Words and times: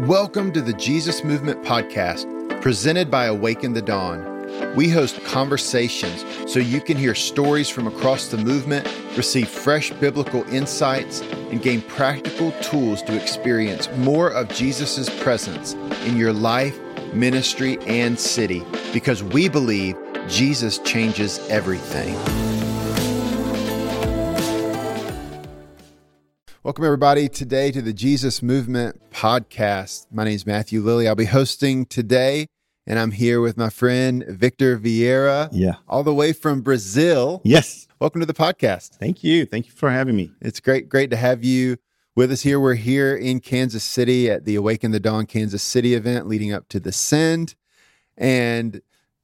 Welcome 0.00 0.52
to 0.52 0.60
the 0.60 0.74
Jesus 0.74 1.24
Movement 1.24 1.64
Podcast, 1.64 2.60
presented 2.60 3.10
by 3.10 3.24
Awaken 3.24 3.72
the 3.72 3.80
Dawn. 3.80 4.76
We 4.76 4.90
host 4.90 5.24
conversations 5.24 6.22
so 6.52 6.60
you 6.60 6.82
can 6.82 6.98
hear 6.98 7.14
stories 7.14 7.70
from 7.70 7.86
across 7.86 8.28
the 8.28 8.36
movement, 8.36 8.86
receive 9.16 9.48
fresh 9.48 9.90
biblical 9.92 10.44
insights, 10.52 11.22
and 11.22 11.62
gain 11.62 11.80
practical 11.80 12.52
tools 12.60 13.00
to 13.04 13.18
experience 13.18 13.88
more 13.96 14.28
of 14.28 14.50
Jesus' 14.50 15.08
presence 15.22 15.72
in 16.04 16.18
your 16.18 16.34
life, 16.34 16.78
ministry, 17.14 17.78
and 17.86 18.20
city 18.20 18.66
because 18.92 19.22
we 19.22 19.48
believe 19.48 19.96
Jesus 20.28 20.76
changes 20.80 21.38
everything. 21.48 22.45
Welcome, 26.76 26.88
everybody, 26.88 27.28
today 27.30 27.72
to 27.72 27.80
the 27.80 27.94
Jesus 27.94 28.42
Movement 28.42 29.00
Podcast. 29.10 30.08
My 30.12 30.24
name 30.24 30.34
is 30.34 30.44
Matthew 30.44 30.82
Lilly. 30.82 31.08
I'll 31.08 31.14
be 31.14 31.24
hosting 31.24 31.86
today, 31.86 32.48
and 32.86 32.98
I'm 32.98 33.12
here 33.12 33.40
with 33.40 33.56
my 33.56 33.70
friend 33.70 34.22
Victor 34.28 34.78
Vieira. 34.78 35.48
Yeah. 35.52 35.76
All 35.88 36.02
the 36.02 36.12
way 36.12 36.34
from 36.34 36.60
Brazil. 36.60 37.40
Yes. 37.44 37.88
Welcome 37.98 38.20
to 38.20 38.26
the 38.26 38.34
podcast. 38.34 38.90
Thank 38.98 39.24
you. 39.24 39.46
Thank 39.46 39.64
you 39.64 39.72
for 39.72 39.90
having 39.90 40.16
me. 40.16 40.32
It's 40.42 40.60
great, 40.60 40.90
great 40.90 41.08
to 41.12 41.16
have 41.16 41.42
you 41.42 41.78
with 42.14 42.30
us 42.30 42.42
here. 42.42 42.60
We're 42.60 42.74
here 42.74 43.16
in 43.16 43.40
Kansas 43.40 43.82
City 43.82 44.30
at 44.30 44.44
the 44.44 44.56
Awaken 44.56 44.90
the 44.90 45.00
Dawn 45.00 45.24
Kansas 45.24 45.62
City 45.62 45.94
event 45.94 46.28
leading 46.28 46.52
up 46.52 46.68
to 46.68 46.78
the 46.78 46.92
Send. 46.92 47.54
And 48.18 48.82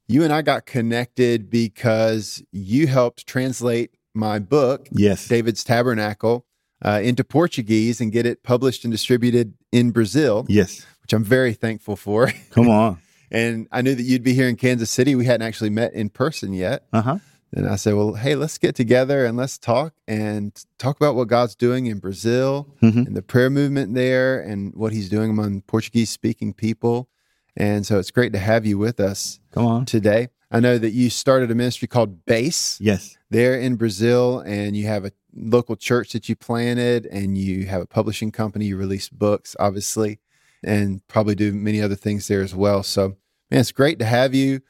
you 0.08 0.24
and 0.24 0.32
I 0.32 0.40
got 0.40 0.64
connected 0.64 1.50
because 1.50 2.42
you 2.50 2.86
helped 2.86 3.26
translate 3.26 3.90
my 4.14 4.38
book, 4.38 4.88
Yes. 4.90 5.28
David's 5.28 5.62
Tabernacle, 5.64 6.46
uh, 6.84 7.00
into 7.02 7.24
Portuguese 7.24 8.00
and 8.00 8.10
get 8.12 8.26
it 8.26 8.42
published 8.42 8.84
and 8.84 8.92
distributed 8.92 9.54
in 9.70 9.90
Brazil, 9.90 10.44
Yes. 10.48 10.84
which 11.02 11.12
I'm 11.12 11.24
very 11.24 11.54
thankful 11.54 11.96
for. 11.96 12.30
Come 12.50 12.68
on. 12.68 12.98
and 13.30 13.66
I 13.72 13.82
knew 13.82 13.94
that 13.94 14.02
you'd 14.02 14.22
be 14.22 14.34
here 14.34 14.48
in 14.48 14.56
Kansas 14.56 14.90
City. 14.90 15.14
We 15.14 15.24
hadn't 15.26 15.46
actually 15.46 15.70
met 15.70 15.92
in 15.94 16.10
person 16.10 16.52
yet. 16.52 16.84
Uh 16.92 17.02
huh. 17.02 17.18
And 17.54 17.68
I 17.68 17.76
said, 17.76 17.94
well, 17.94 18.14
hey, 18.14 18.34
let's 18.34 18.56
get 18.56 18.74
together 18.74 19.26
and 19.26 19.36
let's 19.36 19.58
talk 19.58 19.92
and 20.08 20.58
talk 20.78 20.96
about 20.96 21.14
what 21.16 21.28
God's 21.28 21.54
doing 21.54 21.84
in 21.86 21.98
Brazil 21.98 22.66
Mhm. 22.82 23.06
and 23.06 23.14
the 23.14 23.20
prayer 23.22 23.50
movement 23.50 23.94
there 23.94 24.40
and 24.40 24.72
what 24.74 24.92
he's 24.94 25.10
doing 25.10 25.28
among 25.30 25.60
Portuguese 25.62 26.08
speaking 26.08 26.54
people. 26.54 27.10
And 27.54 27.84
so 27.84 27.98
it's 27.98 28.10
great 28.10 28.32
to 28.32 28.38
have 28.38 28.64
you 28.64 28.78
with 28.78 28.98
us 29.00 29.38
Come 29.50 29.66
on. 29.66 29.84
today. 29.84 30.28
I 30.50 30.60
know 30.60 30.78
that 30.78 30.92
you 30.92 31.10
started 31.10 31.50
a 31.50 31.54
ministry 31.54 31.88
called 31.88 32.24
Base 32.24 32.78
Yes. 32.80 33.18
There 33.32 33.58
in 33.58 33.76
Brazil, 33.76 34.40
and 34.40 34.76
you 34.76 34.86
have 34.86 35.04
a 35.04 35.12
local 35.34 35.74
church 35.74 36.12
that 36.12 36.28
you 36.28 36.36
planted, 36.36 37.06
and 37.06 37.36
you 37.36 37.66
have 37.66 37.82
a 37.82 37.86
publishing 37.86 38.30
company. 38.30 38.66
You 38.66 38.76
release 38.76 39.08
books, 39.08 39.56
obviously, 39.58 40.20
and 40.62 41.06
probably 41.08 41.34
do 41.34 41.52
many 41.52 41.80
other 41.80 41.94
things 41.94 42.28
there 42.28 42.42
as 42.42 42.54
well. 42.54 42.82
So, 42.82 43.16
man, 43.50 43.60
it's 43.60 43.72
great 43.72 43.98
to 43.98 44.04
have 44.04 44.34
you. 44.34 44.60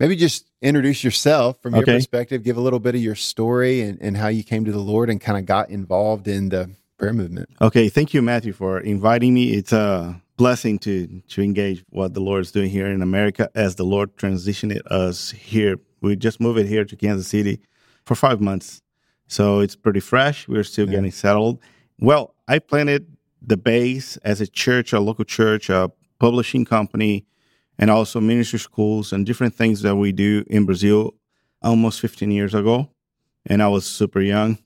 Maybe 0.00 0.14
just 0.14 0.46
introduce 0.60 1.02
yourself 1.02 1.60
from 1.62 1.74
your 1.74 1.84
perspective, 1.84 2.44
give 2.44 2.56
a 2.56 2.60
little 2.60 2.78
bit 2.78 2.94
of 2.94 3.00
your 3.00 3.16
story 3.16 3.80
and, 3.80 3.98
and 4.00 4.16
how 4.16 4.28
you 4.28 4.44
came 4.44 4.64
to 4.64 4.72
the 4.72 4.78
Lord 4.78 5.10
and 5.10 5.20
kind 5.20 5.38
of 5.38 5.46
got 5.46 5.70
involved 5.70 6.28
in 6.28 6.50
the 6.50 6.70
prayer 6.98 7.12
movement. 7.12 7.48
Okay. 7.60 7.88
Thank 7.88 8.14
you, 8.14 8.22
Matthew, 8.22 8.52
for 8.52 8.78
inviting 8.78 9.34
me. 9.34 9.54
It's 9.54 9.72
a 9.72 10.22
blessing 10.36 10.78
to 10.78 11.20
to 11.28 11.42
engage 11.42 11.84
what 11.90 12.14
the 12.14 12.20
Lord 12.20 12.42
is 12.42 12.52
doing 12.52 12.70
here 12.70 12.86
in 12.86 13.02
America 13.02 13.50
as 13.56 13.74
the 13.74 13.84
Lord 13.84 14.16
transitioned 14.16 14.80
us 14.86 15.32
here. 15.32 15.78
We 16.00 16.14
just 16.14 16.40
moved 16.40 16.68
here 16.68 16.84
to 16.84 16.96
Kansas 16.96 17.26
City 17.26 17.60
for 18.08 18.14
five 18.16 18.40
months, 18.40 18.80
so 19.26 19.60
it's 19.60 19.76
pretty 19.76 20.00
fresh. 20.00 20.48
We're 20.48 20.64
still 20.64 20.86
Yeah. 20.86 20.96
getting 20.96 21.12
settled. 21.12 21.58
Well, 22.00 22.34
I 22.48 22.58
planted 22.58 23.06
the 23.40 23.56
base 23.56 24.16
as 24.24 24.40
a 24.40 24.46
church, 24.46 24.92
a 24.92 25.00
local 25.00 25.24
church, 25.24 25.70
a 25.70 25.90
publishing 26.18 26.64
company, 26.64 27.24
and 27.78 27.90
also 27.90 28.20
ministry 28.20 28.58
schools 28.58 29.12
and 29.12 29.24
different 29.26 29.54
things 29.54 29.82
that 29.82 29.96
we 29.96 30.10
do 30.12 30.44
in 30.48 30.64
Brazil 30.64 31.14
almost 31.62 32.00
15 32.00 32.30
years 32.30 32.54
ago. 32.54 32.88
And 33.46 33.62
I 33.62 33.68
was 33.68 33.84
super 33.86 34.20
young. 34.20 34.58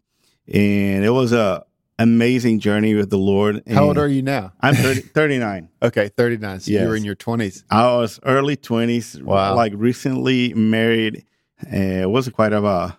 And 0.53 1.05
it 1.05 1.11
was 1.11 1.33
a 1.33 1.65
amazing 1.99 2.59
journey 2.61 2.95
with 2.95 3.11
the 3.11 3.19
Lord. 3.19 3.63
How 3.69 3.85
old 3.85 3.99
are 3.99 4.09
you 4.09 4.23
now? 4.23 4.53
I'm 4.61 4.75
30, 4.75 5.01
39. 5.15 5.69
Okay, 5.83 6.09
39. 6.17 6.61
So 6.61 6.71
you 6.73 6.87
were 6.89 6.97
in 6.97 7.05
your 7.05 7.15
20s. 7.17 7.65
I 7.71 7.85
was 7.97 8.19
early 8.25 8.57
20s, 8.57 9.21
Wow. 9.23 9.55
like 9.55 9.73
recently 9.77 10.53
married. 10.55 11.25
Uh, 11.73 11.77
it 12.07 12.11
was 12.11 12.29
quite 12.31 12.53
of 12.53 12.65
a, 12.65 12.97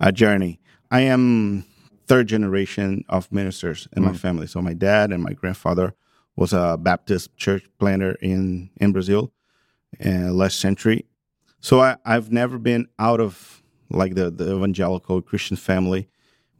a 0.00 0.12
journey. 0.12 0.60
I 0.90 1.00
am 1.02 1.64
third 2.06 2.26
generation 2.28 3.04
of 3.08 3.30
ministers 3.32 3.88
in 3.96 4.02
Mm. 4.02 4.06
my 4.06 4.12
family. 4.12 4.46
So 4.46 4.60
my 4.60 4.74
dad 4.74 5.12
and 5.12 5.22
my 5.22 5.32
grandfather 5.32 5.94
was 6.36 6.52
a 6.52 6.76
Baptist 6.78 7.36
church 7.36 7.64
planter 7.78 8.12
in, 8.20 8.70
in 8.80 8.92
Brazil 8.92 9.32
uh, 10.04 10.32
last 10.32 10.58
century. 10.60 11.04
So 11.60 11.80
I, 11.80 11.96
I've 12.04 12.32
never 12.32 12.58
been 12.58 12.88
out 12.98 13.20
of 13.20 13.62
like 13.90 14.14
the, 14.14 14.30
the 14.30 14.56
evangelical 14.56 15.20
Christian 15.22 15.56
family, 15.56 16.08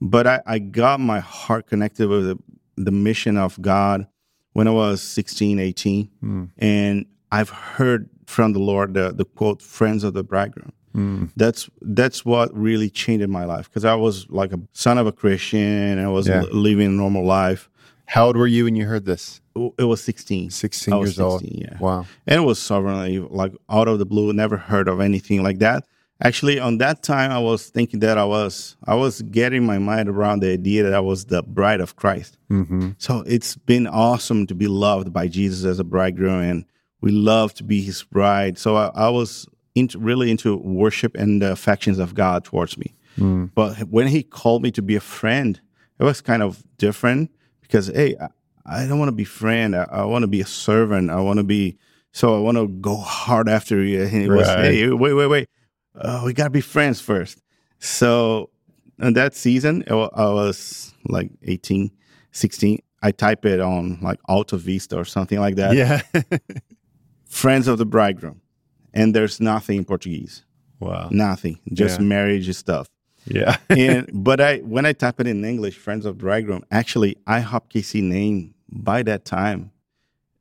but 0.01 0.27
I, 0.27 0.41
I 0.47 0.59
got 0.59 1.01
my 1.01 1.21
heart 1.21 1.67
connected 1.67 2.09
with 2.09 2.25
the, 2.27 2.39
the 2.77 2.91
mission 2.93 3.37
of 3.37 3.61
God 3.61 4.07
when 4.53 4.69
I 4.69 4.71
was 4.71 5.03
16, 5.03 5.59
18 5.59 6.11
Mm. 6.23 6.51
and 6.59 7.07
I've 7.33 7.49
heard 7.49 8.09
from 8.27 8.53
the 8.53 8.59
Lord 8.59 8.93
the, 8.95 9.13
the 9.13 9.25
quote 9.25 9.63
"friends 9.63 10.05
of 10.05 10.13
the 10.13 10.23
bridegroom." 10.23 10.73
Mm. 10.95 11.31
That's 11.37 11.69
that's 11.81 12.25
what 12.25 12.55
really 12.57 12.91
changed 12.91 13.29
my 13.29 13.45
life 13.45 13.69
because 13.69 13.85
I 13.85 13.95
was 13.95 14.29
like 14.31 14.53
a 14.53 14.61
son 14.73 14.99
of 14.99 15.07
a 15.07 15.13
Christian 15.13 15.61
and 15.61 16.01
I 16.01 16.09
was 16.09 16.29
Yeah. 16.29 16.43
li- 16.43 16.51
living 16.53 16.87
a 16.87 16.91
normal 16.91 17.25
life. 17.25 17.69
How 18.07 18.27
old 18.27 18.37
were 18.37 18.47
you 18.47 18.65
when 18.65 18.77
you 18.77 18.85
heard 18.87 19.07
this? 19.07 19.41
It 19.79 19.85
was 19.85 20.03
16, 20.03 20.51
16 20.51 20.93
I 20.93 20.97
was 20.99 21.11
years 21.11 21.21
old. 21.21 21.43
yeah. 21.45 21.79
Wow. 21.79 22.07
and 22.27 22.37
it 22.43 22.45
was 22.45 22.59
sovereignly 22.59 23.19
like 23.21 23.53
out 23.71 23.89
of 23.89 23.99
the 23.99 24.07
blue. 24.07 24.33
Never 24.33 24.57
heard 24.57 24.89
of 24.89 25.01
anything 25.01 25.43
like 25.43 25.59
that. 25.61 25.85
Actually, 26.25 26.61
on 26.61 26.79
that 26.79 27.03
time, 27.03 27.33
I 27.33 27.39
was 27.41 27.69
thinking 27.71 28.01
that 28.01 28.17
I 28.19 28.25
was 28.25 28.77
I 28.85 28.95
was 28.95 29.23
getting 29.23 29.65
my 29.67 29.79
mind 29.79 30.09
around 30.09 30.41
the 30.41 30.53
idea 30.53 30.83
that 30.85 30.95
I 30.95 31.01
was 31.01 31.25
the 31.27 31.43
bride 31.43 31.81
of 31.81 31.97
Christ. 31.97 32.37
Mm-hmm. 32.51 32.91
So 32.99 33.25
it's 33.27 33.57
been 33.57 33.87
awesome 33.89 34.47
to 34.47 34.55
be 34.55 34.69
loved 34.69 35.13
by 35.13 35.27
Jesus 35.27 35.65
as 35.65 35.81
a 35.81 35.85
bridegroom, 35.85 36.43
and 36.43 36.65
we 37.01 37.11
love 37.11 37.55
to 37.55 37.65
be 37.65 37.83
his 37.83 38.05
bride. 38.05 38.57
So 38.59 38.77
I, 38.77 38.91
I 38.95 39.09
was 39.09 39.47
into, 39.75 39.99
really 39.99 40.31
into 40.31 40.57
worship 40.57 41.15
and 41.17 41.43
the 41.43 41.53
affections 41.53 41.99
of 41.99 42.15
God 42.15 42.45
towards 42.45 42.77
me. 42.77 42.95
Mm. 43.19 43.51
But 43.55 43.79
when 43.89 44.07
he 44.07 44.23
called 44.23 44.63
me 44.63 44.71
to 44.73 44.83
be 44.83 44.97
a 44.97 45.01
friend, 45.01 45.61
it 45.99 46.05
was 46.05 46.21
kind 46.21 46.43
of 46.43 46.63
different 46.79 47.31
because, 47.61 47.89
hey, 47.89 48.17
I, 48.21 48.29
I 48.65 48.87
don't 48.87 48.99
want 48.99 49.09
to 49.09 49.17
be 49.17 49.25
friend. 49.25 49.77
I, 49.77 49.87
I 49.91 50.05
want 50.05 50.23
to 50.23 50.29
be 50.29 50.41
a 50.41 50.47
servant. 50.47 51.11
I 51.11 51.21
want 51.21 51.39
to 51.39 51.45
be, 51.45 51.77
so 52.13 52.37
I 52.37 52.41
want 52.41 52.59
to 52.59 52.69
go 52.69 52.97
hard 52.97 53.49
after 53.49 53.83
you. 53.83 54.03
And 54.03 54.15
it 54.15 54.29
was, 54.29 54.47
hey, 54.49 54.89
wait, 54.91 55.13
wait, 55.13 55.27
wait. 55.27 55.49
Uh, 55.95 56.23
we 56.25 56.33
got 56.33 56.45
to 56.45 56.51
be 56.51 56.61
friends 56.61 57.01
first. 57.01 57.43
So 57.79 58.51
in 58.99 59.15
that 59.15 59.35
season, 59.35 59.85
I 59.91 59.95
I 59.95 60.33
was 60.33 60.95
like 61.07 61.31
18, 61.43 61.91
16. 62.31 62.79
I 63.03 63.11
type 63.11 63.45
it 63.45 63.61
on 63.61 63.99
like 64.01 64.21
Alta 64.29 64.57
Vista 64.57 64.97
or 64.97 65.05
something 65.05 65.41
like 65.41 65.57
that. 65.57 65.75
Yeah. 65.75 66.03
Friends 67.27 67.67
of 67.67 67.79
the 67.79 67.87
bridegroom. 67.87 68.42
And 68.95 69.15
there's 69.15 69.41
nothing 69.41 69.79
in 69.79 69.85
Portuguese. 69.85 70.45
wow. 70.81 71.09
Nothing. 71.11 71.59
Just 71.73 72.01
Yeah. 72.01 72.07
marriage 72.07 72.55
stuff. 72.57 72.89
Yeah. 73.27 73.57
and 73.71 74.09
but 74.13 74.41
I 74.41 74.59
when 74.59 74.85
I 74.85 74.93
type 74.93 75.21
it 75.21 75.27
in 75.27 75.45
English, 75.45 75.77
Friends 75.79 76.05
of 76.07 76.19
the 76.19 76.25
Bridegroom, 76.25 76.65
actually 76.71 77.17
IHOP 77.27 77.63
KC 77.73 78.03
name 78.03 78.55
by 78.69 79.03
that 79.05 79.25
time, 79.25 79.71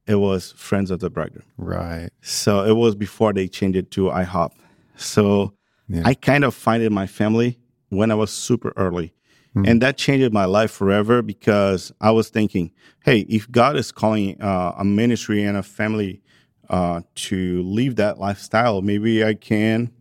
it 0.07 0.15
was 0.15 0.51
Friends 0.57 0.89
of 0.91 0.99
the 0.99 1.09
Bridegroom. 1.09 1.45
right. 1.57 2.09
So 2.21 2.65
it 2.65 2.73
was 2.75 2.95
before 2.95 3.33
they 3.33 3.47
changed 3.47 3.77
it 3.77 3.91
to 3.91 4.09
IHOP. 4.09 4.51
So 4.95 5.53
Yeah. 5.87 6.01
I 6.05 6.13
kind 6.15 6.43
of 6.43 6.53
find 6.55 6.81
in 6.83 6.93
my 6.93 7.05
family 7.07 7.59
when 7.89 8.09
I 8.11 8.15
was 8.15 8.31
super 8.31 8.73
early. 8.77 9.13
Mhm. 9.55 9.67
And 9.67 9.81
that 9.81 9.97
changed 9.97 10.31
my 10.33 10.45
life 10.45 10.71
forever 10.71 11.21
because 11.21 11.91
I 11.99 12.11
was 12.11 12.29
thinking, 12.29 12.71
hey, 13.03 13.19
if 13.29 13.51
God 13.51 13.75
is 13.75 13.91
calling 13.91 14.41
uh, 14.41 14.73
a 14.77 14.85
ministry 14.85 15.43
and 15.43 15.57
a 15.57 15.63
family 15.63 16.21
uh, 16.69 17.01
to 17.15 17.63
live 17.63 17.95
that 17.97 18.19
lifestyle, 18.19 18.81
maybe 18.81 19.23
I 19.23 19.33
can 19.33 19.91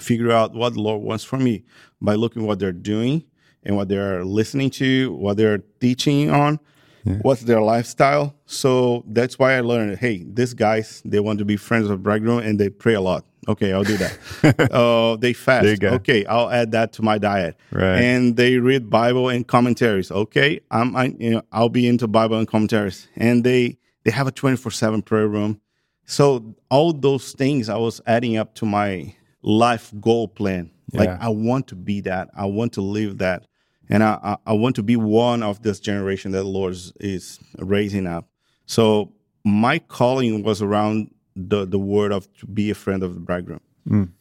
figure 0.00 0.30
out 0.32 0.52
what 0.54 0.74
the 0.74 0.80
Lord 0.80 1.02
wants 1.02 1.24
for 1.24 1.36
me 1.38 1.64
by 2.00 2.14
looking 2.14 2.46
what 2.46 2.58
they're 2.58 2.72
doing 2.72 3.24
and 3.62 3.76
what 3.76 3.88
they're 3.88 4.24
listening 4.24 4.70
to, 4.70 5.12
what 5.14 5.36
they're 5.36 5.58
teaching 5.80 6.30
on, 6.30 6.58
Yeah. 7.04 7.18
what's 7.22 7.42
their 7.42 7.62
lifestyle. 7.62 8.34
So 8.46 9.04
that's 9.08 9.38
why 9.38 9.56
I 9.56 9.60
learned, 9.60 9.98
hey, 9.98 10.24
these 10.26 10.54
guys, 10.54 11.02
they 11.04 11.20
want 11.20 11.38
to 11.38 11.44
be 11.44 11.56
friends 11.56 11.88
of 11.88 12.02
bridegroom 12.02 12.40
and 12.40 12.58
they 12.60 12.68
pray 12.68 12.94
a 12.94 13.00
lot. 13.00 13.24
Okay, 13.48 13.72
I'll 13.72 13.84
do 13.84 13.96
that. 13.96 14.70
uh, 14.72 15.14
they 15.16 15.32
fast. 15.32 15.62
There 15.62 15.72
you 15.72 15.78
go. 15.78 15.88
Okay, 15.90 16.26
I'll 16.26 16.50
add 16.50 16.72
that 16.72 16.92
to 16.94 17.02
my 17.02 17.16
diet. 17.16 17.56
Right. 17.70 18.00
And 18.00 18.36
they 18.36 18.56
read 18.58 18.90
Bible 18.90 19.28
and 19.28 19.46
commentaries. 19.46 20.10
Okay, 20.10 20.60
I'm, 20.72 20.96
I, 20.96 21.14
you 21.18 21.30
know, 21.30 21.42
I'll 21.52 21.68
be 21.68 21.86
into 21.86 22.08
Bible 22.08 22.38
and 22.38 22.48
commentaries. 22.48 23.06
And 23.14 23.44
they 23.44 23.78
they 24.04 24.10
have 24.10 24.26
a 24.26 24.32
24 24.32 24.72
seven 24.72 25.00
prayer 25.00 25.28
room. 25.28 25.60
So 26.06 26.54
all 26.70 26.92
those 26.92 27.32
things 27.32 27.68
I 27.68 27.76
was 27.76 28.00
adding 28.06 28.36
up 28.36 28.54
to 28.56 28.66
my 28.66 29.14
life 29.42 29.92
goal 30.00 30.28
plan. 30.28 30.70
Like 30.92 31.08
Yeah. 31.08 31.18
I 31.20 31.28
want 31.28 31.66
to 31.68 31.74
be 31.74 32.00
that. 32.02 32.30
I 32.34 32.46
want 32.46 32.72
to 32.74 32.80
live 32.80 33.18
that. 33.18 33.46
And 33.88 34.02
I, 34.02 34.18
I, 34.22 34.36
I 34.46 34.52
want 34.52 34.76
to 34.76 34.82
be 34.82 34.96
one 34.96 35.42
of 35.42 35.62
this 35.62 35.78
generation 35.80 36.32
that 36.32 36.38
the 36.38 36.48
Lord 36.48 36.72
is, 36.72 36.92
is 37.00 37.38
raising 37.58 38.06
up. 38.06 38.28
So 38.66 39.12
my 39.44 39.78
calling 39.78 40.42
was 40.42 40.60
around 40.62 41.10
the 41.36 41.66
the 41.66 41.78
word 41.78 42.12
of 42.12 42.32
to 42.38 42.46
be 42.46 42.70
a 42.70 42.74
friend 42.74 43.02
of 43.02 43.14
the 43.14 43.20
bridegroom. 43.20 43.60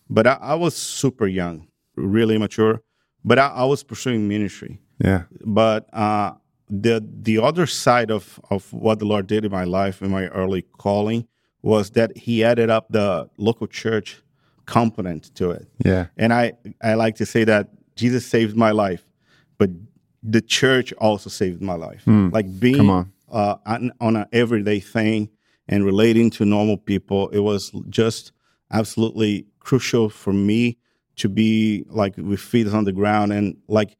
But 0.09 0.27
I, 0.27 0.37
I 0.41 0.55
was 0.55 0.75
super 0.75 1.25
young, 1.27 1.67
really 1.95 2.35
immature. 2.35 2.81
But 3.23 3.39
I, 3.39 3.47
I 3.47 3.63
was 3.65 3.83
pursuing 3.83 4.27
ministry. 4.27 4.81
Yeah. 5.03 5.23
But 5.43 5.87
uh, 5.93 6.33
the 6.69 7.03
the 7.21 7.39
other 7.39 7.65
side 7.65 8.11
of 8.11 8.39
of 8.51 8.71
what 8.73 8.99
the 8.99 9.05
Lord 9.05 9.25
did 9.27 9.45
in 9.45 9.51
my 9.51 9.63
life 9.63 10.01
in 10.01 10.11
my 10.11 10.27
early 10.27 10.63
calling 10.77 11.27
was 11.65 11.89
that 11.91 12.15
He 12.15 12.43
added 12.43 12.69
up 12.69 12.85
the 12.89 13.29
local 13.37 13.67
church 13.67 14.21
component 14.65 15.33
to 15.35 15.51
it. 15.51 15.67
Yeah. 15.83 16.07
And 16.17 16.31
I 16.33 16.53
I 16.81 16.93
like 16.93 17.15
to 17.15 17.25
say 17.25 17.43
that 17.45 17.69
Jesus 17.95 18.25
saved 18.25 18.55
my 18.55 18.71
life, 18.71 19.03
but 19.57 19.69
the 20.21 20.41
church 20.41 20.93
also 20.93 21.29
saved 21.29 21.61
my 21.61 21.75
life. 21.75 22.03
Like 22.07 22.59
being 22.59 22.89
on. 22.89 23.11
Uh, 23.31 23.57
on, 23.65 23.91
on 23.99 24.15
an 24.15 24.25
everyday 24.31 24.79
thing 24.79 25.29
and 25.67 25.83
relating 25.83 26.29
to 26.29 26.45
normal 26.45 26.77
people, 26.77 27.27
it 27.29 27.39
was 27.39 27.71
just 27.89 28.31
absolutely 28.71 29.47
crucial 29.59 30.09
for 30.09 30.31
me 30.31 30.77
to 31.15 31.27
be 31.27 31.83
like 31.89 32.15
with 32.17 32.39
feet 32.39 32.67
on 32.67 32.83
the 32.83 32.93
ground 32.93 33.33
and 33.33 33.57
like 33.67 33.97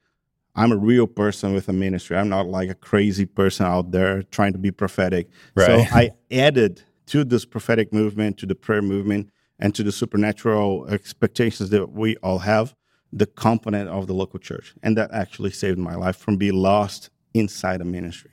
I'm 0.56 0.72
a 0.72 0.78
real 0.78 1.08
person 1.08 1.54
with 1.54 1.68
a 1.68 1.74
ministry. 1.74 2.16
I'm 2.16 2.30
not 2.30 2.46
like 2.46 2.70
a 2.70 2.76
crazy 2.76 3.26
person 3.26 3.66
out 3.66 3.92
there 3.92 4.24
trying 4.24 4.54
to 4.54 4.60
be 4.60 4.72
prophetic. 4.72 5.28
Right. 5.56 5.66
So 5.66 5.96
I 5.96 6.12
added 6.32 6.84
to 7.08 7.24
this 7.24 7.46
prophetic 7.46 7.94
movement, 7.94 8.38
to 8.40 8.46
the 8.46 8.56
prayer 8.56 8.82
movement, 8.82 9.30
and 9.60 9.74
to 9.76 9.84
the 9.84 9.92
supernatural 9.92 10.88
expectations 10.88 11.70
that 11.70 11.92
we 11.92 12.16
all 12.18 12.40
have, 12.40 12.76
the 13.14 13.26
component 13.26 13.90
of 13.90 14.08
the 14.08 14.14
local 14.14 14.40
church. 14.40 14.74
And 14.84 14.98
that 14.98 15.12
actually 15.12 15.52
saved 15.52 15.78
my 15.78 15.96
life 15.96 16.18
from 16.18 16.38
being 16.38 16.56
lost 16.56 17.10
inside 17.34 17.82
a 17.82 17.86
ministry. 17.86 18.32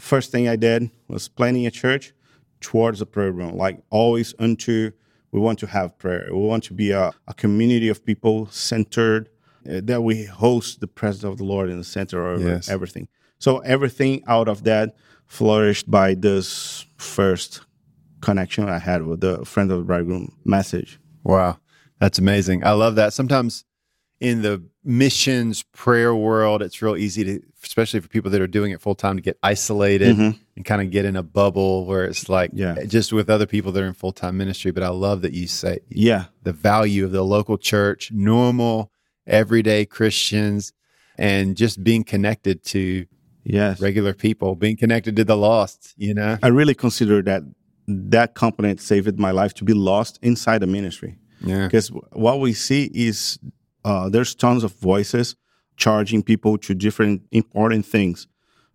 First 0.00 0.30
thing 0.30 0.48
I 0.48 0.56
did 0.56 0.90
was 1.08 1.28
planning 1.28 1.66
a 1.66 1.70
church 1.70 2.12
towards 2.60 3.00
a 3.00 3.06
prayer 3.06 3.32
room, 3.32 3.56
like 3.56 3.82
always 3.90 4.34
unto 4.38 4.90
we 5.32 5.40
want 5.40 5.58
to 5.58 5.66
have 5.66 5.98
prayer. 5.98 6.28
We 6.30 6.38
want 6.38 6.64
to 6.64 6.74
be 6.74 6.92
a, 6.92 7.12
a 7.28 7.34
community 7.34 7.88
of 7.88 8.04
people 8.04 8.46
centered, 8.50 9.28
uh, 9.68 9.80
that 9.84 10.02
we 10.02 10.24
host 10.24 10.80
the 10.80 10.86
presence 10.86 11.24
of 11.24 11.36
the 11.36 11.44
Lord 11.44 11.68
in 11.68 11.76
the 11.76 11.84
center 11.84 12.32
of 12.32 12.40
Yes. 12.42 12.68
everything. 12.70 13.08
So 13.38 13.58
everything 13.58 14.22
out 14.26 14.48
of 14.48 14.64
that 14.64 14.96
flourished 15.26 15.90
by 15.90 16.14
this 16.14 16.86
first 16.96 17.60
connection 18.26 18.68
I 18.68 18.78
had 18.78 19.06
with 19.06 19.20
the 19.20 19.44
friend 19.44 19.70
of 19.70 19.78
the 19.78 19.84
bridegroom 19.84 20.36
message. 20.44 20.98
Wow. 21.22 21.58
That's 22.00 22.18
amazing. 22.18 22.64
I 22.64 22.72
love 22.72 22.96
that. 22.96 23.12
Sometimes 23.12 23.64
in 24.20 24.42
the 24.42 24.62
missions 24.84 25.62
prayer 25.72 26.14
world, 26.14 26.60
it's 26.60 26.82
real 26.82 26.96
easy 26.96 27.22
to, 27.24 27.40
especially 27.62 28.00
for 28.00 28.08
people 28.08 28.30
that 28.32 28.40
are 28.40 28.46
doing 28.46 28.72
it 28.72 28.80
full 28.80 28.94
time, 28.94 29.16
to 29.16 29.22
get 29.22 29.38
isolated 29.42 30.16
mm-hmm. 30.16 30.38
and 30.56 30.64
kind 30.64 30.82
of 30.82 30.90
get 30.90 31.04
in 31.04 31.16
a 31.16 31.22
bubble 31.22 31.86
where 31.86 32.04
it's 32.04 32.28
like 32.28 32.50
Yeah. 32.52 32.82
just 32.84 33.12
with 33.12 33.30
other 33.30 33.46
people 33.46 33.72
that 33.72 33.82
are 33.82 33.86
in 33.86 33.94
full 33.94 34.12
time 34.12 34.36
ministry. 34.36 34.72
But 34.72 34.82
I 34.82 34.88
love 34.88 35.22
that 35.22 35.32
you 35.32 35.46
say 35.46 35.78
Yeah, 35.88 36.26
the 36.42 36.52
value 36.52 37.04
of 37.04 37.12
the 37.12 37.22
local 37.22 37.58
church, 37.58 38.10
normal, 38.12 38.90
everyday 39.26 39.86
Christians, 39.86 40.72
and 41.16 41.56
just 41.56 41.82
being 41.84 42.04
connected 42.04 42.64
to 42.64 43.06
yes. 43.44 43.80
regular 43.80 44.14
people, 44.14 44.56
being 44.56 44.76
connected 44.76 45.16
to 45.16 45.24
the 45.24 45.36
lost, 45.36 45.94
you 45.96 46.14
know? 46.14 46.38
I 46.42 46.48
really 46.48 46.74
consider 46.74 47.22
that 47.22 47.42
that 47.86 48.34
component 48.34 48.80
saved 48.80 49.18
my 49.18 49.30
life 49.30 49.54
to 49.54 49.64
be 49.64 49.72
lost 49.72 50.18
inside 50.22 50.58
the 50.58 50.66
ministry. 50.66 51.18
Yeah. 51.40 51.66
because 51.66 51.88
what 52.12 52.40
we 52.40 52.54
see 52.54 52.90
is 52.94 53.38
uh, 53.84 54.08
there's 54.08 54.34
tons 54.34 54.64
of 54.64 54.72
voices 54.76 55.36
charging 55.76 56.22
people 56.22 56.56
to 56.58 56.74
different 56.74 57.22
important 57.30 57.84
things, 57.84 58.26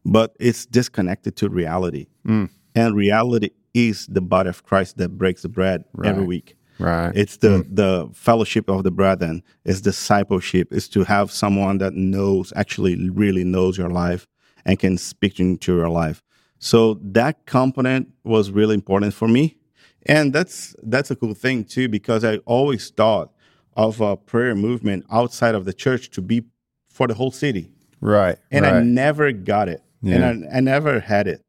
but 0.05 0.35
it's 0.39 0.65
disconnected 0.65 1.35
to 1.37 1.49
reality. 1.49 2.07
Mm. 2.25 2.49
And 2.75 2.95
reality 2.95 3.49
is 3.73 4.05
the 4.07 4.21
body 4.21 4.49
of 4.49 4.63
Christ 4.63 4.97
that 4.97 5.17
breaks 5.17 5.41
the 5.41 5.49
bread 5.49 5.83
every 6.03 6.25
week. 6.25 6.55
Right. 6.79 7.11
It's 7.15 7.37
the 7.37 7.65
the 7.69 8.09
fellowship 8.13 8.69
of 8.69 8.83
the 8.83 8.91
brethren. 8.91 9.43
It's 9.65 9.81
discipleship. 9.81 10.69
It's 10.71 10.87
to 10.89 11.03
have 11.03 11.31
someone 11.31 11.77
that 11.77 11.93
knows, 11.93 12.51
actually, 12.55 13.09
really 13.09 13.43
knows 13.43 13.77
your 13.77 13.89
life 13.89 14.27
and 14.65 14.79
can 14.79 14.97
speak 14.97 15.39
into 15.39 15.75
your 15.75 15.89
life. 15.89 16.23
So 16.63 16.99
that 17.01 17.47
component 17.47 18.09
was 18.23 18.51
really 18.51 18.75
important 18.75 19.15
for 19.15 19.27
me, 19.27 19.57
and 20.05 20.31
that's 20.31 20.75
that's 20.83 21.09
a 21.09 21.15
cool 21.15 21.33
thing 21.33 21.65
too 21.65 21.89
because 21.89 22.23
I 22.23 22.37
always 22.45 22.91
thought 22.91 23.31
of 23.75 23.99
a 23.99 24.15
prayer 24.15 24.53
movement 24.53 25.03
outside 25.11 25.55
of 25.55 25.65
the 25.65 25.73
church 25.73 26.11
to 26.11 26.21
be 26.21 26.43
for 26.87 27.07
the 27.07 27.15
whole 27.15 27.31
city, 27.31 27.71
right. 27.99 28.37
and 28.51 28.65
I 28.67 28.79
never 28.83 29.31
got 29.31 29.69
it, 29.69 29.81
Yeah. 30.03 30.15
and 30.15 30.45
I, 30.53 30.57
I 30.57 30.59
never 30.59 30.99
had 30.99 31.27
it 31.27 31.41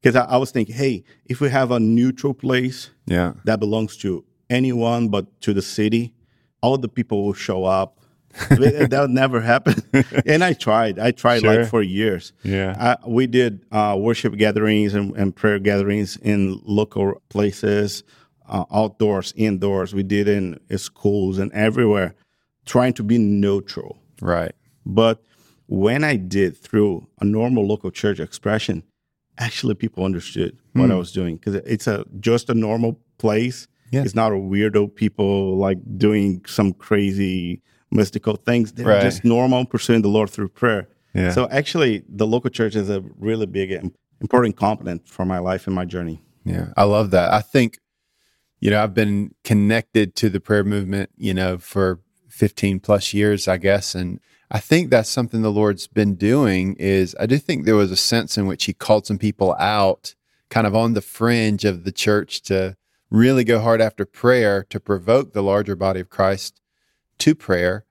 because 0.00 0.14
I, 0.14 0.26
I 0.26 0.36
was 0.36 0.52
thinking, 0.52 0.76
hey, 0.76 1.02
if 1.26 1.40
we 1.40 1.50
have 1.50 1.72
a 1.72 1.80
neutral 1.80 2.32
place 2.32 2.90
yeah. 3.06 3.32
that 3.44 3.58
belongs 3.58 3.96
to 3.98 4.24
anyone 4.48 5.08
but 5.08 5.40
to 5.40 5.52
the 5.52 5.62
city, 5.62 6.14
all 6.60 6.78
the 6.78 6.88
people 6.88 7.24
will 7.24 7.32
show 7.34 7.64
up. 7.64 7.98
That 8.48 8.88
that 8.90 9.00
would 9.00 9.10
never 9.10 9.40
happen. 9.40 9.74
and 10.26 10.42
I 10.44 10.52
tried. 10.52 10.98
I 10.98 11.10
tried 11.10 11.40
Sure. 11.40 11.60
like 11.60 11.68
for 11.70 11.82
years. 11.82 12.32
Yeah. 12.42 12.96
I, 13.02 13.08
we 13.08 13.26
did 13.26 13.64
uh, 13.72 13.96
worship 13.98 14.36
gatherings 14.36 14.94
and, 14.94 15.14
and 15.16 15.34
prayer 15.34 15.58
gatherings 15.58 16.16
in 16.18 16.60
local 16.64 17.20
places, 17.28 18.04
uh, 18.48 18.64
outdoors, 18.72 19.32
indoors. 19.36 19.94
We 19.94 20.02
did 20.02 20.28
in 20.28 20.58
schools 20.76 21.38
and 21.38 21.52
everywhere, 21.52 22.14
trying 22.66 22.94
to 22.94 23.02
be 23.02 23.18
neutral. 23.18 23.98
Right. 24.20 24.52
But 24.86 25.22
when 25.66 26.04
I 26.04 26.16
did 26.16 26.56
through 26.56 27.06
a 27.20 27.24
normal 27.24 27.66
local 27.66 27.90
church 27.90 28.20
expression, 28.20 28.82
actually 29.38 29.74
people 29.74 30.04
understood 30.04 30.56
what 30.74 30.86
Hmm. 30.86 30.92
I 30.92 30.96
was 30.96 31.12
doing 31.12 31.36
because 31.36 31.54
it's 31.56 31.86
a 31.86 32.04
just 32.20 32.50
a 32.50 32.54
normal 32.54 32.98
place. 33.18 33.66
Yeah. 33.90 34.02
It's 34.02 34.14
not 34.14 34.32
a 34.32 34.36
weirdo 34.36 34.94
people 34.94 35.56
like 35.58 35.78
doing 35.98 36.42
some 36.46 36.72
crazy 36.72 37.60
mystical 37.92 38.36
things. 38.36 38.72
They're 38.72 38.86
Right. 38.86 39.02
just 39.02 39.24
normal 39.24 39.64
pursuing 39.66 40.02
the 40.02 40.08
Lord 40.08 40.30
through 40.30 40.48
prayer. 40.48 40.88
Yeah. 41.14 41.30
So 41.32 41.48
actually, 41.50 42.02
the 42.08 42.26
local 42.26 42.50
church 42.50 42.74
is 42.74 42.88
a 42.88 43.02
really 43.18 43.46
big 43.46 43.70
important 44.20 44.56
component 44.56 45.06
for 45.06 45.24
my 45.24 45.38
life 45.38 45.66
and 45.66 45.74
my 45.76 45.84
journey. 45.84 46.22
Yeah, 46.44 46.68
I 46.76 46.84
love 46.84 47.10
that. 47.10 47.32
I 47.32 47.40
think, 47.40 47.78
you 48.60 48.70
know, 48.70 48.82
I've 48.82 48.94
been 48.94 49.34
connected 49.44 50.16
to 50.16 50.30
the 50.30 50.40
prayer 50.40 50.64
movement, 50.64 51.10
you 51.16 51.34
know, 51.34 51.58
for 51.58 52.00
15 52.28 52.80
plus 52.80 53.12
years, 53.12 53.46
I 53.46 53.58
guess. 53.58 53.94
And 53.94 54.18
I 54.50 54.58
think 54.58 54.90
that's 54.90 55.08
something 55.10 55.42
the 55.42 55.50
Lord's 55.52 55.86
been 55.86 56.14
doing 56.14 56.74
is 56.78 57.14
I 57.20 57.26
do 57.26 57.36
think 57.38 57.64
there 57.64 57.76
was 57.76 57.90
a 57.90 57.96
sense 57.96 58.38
in 58.38 58.46
which 58.46 58.64
he 58.64 58.72
called 58.72 59.06
some 59.06 59.18
people 59.18 59.54
out 59.58 60.14
kind 60.50 60.66
of 60.66 60.74
on 60.74 60.94
the 60.94 61.00
fringe 61.02 61.64
of 61.64 61.84
the 61.84 61.92
church 61.92 62.42
to 62.42 62.76
really 63.10 63.44
go 63.44 63.60
hard 63.60 63.80
after 63.82 64.04
prayer 64.06 64.64
to 64.70 64.80
provoke 64.80 65.32
the 65.32 65.42
larger 65.42 65.76
body 65.76 66.00
of 66.00 66.08
Christ 66.08 66.60
to 67.22 67.34
prayer, 67.36 67.84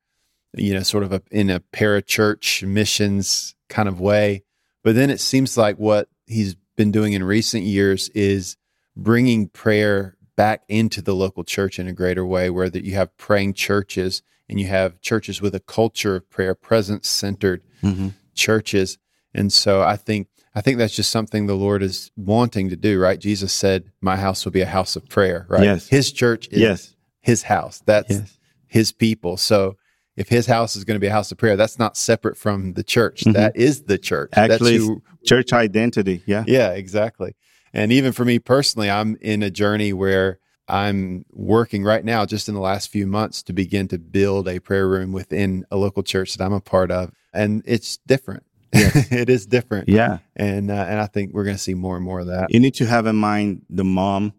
you 0.54 0.74
know, 0.74 0.84
sort 0.84 1.04
of 1.04 1.14
a, 1.14 1.22
in 1.32 1.50
a 1.50 1.62
parachurch 1.62 2.68
missions 2.68 3.56
kind 3.70 3.88
of 3.88 4.00
way. 4.02 4.44
But 4.84 4.96
then 4.96 5.10
it 5.10 5.22
seems 5.22 5.58
like 5.58 5.78
what 5.78 6.10
he's 6.28 6.56
been 6.76 6.92
doing 6.92 7.14
in 7.14 7.24
recent 7.24 7.64
years 7.64 8.10
is 8.10 8.58
bringing 8.96 9.48
prayer 9.48 10.18
back 10.36 10.64
into 10.68 11.02
the 11.02 11.16
local 11.16 11.46
church 11.46 11.80
in 11.80 11.88
a 11.88 11.94
greater 11.94 12.26
way, 12.26 12.50
where 12.50 12.70
that 12.70 12.84
you 12.84 12.96
have 12.96 13.16
praying 13.16 13.54
churches 13.54 14.22
and 14.50 14.60
you 14.60 14.68
have 14.68 15.00
churches 15.00 15.42
with 15.42 15.56
a 15.56 15.60
culture 15.62 16.18
of 16.18 16.30
prayer, 16.30 16.54
presence 16.54 17.08
centered 17.08 17.64
mm-hmm. 17.82 18.10
churches. 18.34 18.98
And 19.34 19.54
so 19.54 19.82
I 19.82 19.96
think 19.96 20.28
I 20.54 20.60
think 20.60 20.78
that's 20.78 20.96
just 20.96 21.12
something 21.12 21.48
the 21.48 21.56
Lord 21.56 21.82
is 21.82 22.12
wanting 22.18 22.68
to 22.70 22.76
do, 22.76 23.00
right? 23.00 23.18
Jesus 23.18 23.54
said, 23.54 23.86
"My 24.02 24.18
house 24.18 24.44
will 24.44 24.52
be 24.52 24.60
a 24.60 24.66
house 24.66 24.98
of 24.98 25.08
prayer," 25.08 25.46
right? 25.48 25.64
Yes. 25.64 25.88
His 25.88 26.12
church 26.12 26.50
is 26.52 26.60
Yes. 26.60 26.96
his 27.22 27.44
house. 27.44 27.82
That's 27.86 28.12
Yes. 28.12 28.38
His 28.72 28.94
people. 28.94 29.36
So 29.36 29.76
if 30.16 30.30
his 30.30 30.46
house 30.46 30.76
is 30.76 30.86
going 30.86 30.96
to 30.96 31.00
be 31.00 31.08
a 31.08 31.12
house 31.12 31.32
of 31.32 31.38
prayer, 31.38 31.58
that's 31.58 31.78
not 31.78 31.98
separate 31.98 32.38
from 32.38 32.74
the 32.74 32.84
church. 32.84 33.24
That 33.26 33.56
is 33.56 33.84
the 33.84 33.98
church. 33.98 34.32
Mm-hmm. 34.32 34.52
Actually, 34.52 34.78
that's 34.78 34.90
it's 35.20 35.30
church 35.30 35.54
identity. 35.54 36.24
Yeah. 36.26 36.46
yeah, 36.48 36.72
exactly. 36.72 37.36
And 37.74 37.92
even 37.92 38.14
for 38.14 38.24
me 38.26 38.40
personally, 38.40 38.90
I'm 38.90 39.18
in 39.22 39.44
a 39.44 39.50
journey 39.52 39.92
where 39.94 40.40
I'm 40.70 41.26
working 41.32 41.84
right 41.84 42.04
now, 42.04 42.26
just 42.26 42.48
in 42.48 42.56
the 42.56 42.62
last 42.62 42.90
few 42.90 43.06
months, 43.06 43.44
to 43.44 43.54
begin 43.54 43.90
to 43.90 44.00
build 44.00 44.48
a 44.48 44.60
prayer 44.60 44.88
room 44.88 45.12
within 45.12 45.66
a 45.70 45.76
local 45.76 46.02
church 46.02 46.36
that 46.36 46.44
I'm 46.46 46.54
a 46.54 46.62
part 46.62 46.92
of, 46.92 47.12
and 47.34 47.62
it's 47.66 47.98
different. 48.08 48.44
it 48.74 49.30
is 49.30 49.46
different, 49.46 49.90
Yeah. 49.90 50.20
and 50.38 50.72
uh, 50.72 50.86
and 50.88 50.98
I 51.02 51.08
think 51.08 51.34
we're 51.34 51.44
going 51.44 51.58
to 51.58 51.62
see 51.62 51.74
more 51.74 51.98
and 51.98 52.06
more 52.06 52.22
of 52.22 52.28
that. 52.28 52.54
You 52.54 52.62
need 52.62 52.76
to 52.76 52.86
have 52.86 53.06
in 53.06 53.18
mind 53.18 53.66
the 53.70 53.84
mom 53.84 54.32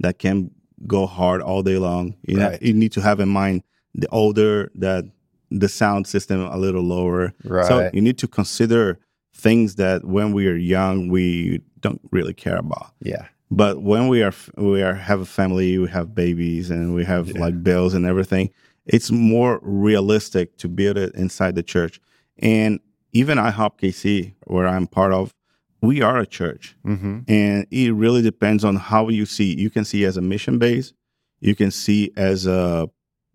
that 0.00 0.18
can 0.18 0.50
go 0.86 1.06
hard 1.06 1.40
all 1.42 1.62
day 1.62 1.78
long. 1.78 2.14
You, 2.22 2.36
know, 2.36 2.48
Right. 2.50 2.62
you 2.62 2.72
need 2.72 2.92
to 2.92 3.00
have 3.00 3.20
in 3.20 3.28
mind 3.28 3.62
the 3.94 4.08
older 4.08 4.70
that 4.76 5.04
the 5.50 5.68
sound 5.68 6.06
system 6.06 6.40
a 6.40 6.56
little 6.56 6.82
lower. 6.82 7.32
Right. 7.44 7.66
So 7.66 7.90
you 7.92 8.00
need 8.00 8.18
to 8.18 8.28
consider 8.28 8.98
things 9.34 9.76
that 9.76 10.04
when 10.04 10.32
we 10.32 10.46
are 10.48 10.56
young 10.56 11.08
we 11.08 11.60
don't 11.80 12.00
really 12.12 12.34
care 12.34 12.56
about. 12.56 12.92
Yeah, 13.02 13.26
But 13.50 13.82
when 13.82 14.08
we 14.08 14.22
are 14.22 14.32
we 14.56 14.82
are 14.82 14.94
have 14.94 15.20
a 15.20 15.26
family, 15.26 15.78
we 15.78 15.88
have 15.88 16.14
babies, 16.14 16.70
and 16.70 16.94
we 16.94 17.04
have 17.04 17.30
like 17.30 17.62
bills 17.62 17.94
and 17.94 18.04
everything, 18.06 18.50
it's 18.86 19.10
more 19.10 19.58
realistic 19.62 20.56
to 20.58 20.68
build 20.68 20.96
it 20.98 21.14
inside 21.14 21.54
the 21.54 21.62
church. 21.62 22.00
And 22.38 22.80
even 23.12 23.38
IHOP 23.38 23.78
KC, 23.80 24.34
where 24.46 24.68
I'm 24.68 24.86
part 24.86 25.12
of, 25.12 25.34
we 25.82 26.02
are 26.02 26.18
a 26.18 26.26
church, 26.26 26.76
Mm-hmm. 26.84 27.20
and 27.28 27.66
it 27.70 27.94
really 27.94 28.22
depends 28.22 28.64
on 28.64 28.76
how 28.76 29.08
you 29.08 29.26
see. 29.26 29.54
You 29.58 29.70
can 29.70 29.84
see 29.84 30.04
as 30.04 30.16
a 30.16 30.20
mission 30.20 30.58
base, 30.58 30.92
you 31.40 31.54
can 31.54 31.70
see 31.70 32.10
as 32.16 32.46
a 32.46 32.88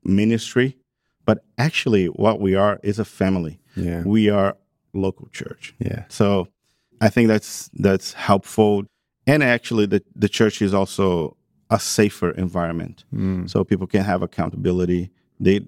ministry, 0.04 0.78
but 1.26 1.44
actually, 1.58 2.06
what 2.08 2.40
we 2.40 2.56
are 2.56 2.80
is 2.84 3.00
a 3.00 3.06
family. 3.06 3.60
Yeah. 3.76 4.04
We 4.04 4.30
are 4.30 4.56
local 4.94 5.28
church. 5.32 5.74
Yeah. 5.80 6.06
So 6.08 6.48
I 7.02 7.10
think 7.10 7.28
that's 7.28 7.70
that's 7.74 8.14
helpful. 8.14 8.84
And 9.28 9.42
actually 9.44 9.88
the, 9.88 10.04
the 10.16 10.30
church 10.30 10.62
is 10.62 10.74
also 10.74 11.36
a 11.72 11.80
safer 11.80 12.30
environment. 12.32 13.04
Mm. 13.14 13.50
So 13.50 13.64
people 13.64 13.88
can 13.88 14.04
have 14.04 14.22
accountability. 14.22 15.10
They 15.40 15.62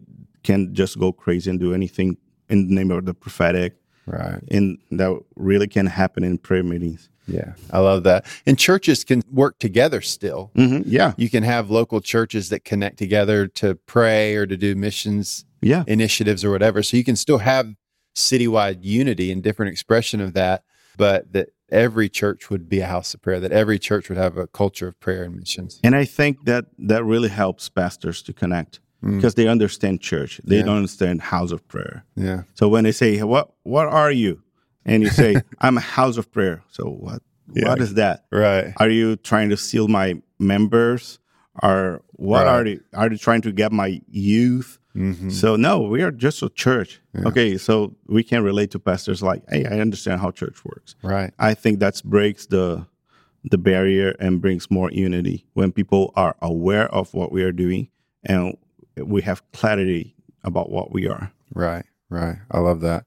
can 0.44 0.74
just 0.76 1.00
go 1.00 1.12
crazy 1.12 1.50
and 1.50 1.60
do 1.60 1.74
anything 1.74 2.18
in 2.50 2.68
the 2.70 2.76
name 2.76 2.92
of 2.92 3.06
the 3.06 3.14
prophetic. 3.16 3.76
Right. 4.08 4.42
And 4.50 4.78
that 4.92 5.20
really 5.36 5.68
can 5.68 5.86
happen 5.86 6.24
in 6.24 6.38
prayer 6.38 6.64
meetings. 6.64 7.10
Yeah. 7.28 7.54
I 7.72 7.80
love 7.80 8.04
that. 8.04 8.26
And 8.46 8.58
churches 8.58 9.04
can 9.04 9.22
work 9.32 9.60
together 9.60 10.02
still. 10.02 10.52
hmm 10.56 10.82
Yeah. 10.86 11.14
You 11.18 11.30
can 11.30 11.44
have 11.44 11.70
local 11.70 12.00
churches 12.02 12.50
that 12.50 12.64
connect 12.64 12.98
together 12.98 13.48
to 13.48 13.76
pray 13.76 14.36
or 14.36 14.48
to 14.48 14.56
do 14.58 14.76
missions 14.76 15.46
Yeah. 15.62 15.84
initiatives 15.88 16.46
or 16.46 16.52
whatever. 16.52 16.82
So 16.84 16.96
you 16.98 17.04
can 17.04 17.18
still 17.18 17.40
have 17.40 17.74
citywide 18.16 18.80
unity 18.82 19.32
and 19.32 19.44
different 19.44 19.72
expression 19.72 20.22
of 20.22 20.34
that, 20.34 20.64
but 20.98 21.34
that 21.34 21.50
every 21.70 22.08
church 22.08 22.50
would 22.50 22.70
be 22.70 22.80
a 22.80 22.88
house 22.88 23.14
of 23.14 23.22
prayer, 23.22 23.42
that 23.42 23.52
every 23.52 23.78
church 23.78 24.08
would 24.10 24.18
have 24.18 24.38
a 24.38 24.48
culture 24.48 24.88
of 24.88 25.00
prayer 25.02 25.24
and 25.26 25.36
missions. 25.36 25.80
And 25.84 25.96
I 25.96 26.06
think 26.06 26.46
that 26.46 26.66
that 26.80 27.04
really 27.04 27.30
helps 27.30 27.68
pastors 27.68 28.22
to 28.24 28.32
connect 28.34 28.80
Mm. 29.04 29.16
because 29.18 29.36
they 29.36 29.48
understand 29.48 30.02
church. 30.02 30.42
They 30.44 30.58
Yeah. 30.58 30.64
don't 30.64 30.78
understand 30.78 31.22
house 31.22 31.52
of 31.52 31.68
prayer. 31.68 32.04
Yeah. 32.16 32.44
So 32.56 32.68
when 32.68 32.84
they 32.84 32.92
say, 32.92 33.22
"What 33.24 33.52
what 33.64 33.88
are 33.88 34.12
you?" 34.12 34.42
and 34.86 35.04
you 35.04 35.10
say, 35.10 35.36
"I'm 35.62 35.78
a 35.78 35.82
house 35.82 36.18
of 36.18 36.32
prayer." 36.32 36.64
So 36.72 36.84
what 36.90 37.22
Yeah. 37.54 37.70
what 37.70 37.80
is 37.80 37.94
that? 37.94 38.26
Right. 38.32 38.74
Are 38.78 38.90
you 38.90 39.16
trying 39.18 39.50
to 39.50 39.58
steal 39.58 39.88
my 39.88 40.22
members? 40.40 41.20
Or 41.64 42.02
what 42.14 42.46
Right. 42.46 42.54
are 42.54 42.64
they 42.64 42.80
are 42.94 43.10
they 43.10 43.18
trying 43.18 43.42
to 43.42 43.52
get 43.52 43.72
my 43.72 44.02
youth? 44.10 44.80
hmm 44.94 45.30
So 45.30 45.56
no, 45.56 45.82
we 45.82 46.02
are 46.02 46.12
just 46.12 46.42
a 46.44 46.50
church. 46.50 47.00
Yeah. 47.14 47.28
Okay, 47.28 47.58
so 47.58 47.96
we 48.08 48.24
can 48.24 48.44
relate 48.44 48.72
to 48.72 48.80
pastors 48.80 49.22
like, 49.22 49.44
"Hey, 49.50 49.66
I 49.66 49.80
understand 49.80 50.22
how 50.22 50.32
church 50.32 50.64
works." 50.66 50.96
Right. 51.04 51.34
I 51.40 51.54
think 51.54 51.80
that 51.80 52.02
breaks 52.04 52.48
the 52.48 52.86
the 53.52 53.58
barrier 53.58 54.16
and 54.20 54.42
brings 54.42 54.70
more 54.72 54.90
unity 54.92 55.46
when 55.54 55.72
people 55.72 56.12
are 56.16 56.36
aware 56.42 56.88
of 56.94 57.14
what 57.14 57.32
we 57.32 57.44
are 57.44 57.52
doing 57.54 57.88
and 58.24 58.58
we 59.06 59.22
have 59.24 59.42
clarity 59.52 60.16
about 60.44 60.72
what 60.72 60.92
we 60.92 61.08
are. 61.08 61.32
Right. 61.54 61.86
Right. 62.10 62.38
I 62.52 62.60
love 62.60 62.82
that. 62.82 63.06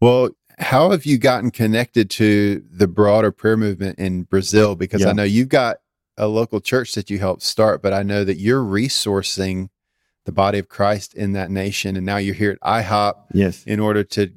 Well, 0.00 0.30
how 0.58 0.90
have 0.90 1.04
you 1.06 1.18
gotten 1.18 1.50
connected 1.50 2.10
to 2.10 2.62
the 2.70 2.86
broader 2.88 3.30
prayer 3.32 3.56
movement 3.56 3.98
in 3.98 4.24
Brazil? 4.24 4.74
Because 4.74 5.02
I 5.10 5.12
know 5.12 5.22
you've 5.24 5.48
got 5.48 5.78
a 6.16 6.26
local 6.26 6.60
church 6.60 6.94
that 6.94 7.10
you 7.10 7.18
helped 7.18 7.42
start, 7.42 7.80
but 7.82 7.92
I 7.92 8.02
know 8.02 8.24
that 8.24 8.38
you're 8.38 8.62
resourcing 8.62 9.68
the 10.24 10.32
body 10.32 10.58
of 10.58 10.68
Christ 10.68 11.14
in 11.14 11.32
that 11.32 11.50
nation. 11.50 11.96
And 11.96 12.04
now 12.04 12.16
you're 12.16 12.34
here 12.34 12.52
at 12.52 12.60
IHOP 12.60 13.14
Yes. 13.32 13.64
in 13.66 13.80
order 13.80 14.02
to 14.04 14.30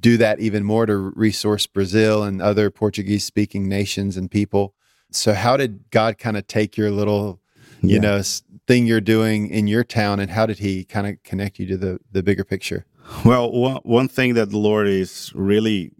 do 0.00 0.16
that 0.18 0.40
even 0.40 0.62
more 0.64 0.86
to 0.86 0.96
resource 0.96 1.66
Brazil 1.66 2.22
and 2.22 2.40
other 2.42 2.70
Portuguese 2.70 3.24
speaking 3.24 3.68
nations 3.68 4.16
and 4.16 4.30
people. 4.30 4.74
So, 5.10 5.32
how 5.32 5.56
did 5.56 5.90
God 5.90 6.18
kind 6.18 6.36
of 6.36 6.46
take 6.46 6.76
your 6.76 6.90
little, 6.90 7.40
you 7.82 7.98
know, 7.98 8.16
s- 8.16 8.42
thing 8.68 8.86
you're 8.86 9.00
doing 9.00 9.48
in 9.48 9.66
your 9.66 9.82
town, 9.82 10.20
and 10.20 10.30
how 10.30 10.46
did 10.46 10.58
He 10.58 10.84
kind 10.84 11.06
of 11.08 11.20
connect 11.24 11.58
you 11.58 11.66
to 11.66 11.76
the 11.76 11.98
the 12.12 12.22
bigger 12.22 12.44
picture? 12.44 12.84
Well, 13.24 13.50
one, 13.50 13.80
one 13.84 14.08
thing 14.08 14.34
that 14.34 14.50
the 14.50 14.58
Lord 14.58 14.86
is 14.86 15.32
really 15.34 15.92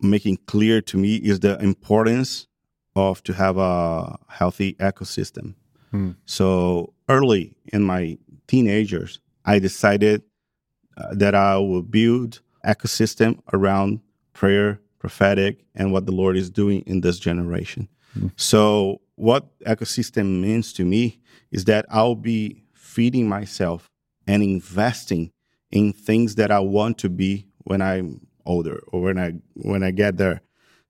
making 0.00 0.38
clear 0.46 0.80
to 0.82 0.96
me 0.98 1.16
is 1.16 1.40
the 1.40 1.56
importance 1.60 2.48
of 2.96 3.22
to 3.22 3.32
have 3.32 3.56
a 3.56 4.18
healthy 4.28 4.74
ecosystem. 4.74 5.54
Hmm. 5.92 6.10
So 6.26 6.92
early 7.08 7.56
in 7.72 7.84
my 7.84 8.18
teenagers, 8.48 9.20
I 9.44 9.60
decided 9.60 10.22
uh, 10.96 11.14
that 11.14 11.34
I 11.34 11.56
will 11.58 11.82
build 11.82 12.40
ecosystem 12.66 13.40
around 13.52 14.00
prayer, 14.32 14.80
prophetic, 14.98 15.64
and 15.74 15.92
what 15.92 16.06
the 16.06 16.12
Lord 16.12 16.36
is 16.36 16.50
doing 16.50 16.82
in 16.86 17.00
this 17.00 17.18
generation. 17.20 17.88
Hmm. 18.14 18.28
So 18.36 19.00
what 19.18 19.58
ecosystem 19.60 20.40
means 20.40 20.72
to 20.74 20.84
me 20.84 21.20
is 21.50 21.64
that 21.64 21.86
I'll 21.90 22.14
be 22.14 22.62
feeding 22.72 23.28
myself 23.28 23.90
and 24.26 24.42
investing 24.42 25.32
in 25.70 25.92
things 25.92 26.36
that 26.36 26.50
I 26.50 26.60
want 26.60 26.98
to 26.98 27.08
be 27.08 27.48
when 27.64 27.82
I'm 27.82 28.26
older 28.46 28.80
or 28.88 29.02
when 29.02 29.18
I 29.18 29.34
when 29.54 29.82
I 29.82 29.90
get 29.90 30.16
there. 30.16 30.40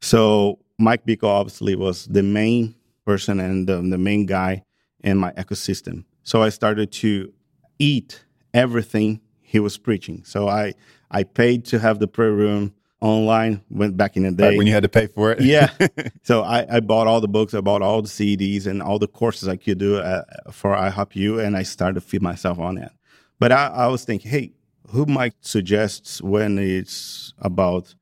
So 0.01 0.61
Mike 0.79 1.07
Bickle 1.07 1.25
obviously 1.25 1.75
was 1.75 2.07
the 2.07 2.23
main 2.23 2.75
person 3.05 3.41
and 3.41 3.67
the, 3.67 3.77
the 3.77 3.99
main 3.99 4.27
guy 4.27 4.63
in 5.03 5.17
my 5.17 5.33
ecosystem. 5.33 6.05
So 6.23 6.43
I 6.43 6.51
started 6.51 6.93
to 6.93 7.33
eat 7.79 8.25
everything 8.53 9.21
he 9.41 9.59
was 9.59 9.79
preaching. 9.79 10.23
So 10.25 10.49
I 10.49 10.75
I 11.11 11.25
paid 11.25 11.65
to 11.67 11.79
have 11.79 11.99
the 11.99 12.09
prayer 12.09 12.33
room 12.33 12.75
online. 13.01 13.63
Went 13.71 13.97
back 13.97 14.17
in 14.17 14.25
the 14.25 14.33
day 14.33 14.49
Right 14.49 14.57
when 14.57 14.67
you 14.67 14.73
had 14.73 14.83
to 14.83 14.89
pay 14.89 15.07
for 15.07 15.33
it, 15.33 15.41
yeah. 15.41 15.71
So 16.23 16.43
I, 16.43 16.77
I 16.77 16.81
bought 16.81 17.07
all 17.07 17.21
the 17.21 17.29
books, 17.29 17.55
I 17.55 17.61
bought 17.61 17.83
all 17.83 18.03
the 18.03 18.09
CDs 18.09 18.67
and 18.67 18.83
all 18.83 18.99
the 18.99 19.07
courses 19.09 19.49
I 19.49 19.57
could 19.57 19.79
do 19.79 19.97
uh, 19.99 20.23
for 20.51 20.75
IHOPU, 20.75 21.45
and 21.45 21.57
I 21.57 21.63
started 21.63 21.95
to 21.95 22.01
feed 22.01 22.23
myself 22.23 22.59
on 22.59 22.75
that. 22.77 22.93
But 23.39 23.53
I, 23.53 23.69
I 23.69 23.87
was 23.87 24.05
thinking, 24.05 24.31
hey, 24.31 24.53
who 24.89 25.07
might 25.07 25.35
suggest 25.41 26.23
when 26.23 26.59
it's 26.59 27.33
about 27.39 27.95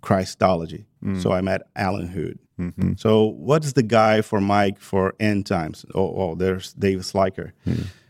Christology? 0.00 0.86
So 1.22 1.32
I 1.32 1.40
met 1.40 1.62
Alan 1.76 2.08
Hood. 2.08 2.38
hmm 2.58 2.92
So 2.98 3.24
what's 3.24 3.72
the 3.72 3.82
guy 3.82 4.20
for 4.20 4.38
Mike 4.40 4.78
for 4.78 5.14
end 5.18 5.46
times? 5.46 5.86
Oh, 5.94 6.14
oh 6.14 6.34
there's 6.34 6.74
David 6.74 7.04
Sliker. 7.04 7.52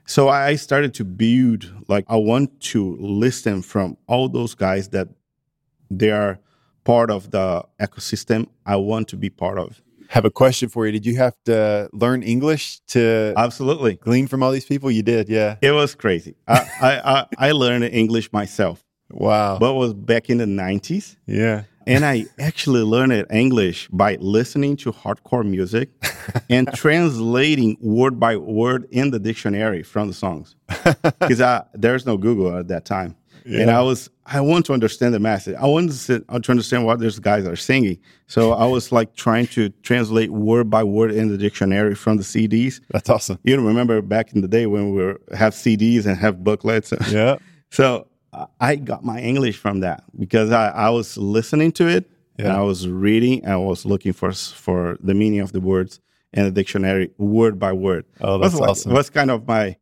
So 0.07 0.29
I 0.29 0.57
started 0.57 0.93
to 0.95 1.05
build 1.05 1.73
like 1.87 2.05
I 2.09 2.17
want 2.17 2.61
to 2.73 2.97
listen 2.99 3.63
from 3.63 3.97
all 4.09 4.29
those 4.29 4.57
guys 4.57 4.89
that 4.89 5.07
they 5.91 6.11
are 6.11 6.39
part 6.85 7.11
of 7.11 7.31
the 7.31 7.65
ecosystem 7.81 8.47
I 8.67 8.77
want 8.77 9.09
to 9.09 9.17
be 9.17 9.31
part 9.31 9.59
of. 9.59 9.83
Have 10.09 10.25
a 10.25 10.31
question 10.31 10.69
for 10.69 10.87
you. 10.87 10.93
Did 10.93 11.07
you 11.07 11.17
have 11.19 11.35
to 11.45 11.89
learn 11.93 12.23
English 12.23 12.81
to 12.89 13.33
Absolutely. 13.37 13.95
glean 13.97 14.27
from 14.27 14.43
all 14.43 14.51
these 14.51 14.65
people? 14.67 14.91
You 14.91 15.03
did, 15.03 15.29
yeah. 15.29 15.57
It 15.63 15.71
was 15.73 15.95
crazy. 15.95 16.35
I, 16.49 16.67
I, 16.81 16.93
I, 17.15 17.27
I 17.49 17.53
learned 17.53 17.85
English 17.85 18.33
myself, 18.33 18.85
Wow. 19.11 19.59
but 19.61 19.71
it 19.73 19.77
was 19.79 19.95
back 19.95 20.29
in 20.31 20.39
the 20.39 20.47
90s. 20.47 21.17
yeah. 21.27 21.65
And 21.87 22.05
I 22.05 22.27
actually 22.39 22.83
learned 22.83 23.27
English 23.33 23.89
by 23.91 24.17
listening 24.21 24.77
to 24.79 24.93
hardcore 24.93 25.45
music 25.49 25.89
and 26.51 26.69
translating 26.75 27.77
word 27.81 28.21
by 28.21 28.37
word 28.37 28.87
in 28.91 29.11
the 29.11 29.19
dictionary 29.19 29.83
from 29.83 30.09
the 30.09 30.15
songs. 30.15 30.57
Because 31.21 31.63
there's 31.75 32.05
no 32.07 32.17
Google 32.17 32.57
at 32.59 32.69
that 32.69 32.85
time. 32.85 33.17
And 33.53 33.71
I 33.71 33.83
was, 33.83 34.09
I 34.27 34.41
want 34.41 34.67
to 34.67 34.73
understand 34.73 35.13
the 35.15 35.19
message. 35.19 35.57
I 35.59 35.67
want 35.67 35.91
to, 35.91 35.97
sit, 35.97 36.25
uh, 36.29 36.39
to 36.39 36.51
understand 36.53 36.85
what 36.87 37.01
these 37.01 37.19
guys 37.19 37.47
are 37.47 37.57
singing. 37.57 37.99
So 38.27 38.53
I 38.53 38.67
was 38.67 38.93
like 38.93 39.17
trying 39.17 39.47
to 39.49 39.71
translate 39.83 40.31
word 40.31 40.71
by 40.71 40.85
word 40.85 41.11
in 41.11 41.29
the 41.29 41.37
dictionary 41.39 41.95
from 41.95 42.17
the 42.17 42.23
CDs. 42.23 42.81
That's 42.91 43.09
awesome. 43.11 43.39
You 43.45 43.61
remember 43.61 44.01
back 44.03 44.33
in 44.33 44.41
the 44.41 44.49
day 44.49 44.67
when 44.67 44.91
we 44.95 45.03
were, 45.03 45.21
have 45.35 45.55
CDs 45.55 46.07
and 46.07 46.17
have 46.17 46.45
booklets. 46.45 46.93
Yeah. 47.11 47.39
So 47.71 48.07
I 48.61 48.77
got 48.77 49.05
my 49.05 49.21
English 49.21 49.57
from 49.57 49.81
that 49.81 50.05
because 50.19 50.53
I, 50.53 50.69
I 50.69 50.91
was 50.91 51.17
listening 51.17 51.73
to 51.73 51.89
it 51.89 52.09
and 52.39 52.49
I 52.49 52.63
was 52.63 52.87
reading 52.89 53.43
and 53.45 53.53
I 53.53 53.57
was 53.57 53.85
looking 53.85 54.13
for 54.13 54.33
for 54.33 54.97
the 55.03 55.15
meaning 55.15 55.41
of 55.41 55.53
the 55.53 55.61
words 55.61 56.01
in 56.33 56.45
the 56.45 56.51
dictionary 56.53 57.11
word 57.19 57.59
by 57.59 57.73
word. 57.73 58.05
Oh, 58.21 58.39
that's 58.39 58.55
like- 58.55 58.71
awesome. 58.71 58.93
What's 58.93 59.11
kind 59.11 59.31
of 59.31 59.47
my 59.49 59.77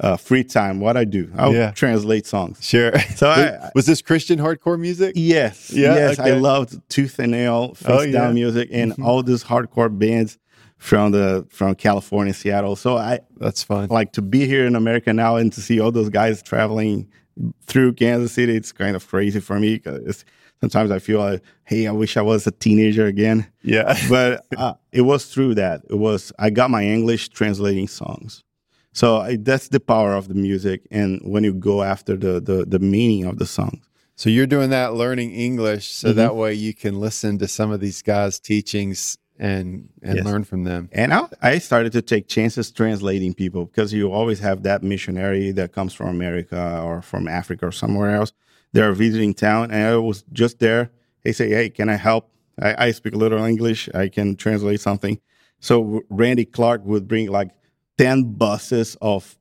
uh, 0.00 0.16
free 0.16 0.42
time? 0.44 0.80
What 0.80 0.96
I 0.96 1.04
do? 1.04 1.30
I 1.36 1.46
will 1.48 1.54
Yeah. 1.54 1.70
translate 1.72 2.26
songs. 2.26 2.58
Sure. 2.62 2.92
So 3.16 3.28
I- 3.28 3.70
was 3.74 3.86
this 3.86 4.00
Christian 4.02 4.38
hardcore 4.38 4.78
music? 4.80 5.12
Yes, 5.16 5.70
Yeah, 5.72 5.94
yes, 5.94 6.18
I 6.18 6.30
loved 6.32 6.80
Tooth 6.88 7.18
and 7.18 7.32
Nail, 7.32 7.74
Face 7.74 7.86
Oh, 7.88 8.00
yeah. 8.02 8.12
Down 8.12 8.34
music, 8.34 8.68
and 8.72 8.92
Mhm. 8.96 9.04
all 9.04 9.22
these 9.22 9.44
hardcore 9.44 9.96
bands 9.96 10.38
from 10.78 11.12
the 11.12 11.46
from 11.50 11.74
California, 11.74 12.32
Seattle. 12.32 12.74
So 12.76 12.96
I 12.96 13.20
That's 13.38 13.62
fun. 13.62 13.88
like 13.90 14.12
to 14.12 14.22
be 14.22 14.46
here 14.46 14.64
in 14.66 14.74
America 14.74 15.12
now 15.12 15.36
and 15.36 15.52
to 15.52 15.60
see 15.60 15.78
all 15.80 15.92
those 15.92 16.08
guys 16.08 16.42
traveling 16.42 17.06
through 17.66 17.92
Kansas 17.94 18.32
City. 18.32 18.56
It's 18.56 18.72
kind 18.72 18.96
of 18.96 19.06
crazy 19.06 19.40
for 19.40 19.60
me 19.60 19.74
because 19.76 20.24
sometimes 20.60 20.90
I 20.90 20.98
feel 20.98 21.18
like, 21.20 21.42
hey, 21.64 21.86
I 21.86 21.92
wish 21.92 22.16
I 22.16 22.22
was 22.22 22.46
a 22.46 22.50
teenager 22.50 23.06
again. 23.06 23.46
Yeah. 23.62 23.94
But 24.08 24.44
uh, 24.56 24.74
it 24.92 25.02
was 25.02 25.26
through 25.26 25.54
that. 25.56 25.82
It 25.90 25.96
was 25.98 26.32
I 26.38 26.48
got 26.50 26.70
my 26.70 26.84
English 26.84 27.28
translating 27.28 27.86
songs. 27.88 28.42
So 28.92 29.18
I, 29.18 29.36
that's 29.36 29.68
the 29.68 29.80
power 29.80 30.14
of 30.14 30.28
the 30.28 30.34
music, 30.34 30.86
and 30.90 31.20
when 31.24 31.44
you 31.44 31.52
go 31.54 31.82
after 31.82 32.16
the 32.16 32.40
the, 32.40 32.64
the 32.66 32.78
meaning 32.78 33.24
of 33.24 33.38
the 33.38 33.46
songs. 33.46 33.84
So 34.16 34.28
you're 34.28 34.46
doing 34.46 34.70
that 34.70 34.94
learning 34.94 35.30
English 35.32 35.88
so 35.88 36.08
Mhm. 36.12 36.16
that 36.16 36.36
way 36.36 36.52
you 36.52 36.74
can 36.74 37.00
listen 37.00 37.38
to 37.38 37.48
some 37.48 37.70
of 37.70 37.80
these 37.80 38.02
guys' 38.02 38.38
teachings 38.40 39.16
and 39.38 39.88
and 40.02 40.16
Yes. 40.16 40.24
learn 40.26 40.44
from 40.44 40.64
them. 40.64 40.88
And 40.92 41.14
I, 41.14 41.22
I 41.40 41.58
started 41.58 41.92
to 41.92 42.02
take 42.02 42.26
chances 42.28 42.70
translating 42.70 43.32
people 43.32 43.64
because 43.66 43.92
you 43.92 44.10
always 44.12 44.40
have 44.40 44.62
that 44.64 44.82
missionary 44.82 45.52
that 45.52 45.72
comes 45.72 45.94
from 45.94 46.08
America 46.08 46.82
or 46.84 47.00
from 47.00 47.28
Africa 47.28 47.66
or 47.66 47.72
somewhere 47.72 48.10
else. 48.10 48.32
They're 48.72 48.92
visiting 48.92 49.34
town, 49.34 49.70
and 49.70 49.82
I 49.86 49.96
was 49.96 50.24
just 50.32 50.58
there. 50.58 50.90
They 51.24 51.32
say, 51.32 51.48
"Hey, 51.50 51.70
can 51.70 51.88
I 51.88 51.96
help 51.96 52.28
I, 52.60 52.86
I 52.88 52.90
speak 52.92 53.14
a 53.14 53.18
little 53.18 53.42
English. 53.44 53.88
I 53.94 54.08
can 54.08 54.36
translate 54.36 54.80
something. 54.80 55.18
So 55.60 56.02
Randy 56.10 56.44
Clark 56.44 56.84
would 56.84 57.08
bring 57.08 57.28
like 57.30 57.50
10 58.00 58.32
buses 58.32 58.96
of 59.02 59.36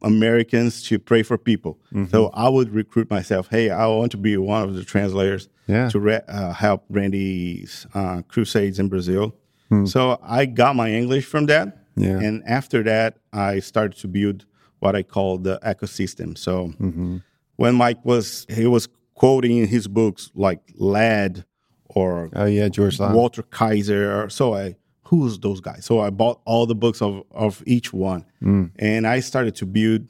Americans 0.00 0.82
to 0.84 0.98
pray 0.98 1.22
for 1.22 1.36
people. 1.36 1.78
Mm-hmm. 1.92 2.06
So 2.10 2.30
I 2.32 2.48
would 2.48 2.70
recruit 2.70 3.10
myself. 3.10 3.48
Hey, 3.50 3.68
I 3.68 3.86
want 3.88 4.12
to 4.12 4.16
be 4.16 4.34
one 4.38 4.62
of 4.62 4.74
the 4.74 4.82
translators 4.84 5.50
yeah. 5.66 5.90
to 5.90 6.00
re- 6.00 6.22
uh, 6.26 6.54
help 6.54 6.84
Randy's 6.88 7.86
uh, 7.92 8.22
crusades 8.26 8.78
in 8.78 8.88
Brazil. 8.88 9.34
Hmm. 9.68 9.84
So 9.84 10.18
I 10.22 10.46
got 10.46 10.74
my 10.74 10.90
English 10.90 11.26
from 11.26 11.46
that. 11.46 11.84
Yeah. 11.96 12.18
And 12.18 12.42
after 12.46 12.82
that, 12.84 13.18
I 13.34 13.58
started 13.58 13.98
to 13.98 14.08
build 14.08 14.46
what 14.78 14.96
I 14.96 15.02
call 15.02 15.36
the 15.36 15.58
ecosystem. 15.62 16.38
So 16.38 16.68
mm-hmm. 16.80 17.18
when 17.56 17.74
Mike 17.74 18.02
was, 18.04 18.46
he 18.48 18.66
was 18.66 18.88
quoting 19.14 19.58
in 19.58 19.66
his 19.66 19.86
books 19.86 20.30
like 20.34 20.60
Ladd 20.76 21.44
or 21.88 22.30
oh 22.34 22.46
yeah, 22.46 22.68
George. 22.68 22.98
Walter 22.98 23.42
Kaiser. 23.42 24.22
Or, 24.22 24.30
so 24.30 24.54
I, 24.54 24.76
who's 25.08 25.38
those 25.38 25.60
guys? 25.60 25.86
So 25.86 26.00
I 26.00 26.10
bought 26.10 26.40
all 26.44 26.66
the 26.66 26.74
books 26.74 27.00
of, 27.00 27.22
of 27.30 27.62
each 27.66 27.94
one. 27.94 28.26
Mm. 28.42 28.70
And 28.78 29.06
I 29.06 29.20
started 29.20 29.54
to 29.56 29.66
build 29.66 30.02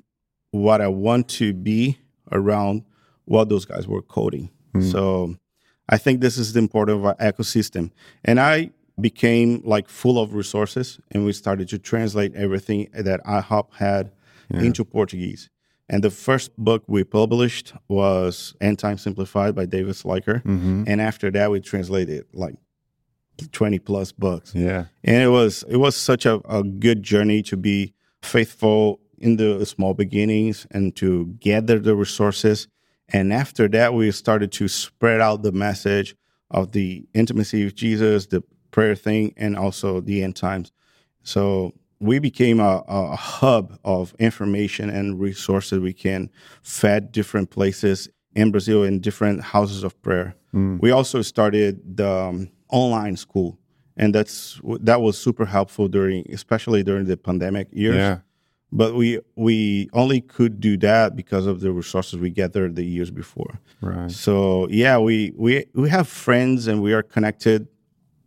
what 0.51 0.81
I 0.81 0.89
want 0.89 1.29
to 1.31 1.53
be 1.53 1.99
around 2.33 2.83
what 3.25 3.49
those 3.49 3.65
guys 3.65 3.87
were 3.87 4.03
coding. 4.03 4.51
Mm. 4.75 4.91
So 4.91 5.37
I 5.89 5.99
think 5.99 6.21
this 6.21 6.37
is 6.37 6.53
the 6.53 6.59
importance 6.59 6.97
of 6.97 7.05
our 7.07 7.15
ecosystem. 7.17 7.93
And 8.25 8.41
I 8.41 8.71
became 9.01 9.63
like 9.65 9.89
full 9.89 10.21
of 10.21 10.35
resources 10.35 10.99
and 11.13 11.25
we 11.25 11.33
started 11.33 11.69
to 11.69 11.79
translate 11.79 12.35
everything 12.35 12.89
that 12.93 13.25
IHOP 13.25 13.75
had 13.75 14.11
yeah. 14.51 14.63
into 14.63 14.85
Portuguese. 14.85 15.49
And 15.89 16.03
the 16.03 16.11
first 16.11 16.51
book 16.59 16.83
we 16.89 17.05
published 17.05 17.73
was 17.87 18.55
End 18.61 18.81
Time 18.81 18.99
Simplified 18.99 19.55
by 19.55 19.65
David 19.65 19.95
Sliker. 19.95 20.43
Mm-hmm. 20.43 20.85
And 20.89 21.01
after 21.01 21.31
that, 21.31 21.53
we 21.53 21.61
translated 21.61 22.27
like 22.33 22.57
20 23.53 23.79
plus 23.79 24.13
books. 24.13 24.55
Yeah. 24.55 24.87
And 25.05 25.23
it 25.23 25.29
was 25.29 25.65
it 25.69 25.77
was 25.77 25.97
such 25.97 26.27
a, 26.27 26.41
a 26.49 26.63
good 26.63 27.03
journey 27.03 27.43
to 27.43 27.57
be 27.57 27.95
faithful 28.23 29.01
in 29.19 29.37
the 29.37 29.65
small 29.67 29.95
beginnings 29.95 30.67
and 30.71 30.95
to 30.97 31.27
gather 31.41 31.79
the 31.79 31.97
resources. 31.97 32.69
And 33.11 33.33
after 33.33 33.69
that, 33.69 33.95
we 33.95 34.11
started 34.11 34.53
to 34.53 34.69
spread 34.69 35.21
out 35.21 35.43
the 35.43 35.53
message 35.53 36.15
of 36.51 36.73
the 36.73 37.07
intimacy 37.15 37.65
with 37.65 37.75
Jesus, 37.75 38.27
the 38.27 38.43
prayer 38.71 38.95
thing, 38.95 39.35
and 39.37 39.57
also 39.57 40.01
the 40.01 40.23
end 40.23 40.37
times. 40.37 40.73
So 41.23 41.75
we 42.01 42.19
became 42.19 42.61
a, 42.61 42.85
a 42.87 43.17
hub 43.17 43.79
of 43.85 44.15
information 44.19 44.89
and 44.89 45.19
resources 45.19 45.81
we 45.81 45.93
can 45.93 46.31
fed 46.63 47.13
different 47.13 47.51
places 47.51 48.09
in 48.35 48.53
Brazil 48.53 48.85
in 48.85 49.01
different 49.01 49.43
houses 49.43 49.83
of 49.83 50.01
prayer. 50.03 50.37
Mm. 50.55 50.81
We 50.81 50.91
also 50.91 51.23
started 51.23 51.97
the 51.97 52.11
um, 52.11 52.51
online 52.71 53.17
school, 53.17 53.59
and 53.97 54.15
that's 54.15 54.61
that 54.81 55.01
was 55.01 55.19
super 55.19 55.45
helpful 55.45 55.89
during, 55.89 56.27
especially 56.33 56.83
during 56.83 57.07
the 57.07 57.17
pandemic 57.17 57.69
years. 57.73 57.97
Yeah. 57.97 58.19
But 58.71 58.95
we 58.95 59.21
we 59.35 59.89
only 59.95 60.21
could 60.21 60.61
do 60.61 60.77
that 60.79 61.17
because 61.17 61.47
of 61.47 61.61
the 61.61 61.73
resources 61.73 62.19
we 62.19 62.31
gathered 62.31 62.77
the 62.77 62.85
years 62.85 63.11
before. 63.11 63.59
Right. 63.81 64.11
So 64.11 64.69
yeah, 64.69 64.99
we 64.99 65.33
we 65.37 65.65
we 65.75 65.89
have 65.89 66.07
friends 66.07 66.67
and 66.67 66.83
we 66.83 66.93
are 66.93 67.03
connected 67.03 67.69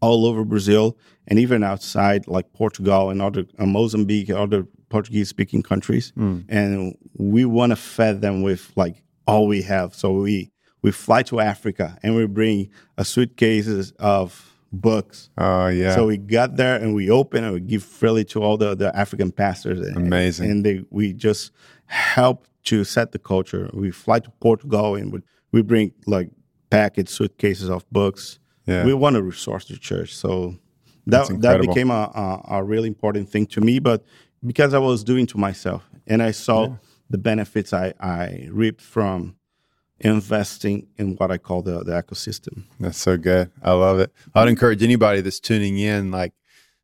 all 0.01 0.25
over 0.25 0.43
Brazil 0.43 0.98
and 1.27 1.39
even 1.39 1.63
outside, 1.63 2.27
like 2.27 2.51
Portugal 2.53 3.10
and 3.10 3.21
other 3.21 3.45
uh, 3.60 3.65
Mozambique 3.65 4.29
and 4.29 4.38
other 4.38 4.65
Portuguese 4.89 5.29
speaking 5.29 5.62
countries. 5.62 6.12
Mm. 6.17 6.45
And 6.50 6.98
we 7.17 7.45
want 7.45 7.71
to 7.71 7.75
feed 7.75 8.21
them 8.21 8.41
with 8.41 8.71
like 8.75 9.03
all 9.27 9.48
we 9.48 9.62
have. 9.62 9.95
So 9.95 10.12
we 10.12 10.51
we 10.81 10.91
fly 10.91 11.23
to 11.23 11.39
Africa 11.39 11.97
and 12.03 12.15
we 12.15 12.25
bring 12.25 12.69
a 12.97 13.05
suitcases 13.05 13.91
of 14.00 14.55
books. 14.71 15.29
Oh 15.38 15.67
yeah. 15.67 15.95
So 15.95 16.07
we 16.07 16.17
got 16.17 16.55
there 16.55 16.75
and 16.75 16.95
we 16.95 17.09
open 17.09 17.43
and 17.43 17.53
we 17.53 17.59
give 17.59 17.83
freely 17.83 18.25
to 18.25 18.41
all 18.41 18.57
the, 18.57 18.75
the 18.75 18.95
African 18.95 19.31
pastors. 19.31 19.79
Amazing. 19.95 20.45
And, 20.45 20.53
and 20.53 20.65
they 20.65 20.85
we 20.89 21.13
just 21.13 21.51
help 21.85 22.47
to 22.63 22.84
set 22.84 23.12
the 23.12 23.19
culture. 23.19 23.69
We 23.73 23.91
fly 23.91 24.19
to 24.19 24.29
Portugal 24.39 24.95
and 24.95 25.12
we, 25.12 25.21
we 25.51 25.62
bring 25.62 25.93
like 26.06 26.29
package 26.69 27.10
suitcases 27.10 27.69
of 27.69 27.89
books 27.91 28.39
yeah. 28.65 28.86
we 28.86 28.93
want 28.93 29.15
to 29.15 29.23
resource 29.23 29.65
the 29.65 29.77
church. 29.77 30.15
So 30.15 30.56
that 31.08 31.27
that 31.41 31.62
became 31.62 31.91
a, 31.91 32.41
a, 32.49 32.56
a 32.58 32.63
really 32.63 32.88
important 32.88 33.29
thing 33.29 33.45
to 33.47 33.62
me. 33.62 33.79
But 33.79 34.03
because 34.45 34.73
I 34.73 34.79
was 34.79 35.03
doing 35.03 35.25
to 35.27 35.38
myself, 35.38 35.88
and 36.08 36.21
I 36.21 36.32
saw 36.32 36.67
yeah. 36.67 36.75
the 37.10 37.17
benefits 37.17 37.73
I 37.73 37.93
I 37.99 38.47
reaped 38.51 38.82
from 38.82 39.36
investing 40.01 40.87
in 40.97 41.15
what 41.15 41.31
I 41.31 41.37
call 41.37 41.61
the 41.61 41.83
the 41.83 41.91
ecosystem. 41.91 42.63
That's 42.79 42.97
so 42.97 43.17
good. 43.17 43.51
I 43.61 43.71
love 43.71 43.99
it. 43.99 44.11
I'd 44.35 44.49
encourage 44.49 44.83
anybody 44.83 45.21
that's 45.21 45.39
tuning 45.39 45.77
in, 45.77 46.11
like, 46.11 46.33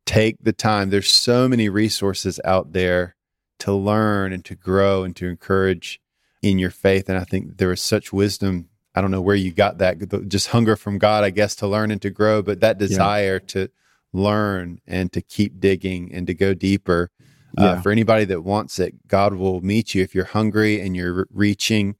take 0.06 0.36
the 0.42 0.52
time. 0.52 0.90
There's 0.90 1.10
so 1.10 1.48
many 1.48 1.68
resources 1.68 2.40
out 2.44 2.72
there 2.72 3.16
to 3.60 3.72
learn 3.72 4.32
and 4.32 4.44
to 4.44 4.54
grow 4.54 5.02
and 5.02 5.14
to 5.16 5.26
encourage 5.26 6.00
in 6.42 6.58
your 6.58 6.70
faith. 6.70 7.08
And 7.08 7.18
I 7.18 7.24
think 7.24 7.58
there 7.58 7.72
is 7.72 7.82
such 7.82 8.12
wisdom 8.12 8.68
I 8.98 9.00
don't 9.00 9.12
know 9.12 9.20
where 9.20 9.36
you 9.36 9.52
got 9.52 9.78
that, 9.78 10.28
just 10.28 10.48
hunger 10.48 10.74
from 10.74 10.98
God, 10.98 11.22
I 11.22 11.30
guess, 11.30 11.54
to 11.56 11.68
learn 11.68 11.92
and 11.92 12.02
to 12.02 12.10
grow, 12.10 12.42
but 12.42 12.58
that 12.60 12.78
desire 12.78 13.34
yeah. 13.34 13.46
to 13.46 13.68
learn 14.12 14.80
and 14.88 15.12
to 15.12 15.22
keep 15.22 15.60
digging 15.60 16.12
and 16.12 16.26
to 16.26 16.34
go 16.34 16.52
deeper. 16.52 17.12
Uh, 17.56 17.62
yeah. 17.62 17.70
Uh, 17.70 17.80
for 17.80 17.92
anybody 17.92 18.24
that 18.24 18.42
wants 18.42 18.80
it, 18.80 19.06
God 19.06 19.34
will 19.34 19.60
meet 19.60 19.94
you 19.94 20.02
if 20.02 20.16
you're 20.16 20.24
hungry 20.24 20.80
and 20.80 20.96
you're 20.96 21.28
reaching 21.32 21.94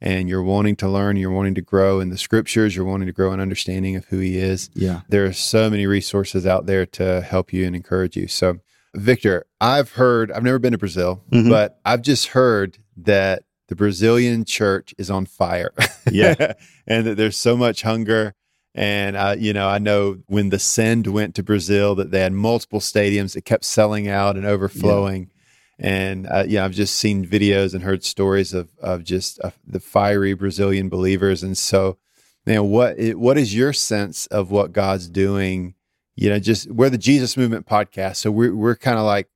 and 0.00 0.28
you're 0.28 0.42
wanting 0.42 0.76
to 0.76 0.88
learn, 0.88 1.16
you're 1.16 1.30
wanting 1.30 1.54
to 1.54 1.62
grow 1.62 2.00
in 2.00 2.10
the 2.10 2.18
scriptures, 2.18 2.76
you're 2.76 2.84
wanting 2.84 3.06
to 3.06 3.12
grow 3.12 3.32
an 3.32 3.40
understanding 3.40 3.96
of 3.96 4.04
who 4.06 4.18
He 4.18 4.38
is. 4.38 4.70
Yeah. 4.74 5.00
There 5.08 5.24
are 5.24 5.32
so 5.32 5.70
many 5.70 5.86
resources 5.86 6.46
out 6.46 6.66
there 6.66 6.86
to 6.86 7.20
help 7.22 7.52
you 7.52 7.66
and 7.66 7.74
encourage 7.74 8.16
you. 8.16 8.28
So, 8.28 8.58
Victor, 8.94 9.46
I've 9.60 9.92
heard, 9.92 10.30
I've 10.30 10.44
never 10.44 10.58
been 10.58 10.72
to 10.72 10.78
Brazil, 10.78 11.22
mm-hmm. 11.30 11.48
but 11.48 11.80
I've 11.84 12.02
just 12.02 12.28
heard 12.28 12.78
that 12.98 13.44
the 13.68 13.76
Brazilian 13.76 14.44
church 14.44 14.94
is 14.98 15.10
on 15.10 15.26
fire. 15.26 15.72
Yeah. 16.10 16.52
and 16.86 17.06
that 17.06 17.16
there's 17.16 17.36
so 17.36 17.56
much 17.56 17.82
hunger. 17.82 18.34
And, 18.74 19.16
uh, 19.16 19.36
you 19.38 19.52
know, 19.52 19.68
I 19.68 19.78
know 19.78 20.18
when 20.26 20.50
the 20.50 20.58
Send 20.58 21.06
went 21.06 21.34
to 21.36 21.42
Brazil 21.42 21.94
that 21.94 22.10
they 22.10 22.20
had 22.20 22.32
multiple 22.32 22.80
stadiums 22.80 23.34
that 23.34 23.44
kept 23.44 23.64
selling 23.64 24.08
out 24.08 24.36
and 24.36 24.44
overflowing. 24.44 25.22
Yeah. 25.22 25.33
And, 25.78 26.26
uh, 26.28 26.44
yeah, 26.46 26.64
I've 26.64 26.72
just 26.72 26.96
seen 26.96 27.26
videos 27.26 27.74
and 27.74 27.82
heard 27.82 28.04
stories 28.04 28.54
of, 28.54 28.70
of 28.80 29.02
just 29.04 29.40
uh, 29.42 29.50
the 29.66 29.80
fiery 29.80 30.34
Brazilian 30.34 30.88
believers. 30.88 31.42
And 31.42 31.58
so, 31.58 31.98
man, 32.46 32.70
what, 32.70 32.96
what 33.16 33.36
is 33.36 33.54
your 33.54 33.72
sense 33.72 34.26
of 34.26 34.50
what 34.50 34.72
God's 34.72 35.08
doing? 35.08 35.74
You 36.14 36.30
know, 36.30 36.38
just 36.38 36.70
we're 36.70 36.90
the 36.90 36.98
Jesus 36.98 37.36
Movement 37.36 37.66
podcast. 37.66 38.16
So 38.16 38.30
we're, 38.30 38.54
we're 38.54 38.76
kind 38.76 38.98
of 38.98 39.04
like 39.04 39.28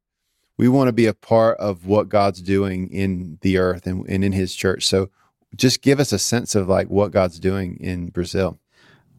we 0.56 0.68
want 0.68 0.88
to 0.88 0.92
be 0.92 1.06
a 1.06 1.14
part 1.14 1.58
of 1.58 1.86
what 1.86 2.08
God's 2.08 2.42
doing 2.42 2.88
in 2.90 3.38
the 3.42 3.58
earth 3.58 3.86
and, 3.86 4.08
and 4.08 4.24
in 4.24 4.32
his 4.32 4.54
church. 4.54 4.86
So 4.86 5.10
just 5.56 5.82
give 5.82 5.98
us 5.98 6.12
a 6.12 6.18
sense 6.18 6.54
of 6.54 6.68
like 6.68 6.88
what 6.88 7.10
God's 7.10 7.38
doing 7.40 7.78
in 7.80 8.10
Brazil. 8.10 8.58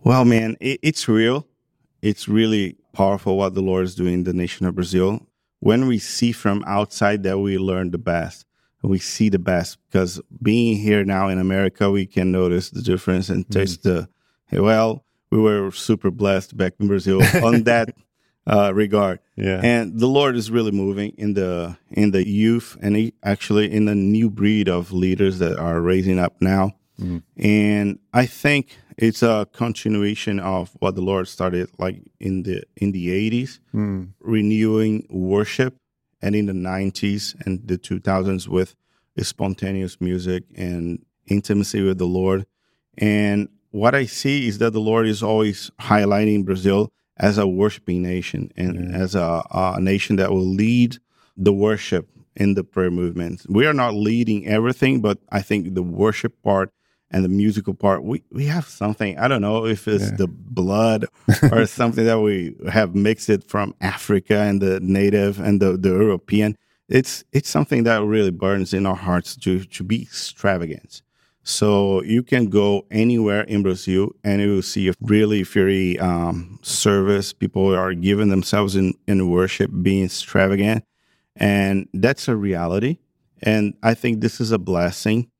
Well, 0.04 0.26
man, 0.26 0.56
it, 0.60 0.80
it's 0.84 1.08
real. 1.08 1.48
It's 2.02 2.28
really 2.28 2.78
powerful 2.94 3.38
what 3.38 3.56
the 3.56 3.62
Lord 3.62 3.86
is 3.86 3.96
doing 3.96 4.14
in 4.14 4.24
the 4.24 4.34
nation 4.34 4.66
of 4.66 4.76
Brazil. 4.76 5.26
When 5.60 5.88
we 5.88 6.00
see 6.00 6.32
from 6.32 6.64
outside 6.66 7.24
that 7.24 7.40
we 7.40 7.58
learn 7.58 7.92
the 7.92 7.98
best, 7.98 8.46
we 8.82 9.00
see 9.00 9.30
the 9.30 9.40
best 9.40 9.78
because 9.88 10.22
being 10.42 10.78
here 10.78 11.04
now 11.04 11.28
in 11.28 11.38
America, 11.38 11.92
we 11.92 12.06
can 12.06 12.32
notice 12.32 12.70
the 12.70 12.82
difference 12.82 13.30
and 13.30 13.50
taste 13.50 13.82
mm. 13.84 14.08
the, 14.52 14.62
well, 14.62 15.04
we 15.32 15.40
were 15.40 15.72
super 15.72 16.12
blessed 16.12 16.56
back 16.56 16.74
in 16.80 16.88
Brazil 16.88 17.22
on 17.44 17.64
that 17.64 17.94
uh, 18.48 18.74
regard. 18.74 19.20
Yeah. 19.36 19.60
And 19.64 20.00
the 20.00 20.08
Lord 20.08 20.36
is 20.36 20.50
really 20.50 20.72
moving 20.72 21.14
in 21.18 21.34
the 21.34 21.78
in 21.92 22.12
the 22.12 22.28
youth 22.28 22.78
and 22.82 22.96
he, 22.96 23.14
actually 23.24 23.72
in 23.72 23.86
the 23.86 23.96
new 23.96 24.30
breed 24.30 24.68
of 24.68 24.92
leaders 24.92 25.40
that 25.40 25.58
are 25.58 25.82
raising 25.82 26.20
up 26.20 26.36
now. 26.42 26.72
Mm. 27.00 27.24
And 27.38 28.00
I 28.14 28.26
think 28.26 28.78
it's 29.02 29.24
a 29.24 29.48
continuation 29.54 30.42
of 30.42 30.72
what 30.80 30.96
the 30.96 31.02
Lord 31.02 31.28
started 31.30 31.70
like 31.78 32.04
in 32.20 32.44
the 32.44 32.64
in 32.76 32.92
the 32.92 33.08
80s, 33.08 33.60
mm. 33.74 34.10
renewing 34.20 35.08
worship 35.10 35.78
and 36.22 36.36
in 36.36 36.48
the 36.48 36.54
90s 36.54 37.34
and 37.46 37.66
the 37.66 37.78
2000s 37.78 38.48
with 38.50 38.76
spontaneous 39.22 40.02
music 40.02 40.44
and 40.56 41.04
intimacy 41.28 41.82
with 41.82 41.98
the 41.98 42.06
Lord. 42.06 42.46
And 42.98 43.48
what 43.72 43.96
I 43.96 44.06
see 44.06 44.48
is 44.48 44.58
that 44.58 44.74
the 44.74 44.82
Lord 44.82 45.08
is 45.08 45.24
always 45.24 45.72
highlighting 45.80 46.44
Brazil 46.44 46.92
as 47.16 47.38
a 47.38 47.48
worshiping 47.48 48.02
nation 48.02 48.52
and 48.58 48.94
as 48.94 49.16
a, 49.16 49.44
a 49.52 49.80
nation 49.80 50.18
that 50.18 50.32
will 50.32 50.46
lead 50.46 50.98
the 51.38 51.54
worship 51.54 52.10
in 52.36 52.54
the 52.54 52.64
prayer 52.66 52.92
movement. 52.92 53.46
We 53.48 53.66
are 53.66 53.74
not 53.74 53.94
leading 53.94 54.46
everything, 54.46 55.00
but 55.00 55.20
I 55.30 55.42
think 55.42 55.74
the 55.74 55.84
worship 55.84 56.42
part 56.44 56.74
and 57.12 57.26
the 57.26 57.30
musical 57.30 57.74
part, 57.74 58.04
we, 58.04 58.24
we 58.32 58.46
have 58.46 58.68
something. 58.68 59.18
I 59.18 59.28
don't 59.28 59.42
know 59.42 59.66
if 59.66 59.88
it's 59.88 60.12
yeah. 60.12 60.18
the 60.18 60.28
blood 60.28 61.06
or 61.52 61.66
something 61.82 62.06
that 62.06 62.20
we 62.20 62.56
have 62.72 62.96
mixed 62.96 63.30
it 63.30 63.44
from 63.44 63.74
Africa 63.82 64.38
and 64.38 64.62
the 64.62 64.80
native 64.80 65.40
and 65.40 65.62
the, 65.62 65.78
the 65.78 65.90
European. 65.90 66.58
It's 66.88 67.24
it's 67.32 67.50
something 67.50 67.84
that 67.84 68.04
really 68.04 68.32
burns 68.32 68.74
in 68.74 68.86
our 68.86 68.96
hearts 68.96 69.36
to 69.38 69.64
to 69.64 69.84
be 69.84 70.02
extravagant. 70.02 71.04
So 71.44 72.04
you 72.04 72.22
can 72.22 72.50
go 72.50 72.86
anywhere 72.92 73.42
in 73.42 73.64
Brazil 73.64 74.12
and 74.24 74.40
you 74.40 74.56
will 74.56 74.62
see 74.62 74.90
a 74.90 74.94
really 75.02 75.42
very 75.44 75.98
um, 75.98 76.60
service. 76.62 77.34
People 77.34 77.74
are 77.74 77.94
giving 77.96 78.30
themselves 78.30 78.76
in, 78.76 78.94
in 79.08 79.30
worship, 79.32 79.72
being 79.82 80.06
extravagant. 80.06 80.84
And 81.36 81.88
that's 81.94 82.28
a 82.28 82.36
reality. 82.36 82.98
And 83.42 83.74
I 83.82 83.96
think 83.96 84.22
this 84.22 84.40
is 84.40 84.52
a 84.52 84.60
blessing. 84.60 85.32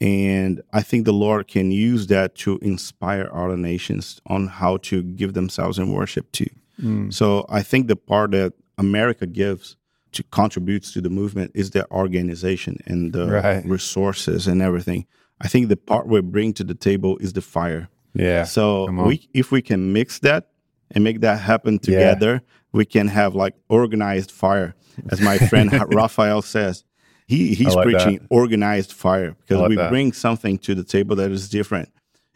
And 0.00 0.62
I 0.72 0.82
think 0.82 1.04
the 1.04 1.12
Lord 1.12 1.48
can 1.48 1.72
use 1.72 2.06
that 2.06 2.36
to 2.36 2.58
inspire 2.58 3.28
other 3.32 3.56
nations 3.56 4.20
on 4.26 4.46
how 4.46 4.76
to 4.78 5.02
give 5.02 5.34
themselves 5.34 5.78
in 5.78 5.92
worship 5.92 6.30
too. 6.30 6.50
Mm. 6.80 7.12
So 7.12 7.44
I 7.48 7.62
think 7.62 7.88
the 7.88 7.96
part 7.96 8.30
that 8.30 8.52
America 8.76 9.26
gives 9.26 9.76
to 10.12 10.22
contributes 10.24 10.92
to 10.92 11.00
the 11.00 11.10
movement 11.10 11.52
is 11.54 11.70
the 11.70 11.90
organization 11.90 12.78
and 12.86 13.12
the 13.12 13.26
right. 13.26 13.64
resources 13.64 14.46
and 14.46 14.62
everything. 14.62 15.06
I 15.40 15.48
think 15.48 15.68
the 15.68 15.76
part 15.76 16.06
we 16.06 16.20
bring 16.20 16.52
to 16.54 16.64
the 16.64 16.74
table 16.74 17.18
is 17.18 17.32
the 17.32 17.42
fire. 17.42 17.88
Yeah. 18.14 18.44
So 18.44 18.90
we, 18.90 19.28
if 19.34 19.50
we 19.50 19.62
can 19.62 19.92
mix 19.92 20.18
that 20.20 20.48
and 20.90 21.04
make 21.04 21.20
that 21.20 21.40
happen 21.40 21.78
together, 21.78 22.32
yeah. 22.32 22.52
we 22.72 22.84
can 22.84 23.08
have 23.08 23.34
like 23.34 23.54
organized 23.68 24.30
fire, 24.30 24.74
as 25.10 25.20
my 25.20 25.38
friend 25.38 25.72
Raphael 25.94 26.42
says. 26.42 26.84
He 27.28 27.54
he's 27.54 27.74
like 27.74 27.84
preaching 27.84 28.18
that. 28.20 28.26
organized 28.30 28.90
fire 28.90 29.36
because 29.38 29.60
like 29.60 29.68
we 29.68 29.76
that. 29.76 29.90
bring 29.90 30.14
something 30.14 30.56
to 30.60 30.74
the 30.74 30.82
table 30.82 31.14
that 31.16 31.30
is 31.30 31.50
different. 31.50 31.90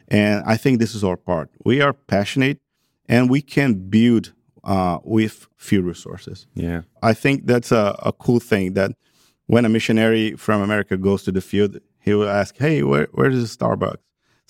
And 0.09 0.44
I 0.44 0.59
think 0.59 0.81
this 0.81 0.94
is 0.94 1.02
our 1.02 1.16
part. 1.16 1.48
We 1.64 1.81
are 1.81 1.94
passionate 1.94 2.61
and 3.09 3.31
we 3.31 3.40
can 3.40 3.88
build 3.88 4.35
uh, 4.64 4.98
with 5.02 5.48
few 5.57 5.81
resources. 5.81 6.46
Yeah. 6.55 6.83
I 7.02 7.14
think 7.14 7.46
that's 7.46 7.72
a, 7.72 7.96
a 8.02 8.12
cool 8.12 8.38
thing 8.38 8.74
that 8.74 8.92
when 9.46 9.64
a 9.64 9.70
missionary 9.70 10.37
from 10.37 10.61
America 10.61 10.98
goes 10.98 11.22
to 11.22 11.33
the 11.33 11.40
field, 11.40 11.78
he 11.98 12.12
will 12.12 12.28
ask, 12.28 12.59
Hey, 12.59 12.83
where, 12.83 13.09
where's 13.12 13.40
the 13.40 13.64
Starbucks? 13.64 13.96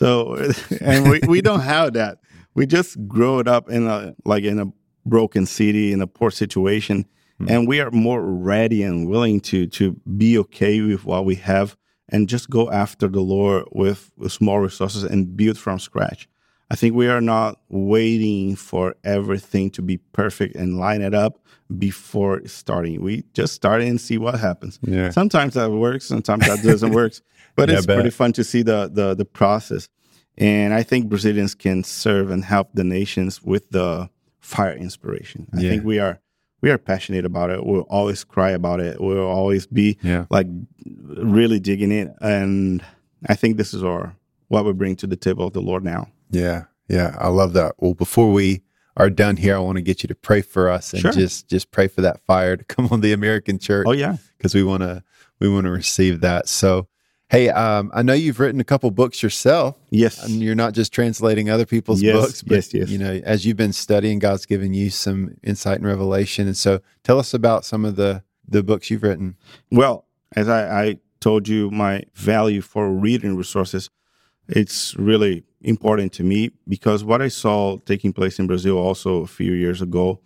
So, 0.01 0.35
and 0.81 1.09
we, 1.09 1.21
we 1.29 1.41
don't 1.41 1.61
have 1.61 1.93
that. 1.93 2.19
We 2.55 2.67
just 2.67 3.07
grow 3.07 3.39
it 3.39 3.47
up 3.47 3.71
in 3.71 3.87
a, 3.87 4.17
like 4.25 4.43
in 4.43 4.59
a 4.59 4.67
broken 5.07 5.47
city, 5.47 5.93
in 5.93 6.03
a 6.03 6.09
poor 6.09 6.33
situation 6.33 7.07
mm. 7.43 7.51
and 7.51 7.69
we 7.69 7.81
are 7.81 7.91
more 7.91 8.23
ready 8.23 8.83
and 8.83 9.09
willing 9.09 9.41
to 9.41 9.67
to 9.67 9.93
be 10.17 10.39
okay 10.39 10.81
with 10.81 11.05
what 11.05 11.25
we 11.25 11.37
have 11.37 11.77
and 12.09 12.29
just 12.29 12.51
go 12.51 12.71
after 12.71 13.09
the 13.09 13.21
Lord 13.21 13.65
with, 13.73 14.13
with 14.17 14.33
small 14.33 14.61
resources 14.61 15.03
and 15.03 15.37
build 15.37 15.59
from 15.59 15.79
scratch. 15.79 16.29
I 16.71 16.75
think 16.75 16.95
we 16.95 17.09
are 17.09 17.21
not 17.21 17.61
waiting 17.69 18.57
for 18.57 18.95
everything 19.05 19.71
to 19.73 19.83
be 19.83 19.99
perfect 19.99 20.55
and 20.57 20.79
line 20.79 21.03
it 21.03 21.15
up 21.15 21.39
before 21.79 22.47
starting. 22.47 23.03
We 23.03 23.25
just 23.35 23.55
start 23.55 23.83
and 23.83 24.01
see 24.01 24.19
what 24.19 24.39
happens. 24.39 24.79
Yeah. 24.83 25.11
Sometimes 25.11 25.55
that 25.55 25.71
works, 25.71 26.07
sometimes 26.07 26.47
that 26.47 26.63
doesn't 26.63 26.93
work. 26.95 27.15
But 27.57 27.69
yeah, 27.69 27.77
it's 27.77 27.87
pretty 27.87 28.11
fun 28.11 28.33
to 28.35 28.45
see 28.45 28.63
the, 28.63 28.91
the 28.91 29.15
the 29.15 29.27
process. 29.27 29.89
And 30.39 30.73
I 30.73 30.83
think 30.83 31.11
Brazilians 31.11 31.55
can 31.55 31.85
serve 31.85 32.31
and 32.31 32.43
help 32.43 32.71
the 32.73 32.85
nations 32.85 33.43
with 33.43 33.69
the 33.69 34.09
fire 34.41 34.75
inspiration. 34.75 35.49
I 35.55 35.61
yeah. 35.61 35.71
think 35.71 35.85
we 35.85 35.99
are 35.99 36.22
we 36.63 36.71
are 36.71 36.79
passionate 36.79 37.27
about 37.27 37.51
it. 37.51 37.67
We'll 37.67 37.83
always 37.83 38.25
cry 38.25 38.51
about 38.51 38.81
it. 38.81 39.01
We'll 39.01 39.27
always 39.27 39.67
be 39.67 39.99
yeah. 40.03 40.27
like 40.31 40.47
really 40.87 41.61
digging 41.61 41.91
in. 41.91 42.15
And 42.21 42.83
I 43.29 43.35
think 43.35 43.57
this 43.57 43.75
is 43.75 43.85
our 43.85 44.17
what 44.49 44.65
we 44.65 44.73
bring 44.73 44.97
to 44.97 45.07
the 45.07 45.17
table 45.17 45.47
of 45.47 45.53
the 45.53 45.61
Lord 45.61 45.85
now. 45.85 46.09
Yeah, 46.31 46.65
yeah, 46.89 47.17
I 47.19 47.29
love 47.29 47.53
that. 47.55 47.75
Well, 47.79 47.95
before 47.95 48.33
we 48.33 48.63
are 48.97 49.11
done 49.11 49.37
here, 49.37 49.57
I 49.57 49.59
want 49.59 49.77
to 49.77 49.83
get 49.83 50.03
you 50.03 50.07
to 50.07 50.15
pray 50.15 50.41
for 50.41 50.69
us 50.71 50.93
and 50.93 51.03
sure. 51.03 51.13
just 51.13 51.49
just 51.49 51.71
pray 51.73 51.89
for 51.89 52.01
that 52.01 52.21
fire 52.21 52.57
to 52.57 52.65
come 52.69 52.89
on 52.91 53.01
the 53.01 53.13
American 53.13 53.59
church. 53.59 53.87
Oh 53.89 53.93
yeah, 53.93 54.17
because 54.39 54.55
we 54.55 54.63
want 54.63 54.83
to 54.83 55.03
we 55.41 55.49
want 55.49 55.65
to 55.65 55.71
receive 55.71 56.21
that. 56.21 56.49
So 56.49 56.87
Hey, 57.33 57.49
um, 57.49 57.91
I 57.95 58.03
know 58.03 58.13
you've 58.13 58.39
written 58.41 58.61
a 58.61 58.65
couple 58.65 58.91
books 58.91 59.23
yourself. 59.23 59.79
Yes, 59.89 60.23
and 60.23 60.43
you're 60.43 60.55
not 60.55 60.75
just 60.75 60.93
translating 60.93 61.49
other 61.49 61.65
people's 61.65 62.03
yes, 62.03 62.15
books, 62.15 62.43
but 62.43 62.57
yes, 62.57 62.75
yes. 62.75 62.91
you 62.91 62.99
know, 62.99 63.23
as 63.25 63.47
you've 63.47 63.57
been 63.57 63.73
studying, 63.73 64.19
God's 64.19 64.45
given 64.45 64.75
you 64.75 64.91
some 64.91 65.35
insight 65.43 65.79
and 65.79 65.87
revelation. 65.87 66.47
And 66.47 66.55
so, 66.55 66.81
tell 67.05 67.19
us 67.19 67.33
about 67.33 67.65
some 67.65 67.87
of 67.87 67.97
the 67.97 68.23
the 68.47 68.63
books 68.63 68.91
you've 68.91 69.03
written. 69.03 69.39
Well, 69.71 70.05
as 70.37 70.47
I, 70.51 70.83
I 70.83 70.97
told 71.21 71.49
you, 71.49 71.71
my 71.71 72.05
value 72.13 72.61
for 72.61 72.93
reading 72.93 73.35
resources, 73.35 73.89
it's 74.49 74.95
really 74.97 75.43
important 75.63 76.13
to 76.15 76.25
me 76.25 76.51
because 76.69 77.03
what 77.03 77.23
I 77.23 77.29
saw 77.29 77.79
taking 77.87 78.13
place 78.13 78.39
in 78.39 78.47
Brazil 78.47 78.77
also 78.77 79.23
a 79.23 79.27
few 79.27 79.55
years 79.55 79.81
ago 79.81 80.21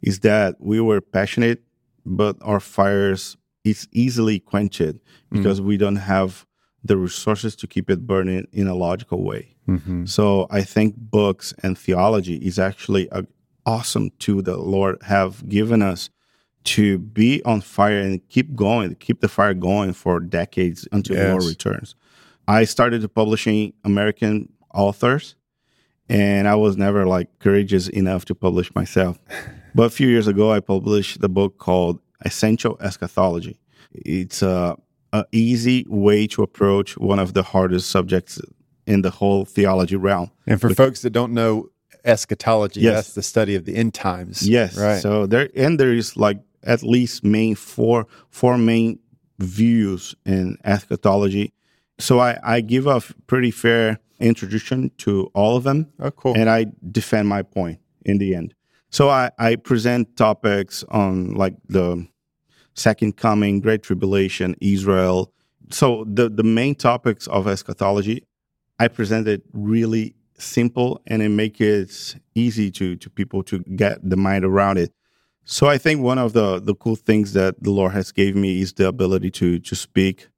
is 0.00 0.20
that 0.20 0.60
we 0.60 0.80
were 0.80 1.00
passionate, 1.00 1.64
but 2.06 2.36
our 2.40 2.60
fires 2.60 3.36
is 3.64 3.88
easily 3.90 4.38
quenched 4.38 4.80
mm. 4.80 5.00
because 5.32 5.60
mm. 5.60 5.64
we 5.64 5.76
don't 5.76 5.96
have 5.96 6.46
the 6.84 6.96
resources 6.96 7.54
to 7.56 7.66
keep 7.66 7.90
it 7.90 8.06
burning 8.06 8.46
in 8.52 8.66
a 8.66 8.74
logical 8.74 9.22
way. 9.22 9.54
Mm-hmm. 9.68 10.06
So 10.06 10.46
I 10.50 10.62
think 10.62 10.96
books 10.96 11.54
and 11.62 11.78
theology 11.78 12.36
is 12.36 12.58
actually 12.58 13.08
an 13.12 13.28
awesome 13.64 14.10
tool 14.18 14.42
that 14.42 14.58
Lord 14.58 14.98
have 15.02 15.48
given 15.48 15.82
us 15.82 16.10
to 16.64 16.98
be 16.98 17.42
on 17.44 17.60
fire 17.60 18.00
and 18.00 18.26
keep 18.28 18.54
going, 18.54 18.94
keep 18.96 19.20
the 19.20 19.28
fire 19.28 19.54
going 19.54 19.92
for 19.92 20.20
decades 20.20 20.86
until 20.92 21.16
yes. 21.16 21.26
the 21.26 21.30
Lord 21.30 21.44
returns. 21.44 21.94
I 22.48 22.64
started 22.64 23.06
publishing 23.14 23.72
American 23.84 24.52
authors 24.74 25.36
and 26.08 26.48
I 26.48 26.54
was 26.56 26.76
never 26.76 27.06
like 27.06 27.38
courageous 27.38 27.88
enough 27.88 28.24
to 28.26 28.34
publish 28.34 28.74
myself. 28.74 29.18
but 29.74 29.84
a 29.84 29.90
few 29.90 30.08
years 30.08 30.26
ago 30.26 30.52
I 30.52 30.60
published 30.60 31.20
the 31.20 31.28
book 31.28 31.58
called 31.58 32.00
Essential 32.24 32.76
Eschatology. 32.80 33.58
It's 33.92 34.42
a 34.42 34.76
an 35.12 35.24
easy 35.32 35.84
way 35.88 36.26
to 36.28 36.42
approach 36.42 36.96
one 36.96 37.18
of 37.18 37.34
the 37.34 37.42
hardest 37.42 37.90
subjects 37.90 38.40
in 38.86 39.02
the 39.02 39.10
whole 39.10 39.44
theology 39.44 39.96
realm. 39.96 40.30
And 40.46 40.60
for 40.60 40.74
folks 40.74 41.02
that 41.02 41.10
don't 41.10 41.32
know 41.32 41.68
eschatology, 42.04 42.80
yes. 42.80 42.94
that's 42.94 43.14
the 43.14 43.22
study 43.22 43.54
of 43.54 43.64
the 43.64 43.76
end 43.76 43.94
times. 43.94 44.48
Yes. 44.48 44.76
Right. 44.76 45.00
So 45.00 45.26
there 45.26 45.48
and 45.54 45.78
there 45.78 45.92
is 45.92 46.16
like 46.16 46.40
at 46.62 46.82
least 46.82 47.24
main 47.24 47.54
four 47.54 48.06
four 48.30 48.58
main 48.58 48.98
views 49.38 50.14
in 50.24 50.56
eschatology. 50.64 51.52
So 51.98 52.18
I, 52.18 52.38
I 52.42 52.60
give 52.60 52.86
a 52.86 53.00
pretty 53.26 53.50
fair 53.50 53.98
introduction 54.18 54.90
to 54.98 55.30
all 55.34 55.56
of 55.56 55.64
them. 55.64 55.92
Oh, 56.00 56.10
cool. 56.10 56.36
And 56.36 56.48
I 56.48 56.66
defend 56.90 57.28
my 57.28 57.42
point 57.42 57.80
in 58.04 58.18
the 58.18 58.34
end. 58.34 58.54
So 58.90 59.08
I, 59.08 59.30
I 59.38 59.56
present 59.56 60.16
topics 60.16 60.84
on 60.88 61.34
like 61.34 61.54
the 61.68 62.06
second 62.74 63.16
coming, 63.16 63.60
great 63.60 63.82
tribulation, 63.82 64.56
Israel. 64.60 65.32
So 65.70 66.04
the, 66.06 66.28
the 66.28 66.42
main 66.42 66.74
topics 66.74 67.26
of 67.26 67.46
eschatology, 67.46 68.26
I 68.78 68.88
presented 68.88 69.42
really 69.52 70.14
simple 70.38 71.00
and 71.06 71.22
it 71.22 71.28
make 71.28 71.60
it 71.60 72.16
easy 72.34 72.70
to, 72.72 72.96
to 72.96 73.10
people 73.10 73.42
to 73.44 73.60
get 73.60 73.98
the 74.08 74.16
mind 74.16 74.44
around 74.44 74.78
it. 74.78 74.92
So 75.44 75.66
I 75.66 75.78
think 75.78 76.00
one 76.00 76.18
of 76.18 76.32
the, 76.32 76.60
the 76.60 76.74
cool 76.74 76.96
things 76.96 77.32
that 77.32 77.62
the 77.62 77.70
Lord 77.70 77.92
has 77.92 78.12
gave 78.12 78.36
me 78.36 78.60
is 78.60 78.74
the 78.74 78.88
ability 78.88 79.30
to, 79.32 79.58
to 79.58 79.74
speak 79.74 80.28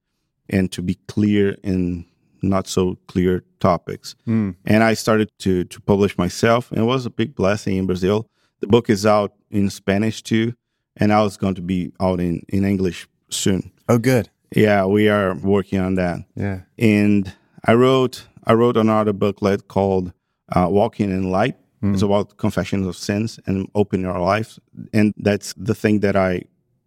and 0.48 0.70
to 0.72 0.82
be 0.82 0.94
clear 1.08 1.56
in 1.62 2.06
not 2.42 2.66
so 2.66 2.98
clear 3.06 3.44
topics. 3.60 4.14
Mm. 4.26 4.56
And 4.66 4.84
I 4.84 4.94
started 4.94 5.30
to, 5.40 5.64
to 5.64 5.80
publish 5.80 6.18
myself 6.18 6.70
and 6.70 6.80
it 6.80 6.84
was 6.84 7.06
a 7.06 7.10
big 7.10 7.34
blessing 7.34 7.76
in 7.76 7.86
Brazil. 7.86 8.28
The 8.60 8.66
book 8.66 8.88
is 8.90 9.06
out 9.06 9.34
in 9.50 9.70
Spanish 9.70 10.22
too 10.22 10.54
and 10.96 11.12
I 11.12 11.22
was 11.22 11.37
going 11.37 11.54
to 11.54 11.62
be 11.62 11.92
out 12.00 12.20
in 12.20 12.42
in 12.48 12.64
English 12.64 13.09
soon. 13.30 13.70
Oh, 13.88 13.98
good. 13.98 14.28
Yeah, 14.54 14.87
we 14.87 15.09
are 15.09 15.35
working 15.35 15.80
on 15.80 15.96
that. 15.96 16.24
Yeah, 16.37 16.61
and 16.78 17.33
I 17.64 17.74
wrote 17.74 18.26
I 18.44 18.54
wrote 18.54 18.76
another 18.76 19.12
booklet 19.12 19.68
called 19.68 20.12
uh, 20.54 20.68
"Walking 20.70 21.11
in 21.11 21.30
Light." 21.30 21.57
Mm. 21.83 21.94
It's 21.94 22.02
about 22.02 22.37
confessions 22.37 22.87
of 22.87 22.96
sins 22.96 23.40
and 23.46 23.68
opening 23.74 24.07
our 24.07 24.20
lives, 24.20 24.61
and 24.92 25.12
that's 25.16 25.54
the 25.57 25.74
thing 25.74 26.00
that 26.00 26.16
I. 26.16 26.42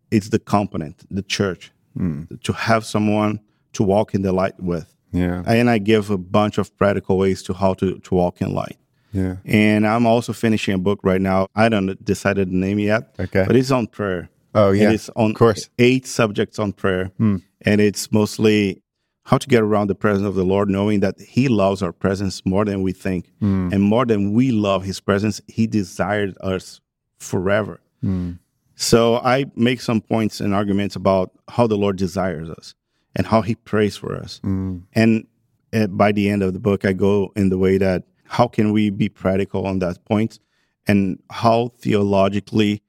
It's 0.10 0.30
the 0.30 0.40
component, 0.40 1.04
the 1.12 1.22
church, 1.22 1.72
mm. 1.98 2.42
to 2.44 2.54
have 2.54 2.86
someone 2.86 3.42
to 3.74 3.84
walk 3.84 4.14
in 4.14 4.22
the 4.22 4.32
light 4.32 4.58
with. 4.60 4.94
Yeah, 5.12 5.44
and 5.46 5.70
I 5.70 5.78
give 5.80 6.10
a 6.10 6.18
bunch 6.18 6.58
of 6.58 6.76
practical 6.78 7.18
ways 7.18 7.44
to 7.44 7.54
how 7.54 7.74
to 7.76 8.00
to 8.00 8.16
walk 8.16 8.42
in 8.42 8.54
light. 8.54 8.78
Yeah. 9.12 9.38
And 9.46 9.88
I'm 9.88 10.06
also 10.06 10.34
finishing 10.34 10.74
a 10.74 10.78
book 10.78 11.00
right 11.04 11.22
now. 11.22 11.48
I 11.56 11.70
don't 11.70 12.04
decided 12.04 12.50
the 12.50 12.56
name 12.56 12.80
yet. 12.80 13.16
Okay. 13.20 13.46
But 13.48 13.56
it's 13.56 13.72
on 13.72 13.88
prayer. 13.88 14.30
Oh 14.54 14.72
yeah. 14.72 14.86
And 14.86 14.94
it's 14.94 15.10
on 15.16 15.32
of 15.32 15.38
course. 15.38 15.70
eight 15.80 16.06
subjects 16.06 16.60
on 16.60 16.74
prayer. 16.74 17.12
Hmm. 17.18 17.38
And 17.62 17.82
it's 17.82 18.12
mostly 18.12 18.82
how 19.24 19.38
to 19.38 19.48
get 19.48 19.62
around 19.62 19.88
the 19.88 19.96
presence 19.96 20.26
of 20.26 20.36
the 20.36 20.46
Lord, 20.46 20.70
knowing 20.70 21.02
that 21.02 21.20
He 21.20 21.48
loves 21.48 21.82
our 21.82 21.92
presence 21.92 22.46
more 22.46 22.64
than 22.64 22.82
we 22.82 22.94
think. 22.94 23.32
Hmm. 23.40 23.70
And 23.72 23.84
more 23.84 24.06
than 24.06 24.34
we 24.34 24.52
love 24.52 24.84
His 24.84 25.00
presence, 25.00 25.42
He 25.48 25.68
desired 25.68 26.38
us 26.42 26.80
forever. 27.18 27.82
Hmm. 28.02 28.34
So 28.76 29.18
I 29.18 29.46
make 29.56 29.82
some 29.82 30.02
points 30.02 30.40
and 30.40 30.54
arguments 30.54 30.96
about 30.96 31.32
how 31.50 31.68
the 31.68 31.76
Lord 31.76 31.98
desires 31.98 32.50
us 32.50 32.76
and 33.16 33.26
how 33.26 33.42
He 33.42 33.56
prays 33.56 33.98
for 33.98 34.16
us. 34.16 34.40
Hmm. 34.44 34.80
And 34.94 35.28
uh, 35.74 35.88
by 35.88 36.12
the 36.12 36.30
end 36.30 36.44
of 36.44 36.54
the 36.54 36.60
book, 36.60 36.86
I 36.86 36.94
go 36.94 37.32
in 37.36 37.50
the 37.50 37.58
way 37.58 37.78
that 37.78 38.04
how 38.28 38.48
can 38.48 38.72
we 38.72 38.90
be 38.90 39.10
practical 39.10 39.66
on 39.66 39.80
that 39.80 40.04
point 40.06 40.40
and 40.88 41.22
how 41.30 41.70
theologically 41.80 42.82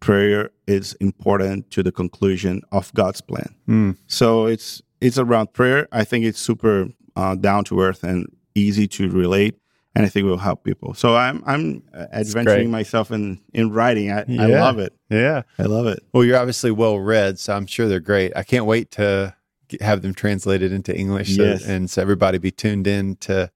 prayer 0.00 0.50
is 0.66 0.94
important 0.94 1.70
to 1.70 1.82
the 1.82 1.92
conclusion 1.92 2.62
of 2.72 2.92
God's 2.94 3.20
plan. 3.20 3.54
Mm. 3.68 3.96
So 4.06 4.46
it's 4.46 4.82
it's 5.00 5.18
around 5.18 5.52
prayer. 5.52 5.88
I 5.92 6.04
think 6.04 6.24
it's 6.24 6.38
super 6.40 6.88
uh, 7.16 7.34
down 7.34 7.64
to 7.64 7.80
earth 7.80 8.02
and 8.04 8.26
easy 8.54 8.86
to 8.86 9.10
relate 9.10 9.56
and 9.94 10.06
I 10.06 10.08
think 10.08 10.24
it 10.24 10.28
will 10.28 10.38
help 10.38 10.64
people. 10.64 10.94
So 10.94 11.16
I'm 11.16 11.42
I'm 11.46 11.82
adventuring 12.12 12.70
myself 12.70 13.10
in 13.10 13.40
in 13.52 13.70
writing. 13.72 14.10
I, 14.10 14.24
yeah. 14.26 14.42
I 14.42 14.46
love 14.46 14.78
it. 14.78 14.94
Yeah, 15.10 15.42
I 15.58 15.64
love 15.64 15.86
it. 15.86 16.02
Well, 16.12 16.24
you're 16.24 16.38
obviously 16.38 16.70
well 16.70 16.98
read, 16.98 17.38
so 17.38 17.54
I'm 17.54 17.66
sure 17.66 17.88
they're 17.88 18.00
great. 18.00 18.32
I 18.34 18.42
can't 18.42 18.66
wait 18.66 18.90
to 18.92 19.34
have 19.80 20.02
them 20.02 20.14
translated 20.14 20.72
into 20.72 20.96
English, 20.96 21.30
yes. 21.30 21.64
so, 21.64 21.70
and 21.70 21.90
so 21.90 22.02
everybody 22.02 22.38
be 22.38 22.50
tuned 22.50 22.86
in 22.86 23.16
to 23.16 23.50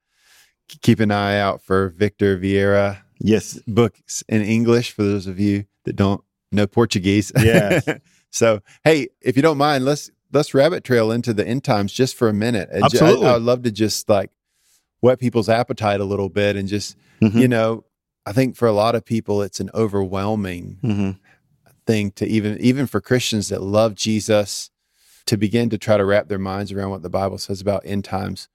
keep 0.68 1.00
an 1.00 1.11
eye 1.11 1.38
out 1.38 1.62
for 1.62 1.90
Victor 1.90 2.38
Vieira. 2.38 2.98
Yes, 3.18 3.59
books 3.66 4.22
in 4.29 4.42
English 4.42 4.92
for 4.92 5.02
those 5.02 5.26
of 5.26 5.40
you 5.40 5.64
that 5.85 5.96
don't 5.96 6.22
know 6.52 6.66
Portuguese. 6.66 7.33
Yeah. 7.38 7.81
so 8.31 8.61
hey, 8.85 9.09
if 9.20 9.37
you 9.37 9.42
don't 9.42 9.59
mind, 9.59 9.85
let's 9.85 10.11
let's 10.33 10.55
rabbit 10.55 10.85
trail 10.85 11.11
into 11.11 11.33
the 11.33 11.46
end 11.46 11.64
times 11.64 11.92
just 11.92 12.14
for 12.14 12.29
a 12.29 12.35
minute. 12.35 12.68
Absolutely, 12.72 13.26
I, 13.26 13.37
I'd 13.37 13.42
love 13.42 13.62
to 13.62 13.70
just 13.70 14.09
like 14.09 14.31
whet 15.00 15.18
people's 15.18 15.48
appetite 15.48 16.00
a 16.00 16.05
little 16.05 16.29
bit 16.29 16.57
and 16.57 16.68
just 16.68 16.96
mm-hmm. 17.20 17.38
you 17.38 17.48
know 17.48 17.85
i 18.24 18.33
think 18.33 18.57
for 18.57 18.66
a 18.66 18.72
lot 18.72 18.94
of 18.94 19.05
people 19.05 19.42
it's 19.42 19.61
an 19.61 19.70
overwhelming 19.74 20.79
mm-hmm. 20.83 21.11
thing 21.87 22.11
to 22.11 22.26
even 22.26 22.59
even 22.59 22.87
for 22.87 23.00
christians 23.00 23.48
that 23.48 23.62
love 23.62 23.94
jesus 23.94 24.70
to 25.26 25.37
begin 25.37 25.68
to 25.68 25.79
try 25.79 25.96
to 25.96 26.05
wrap 26.05 26.29
their 26.29 26.38
minds 26.38 26.72
around 26.72 26.90
what 26.90 27.02
the 27.02 27.11
bible 27.11 27.38
says 27.38 27.61
about 27.61 27.83
end 27.85 28.05
times 28.05 28.48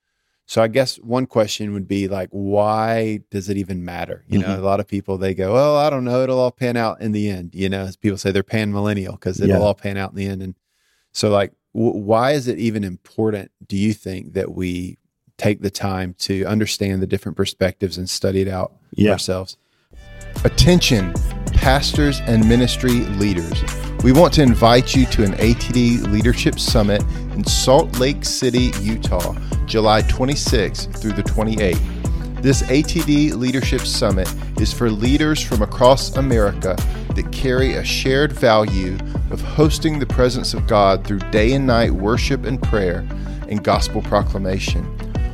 so 0.52 0.62
i 0.62 0.68
guess 0.68 0.98
one 0.98 1.26
question 1.26 1.74
would 1.74 1.88
be 1.88 2.08
like 2.08 2.30
why 2.32 3.20
does 3.30 3.50
it 3.50 3.58
even 3.58 3.86
matter 3.86 4.24
you 4.28 4.40
mm-hmm. 4.40 4.50
know 4.50 4.60
a 4.60 4.62
lot 4.62 4.80
of 4.80 4.88
people 4.88 5.18
they 5.18 5.34
go 5.34 5.54
well 5.54 5.78
i 5.78 5.90
don't 5.90 6.04
know 6.04 6.22
it'll 6.22 6.40
all 6.40 6.52
pan 6.52 6.76
out 6.76 7.00
in 7.02 7.12
the 7.12 7.30
end 7.30 7.54
you 7.54 7.70
know 7.70 7.82
as 7.82 7.96
people 7.96 8.18
say 8.18 8.32
they're 8.32 8.44
pan 8.44 8.72
millennial 8.72 9.14
because 9.14 9.40
it'll 9.40 9.58
yeah. 9.58 9.62
all 9.62 9.76
pan 9.76 9.98
out 9.98 10.12
in 10.12 10.16
the 10.16 10.28
end 10.28 10.42
and 10.42 10.56
so 11.14 11.30
like 11.30 11.54
w- 11.74 11.98
why 11.98 12.32
is 12.32 12.48
it 12.48 12.58
even 12.58 12.84
important 12.84 13.52
do 13.68 13.78
you 13.78 13.94
think 13.94 14.34
that 14.34 14.52
we 14.52 14.98
take 15.42 15.62
the 15.62 15.72
time 15.72 16.14
to 16.20 16.46
understand 16.46 17.02
the 17.02 17.08
different 17.08 17.36
perspectives 17.36 17.98
and 17.98 18.08
study 18.08 18.42
it 18.42 18.48
out 18.48 18.74
yeah. 18.94 19.12
ourselves. 19.12 19.58
Attention, 20.44 21.14
pastors 21.54 22.20
and 22.22 22.48
ministry 22.48 23.02
leaders. 23.18 23.64
We 24.04 24.12
want 24.12 24.34
to 24.34 24.42
invite 24.42 24.96
you 24.96 25.06
to 25.06 25.24
an 25.24 25.34
ATD 25.34 26.12
Leadership 26.12 26.60
Summit 26.60 27.04
in 27.36 27.46
Salt 27.46 28.00
Lake 28.00 28.26
City, 28.26 28.72
Utah, 28.82 29.36
July 29.68 30.02
26th 30.02 31.00
through 31.00 31.12
the 31.12 31.22
28th. 31.22 32.42
This 32.42 32.64
ATD 32.64 33.36
Leadership 33.36 33.82
Summit 33.82 34.28
is 34.60 34.74
for 34.74 34.90
leaders 34.90 35.40
from 35.40 35.62
across 35.62 36.16
America 36.16 36.76
that 37.16 37.32
carry 37.32 37.74
a 37.74 37.84
shared 37.84 38.34
value 38.34 38.98
of 39.30 39.40
hosting 39.40 40.00
the 40.00 40.08
presence 40.08 40.56
of 40.56 40.66
God 40.66 41.06
through 41.06 41.20
day 41.30 41.54
and 41.54 41.68
night 41.68 41.92
worship 41.92 42.46
and 42.46 42.60
prayer 42.60 43.08
and 43.50 43.64
gospel 43.64 44.02
proclamation. 44.02 44.84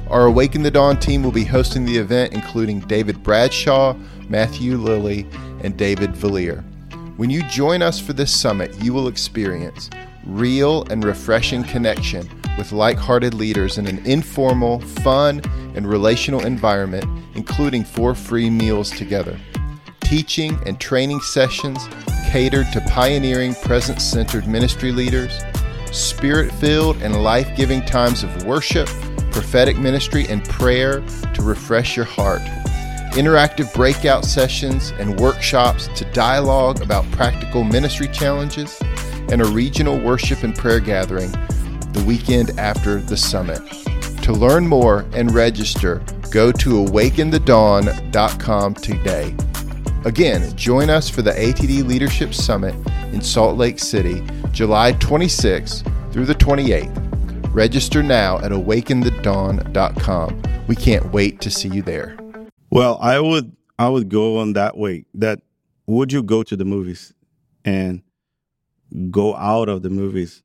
Our 0.10 0.26
Awaken 0.26 0.64
the 0.64 0.72
Dawn 0.72 1.00
team 1.00 1.24
will 1.24 1.32
be 1.32 1.46
hosting 1.46 1.86
the 1.86 1.98
event, 1.98 2.34
including 2.34 2.82
David 2.82 3.24
Bradshaw, 3.24 3.94
Matthew 4.28 4.76
Lilly, 4.76 5.26
and 5.64 5.78
David 5.78 6.12
Villier. 6.12 6.66
When 7.18 7.30
you 7.30 7.44
join 7.44 7.82
us 7.82 8.00
for 8.00 8.14
this 8.14 8.34
summit, 8.34 8.74
you 8.82 8.94
will 8.94 9.08
experience 9.08 9.90
real 10.24 10.84
and 10.92 11.04
refreshing 11.04 11.64
connection 11.64 12.30
with 12.58 12.72
like 12.72 12.98
hearted 12.98 13.34
leaders 13.34 13.78
in 13.78 13.88
an 13.88 14.06
informal, 14.06 14.80
fun, 14.80 15.42
and 15.76 15.88
relational 15.88 16.46
environment, 16.46 17.06
including 17.36 17.84
four 17.84 18.16
free 18.16 18.50
meals 18.50 18.92
together. 18.92 19.38
Teaching 20.02 20.58
and 20.66 20.80
training 20.80 21.20
sessions 21.22 21.90
catered 22.30 22.72
to 22.72 22.82
pioneering, 22.82 23.56
presence 23.56 24.04
centered 24.04 24.48
ministry 24.48 24.92
leaders, 24.92 25.42
spirit 25.92 26.52
filled 26.54 26.98
and 27.02 27.24
life 27.24 27.56
giving 27.58 27.84
times 27.84 28.24
of 28.24 28.46
worship 28.46 28.88
prophetic 29.38 29.78
ministry, 29.78 30.26
and 30.30 30.44
prayer 30.46 31.00
to 31.36 31.44
refresh 31.44 31.96
your 31.96 32.06
heart. 32.06 32.42
Interactive 33.14 33.74
breakout 33.74 34.26
sessions 34.26 34.92
and 35.00 35.20
workshops 35.20 35.88
to 35.96 36.06
dialogue 36.12 36.82
about 36.82 37.10
practical 37.12 37.64
ministry 37.64 38.08
challenges, 38.10 38.80
and 39.30 39.42
a 39.42 39.46
regional 39.46 40.00
worship 40.00 40.44
and 40.44 40.56
prayer 40.56 40.80
gathering 40.80 41.32
the 41.94 42.04
weekend 42.06 42.52
after 42.60 43.02
the 43.02 43.18
summit. 43.18 43.62
To 44.24 44.34
learn 44.34 44.68
more 44.68 45.06
and 45.14 45.34
register, 45.34 46.04
go 46.32 46.52
to 46.52 46.86
awakenthedawn.com 46.86 48.74
today. 48.76 49.36
Again, 50.06 50.56
join 50.56 50.90
us 50.90 51.10
for 51.10 51.22
the 51.22 51.32
ATD 51.32 51.86
Leadership 51.86 52.34
Summit 52.34 52.76
in 53.14 53.22
Salt 53.22 53.58
Lake 53.58 53.80
City, 53.80 54.24
July 54.52 54.94
26th 54.94 55.84
through 56.14 56.26
the 56.26 56.36
28th. 56.36 57.06
Register 57.54 58.04
now 58.04 58.38
at 58.40 58.52
awakenthedawn.com. 58.52 60.42
We 60.68 60.76
can't 60.76 61.12
wait 61.12 61.42
to 61.42 61.50
see 61.50 61.70
you 61.70 61.82
there. 61.82 62.18
Well, 62.78 63.00
I 63.02 63.20
would 63.20 63.56
I 63.80 63.90
would 63.90 64.08
go 64.08 64.38
on 64.38 64.54
that 64.54 64.78
way. 64.78 65.06
That 65.16 65.42
would 65.88 66.12
you 66.12 66.22
go 66.22 66.44
to 66.44 66.56
the 66.56 66.64
movies 66.64 67.12
and 67.66 68.04
go 69.10 69.36
out 69.36 69.68
of 69.68 69.82
the 69.82 69.90
movies 69.90 70.44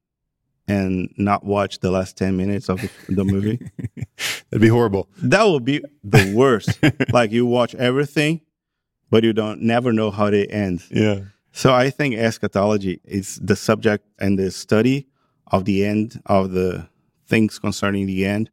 and 0.66 1.12
not 1.18 1.44
watch 1.44 1.80
the 1.80 1.90
last 1.90 2.16
10 2.16 2.34
minutes 2.34 2.70
of 2.70 2.80
the, 2.80 2.90
the 3.14 3.24
movie? 3.24 3.58
That'd 4.50 4.62
be 4.62 4.68
horrible. 4.68 5.10
That 5.22 5.44
would 5.44 5.66
be 5.66 5.84
the 6.02 6.32
worst. 6.34 6.78
like 7.12 7.32
you 7.32 7.44
watch 7.44 7.74
everything, 7.74 8.40
but 9.10 9.24
you 9.24 9.34
don't 9.34 9.60
never 9.60 9.92
know 9.92 10.10
how 10.10 10.30
they 10.30 10.46
end. 10.46 10.84
Yeah. 10.90 11.20
So 11.52 11.74
I 11.74 11.90
think 11.90 12.14
eschatology 12.14 13.02
is 13.04 13.40
the 13.42 13.56
subject 13.56 14.06
and 14.18 14.38
the 14.38 14.50
study 14.50 15.06
of 15.48 15.66
the 15.66 15.84
end 15.84 16.22
of 16.24 16.52
the 16.52 16.88
things 17.26 17.58
concerning 17.58 18.06
the 18.06 18.24
end. 18.24 18.50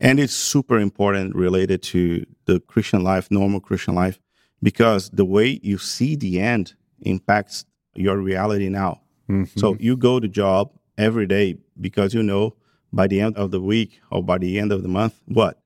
And 0.00 0.20
it's 0.20 0.32
super 0.32 0.78
important 0.78 1.34
related 1.34 1.82
to 1.84 2.24
the 2.44 2.60
Christian 2.60 3.02
life, 3.02 3.30
normal 3.30 3.60
Christian 3.60 3.94
life, 3.94 4.18
because 4.62 5.10
the 5.10 5.24
way 5.24 5.60
you 5.62 5.78
see 5.78 6.16
the 6.16 6.40
end 6.40 6.74
impacts 7.00 7.64
your 7.94 8.16
reality 8.18 8.68
now. 8.68 9.00
Mm-hmm. 9.28 9.58
So 9.58 9.76
you 9.78 9.96
go 9.96 10.20
to 10.20 10.28
job 10.28 10.72
every 10.96 11.26
day 11.26 11.58
because 11.80 12.14
you 12.14 12.22
know 12.22 12.54
by 12.92 13.06
the 13.06 13.20
end 13.20 13.36
of 13.36 13.50
the 13.50 13.60
week 13.60 14.00
or 14.10 14.22
by 14.22 14.38
the 14.38 14.58
end 14.58 14.72
of 14.72 14.82
the 14.82 14.88
month, 14.88 15.20
what? 15.26 15.60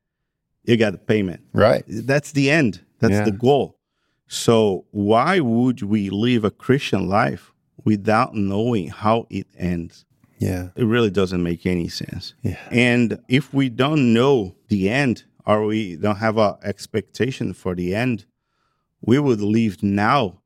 You 0.65 0.77
got 0.77 0.93
the 0.93 0.99
payment. 0.99 1.43
Right. 1.53 1.85
That's 1.87 2.33
the 2.33 2.51
end. 2.51 2.85
That's 3.01 3.15
yeah. 3.15 3.25
the 3.25 3.33
goal. 3.33 3.79
So 4.29 4.87
why 4.93 5.41
would 5.41 5.83
we 5.83 6.09
live 6.09 6.45
a 6.45 6.51
Christian 6.51 7.09
life 7.09 7.53
without 7.85 8.35
knowing 8.35 8.89
how 8.89 9.27
it 9.29 9.47
ends? 9.59 10.05
Yeah. 10.43 10.69
It 10.75 10.85
really 10.85 11.11
doesn't 11.11 11.43
make 11.43 11.67
any 11.67 11.89
sense. 11.89 12.35
Yeah. 12.43 12.59
And 12.71 13.21
if 13.29 13.55
we 13.55 13.69
don't 13.69 14.13
know 14.13 14.57
the 14.69 14.91
end 14.91 15.25
or 15.47 15.65
we 15.65 15.97
don't 15.97 16.17
have 16.17 16.37
an 16.37 16.57
expectation 16.65 17.53
for 17.53 17.75
the 17.75 17.95
end, 17.95 18.27
we 19.01 19.19
would 19.19 19.41
leave 19.41 19.83
now. 19.83 20.41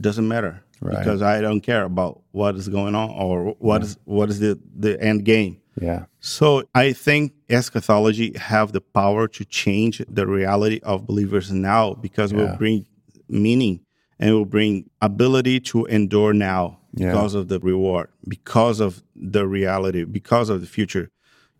Doesn't 0.00 0.26
matter. 0.26 0.64
Right. 0.80 0.98
Because 0.98 1.20
I 1.20 1.40
don't 1.40 1.60
care 1.60 1.84
about 1.84 2.22
what 2.32 2.56
is 2.56 2.68
going 2.68 2.94
on 2.94 3.10
or 3.10 3.54
what 3.58 3.82
yeah. 3.82 3.86
is 3.86 3.98
what 4.04 4.30
is 4.30 4.40
the, 4.40 4.58
the 4.74 5.00
end 5.02 5.24
game. 5.24 5.60
Yeah. 5.80 6.06
So 6.20 6.64
I 6.74 6.92
think 6.92 7.32
eschatology 7.50 8.36
have 8.38 8.72
the 8.72 8.80
power 8.80 9.28
to 9.28 9.44
change 9.44 10.02
the 10.08 10.26
reality 10.26 10.80
of 10.82 11.06
believers 11.06 11.52
now 11.52 11.94
because 11.94 12.32
yeah. 12.32 12.38
it 12.38 12.40
will 12.42 12.56
bring 12.56 12.86
meaning 13.28 13.80
and 14.18 14.34
we'll 14.34 14.44
bring 14.44 14.88
ability 15.02 15.60
to 15.60 15.84
endure 15.86 16.32
now 16.32 16.78
yeah. 16.94 17.10
because 17.10 17.34
of 17.34 17.48
the 17.48 17.60
reward, 17.60 18.08
because 18.26 18.80
of 18.80 19.02
the 19.14 19.46
reality, 19.46 20.04
because 20.04 20.48
of 20.48 20.60
the 20.60 20.66
future. 20.66 21.10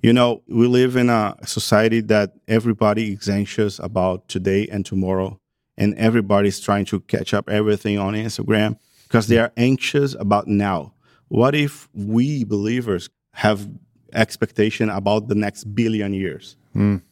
You 0.02 0.12
know, 0.12 0.42
we 0.48 0.66
live 0.66 0.96
in 0.96 1.08
a 1.08 1.36
society 1.46 2.00
that 2.02 2.34
everybody 2.46 3.14
is 3.14 3.28
anxious 3.28 3.78
about 3.78 4.28
today 4.28 4.68
and 4.70 4.84
tomorrow, 4.84 5.40
and 5.78 5.94
everybody's 5.94 6.60
trying 6.60 6.84
to 6.86 7.00
catch 7.00 7.32
up 7.32 7.48
everything 7.48 7.98
on 7.98 8.14
Instagram 8.14 8.78
because 9.04 9.28
they 9.28 9.38
are 9.38 9.52
anxious 9.56 10.14
about 10.14 10.46
now. 10.46 10.92
What 11.28 11.54
if 11.54 11.88
we 11.94 12.44
believers 12.44 13.08
have 13.32 13.68
expectation 14.12 14.90
about 14.90 15.28
the 15.28 15.34
next 15.34 15.64
billion 15.74 16.12
years? 16.12 16.56
Mm. 16.76 17.02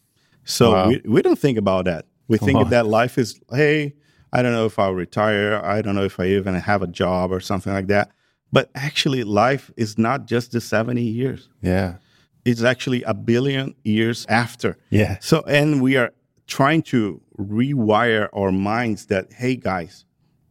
So 0.43 0.71
wow. 0.73 0.87
we, 0.89 1.01
we 1.05 1.21
don't 1.21 1.39
think 1.39 1.57
about 1.57 1.85
that. 1.85 2.05
We 2.27 2.37
think 2.37 2.59
oh. 2.59 2.63
that 2.65 2.85
life 2.85 3.17
is, 3.17 3.39
hey, 3.51 3.95
I 4.33 4.41
don't 4.41 4.51
know 4.51 4.65
if 4.65 4.79
I'll 4.79 4.95
retire. 4.95 5.61
I 5.63 5.83
don't 5.83 5.93
know 5.93 6.03
if 6.03 6.19
I 6.19 6.25
even 6.25 6.55
have 6.55 6.81
a 6.81 6.87
job 6.87 7.31
or 7.31 7.39
something 7.39 7.71
like 7.71 7.87
that. 7.87 8.09
But 8.51 8.71
actually, 8.73 9.23
life 9.23 9.71
is 9.77 9.97
not 9.97 10.25
just 10.25 10.51
the 10.51 10.59
70 10.59 11.01
years. 11.01 11.49
Yeah. 11.61 11.95
It's 12.43 12.63
actually 12.63 13.03
a 13.03 13.13
billion 13.13 13.75
years 13.83 14.25
after. 14.27 14.77
Yeah. 14.89 15.17
So, 15.21 15.43
and 15.47 15.81
we 15.83 15.97
are 15.97 16.13
trying 16.47 16.81
to 16.83 17.21
rewire 17.37 18.27
our 18.33 18.51
minds 18.51 19.05
that, 19.05 19.31
hey, 19.33 19.55
guys, 19.55 20.05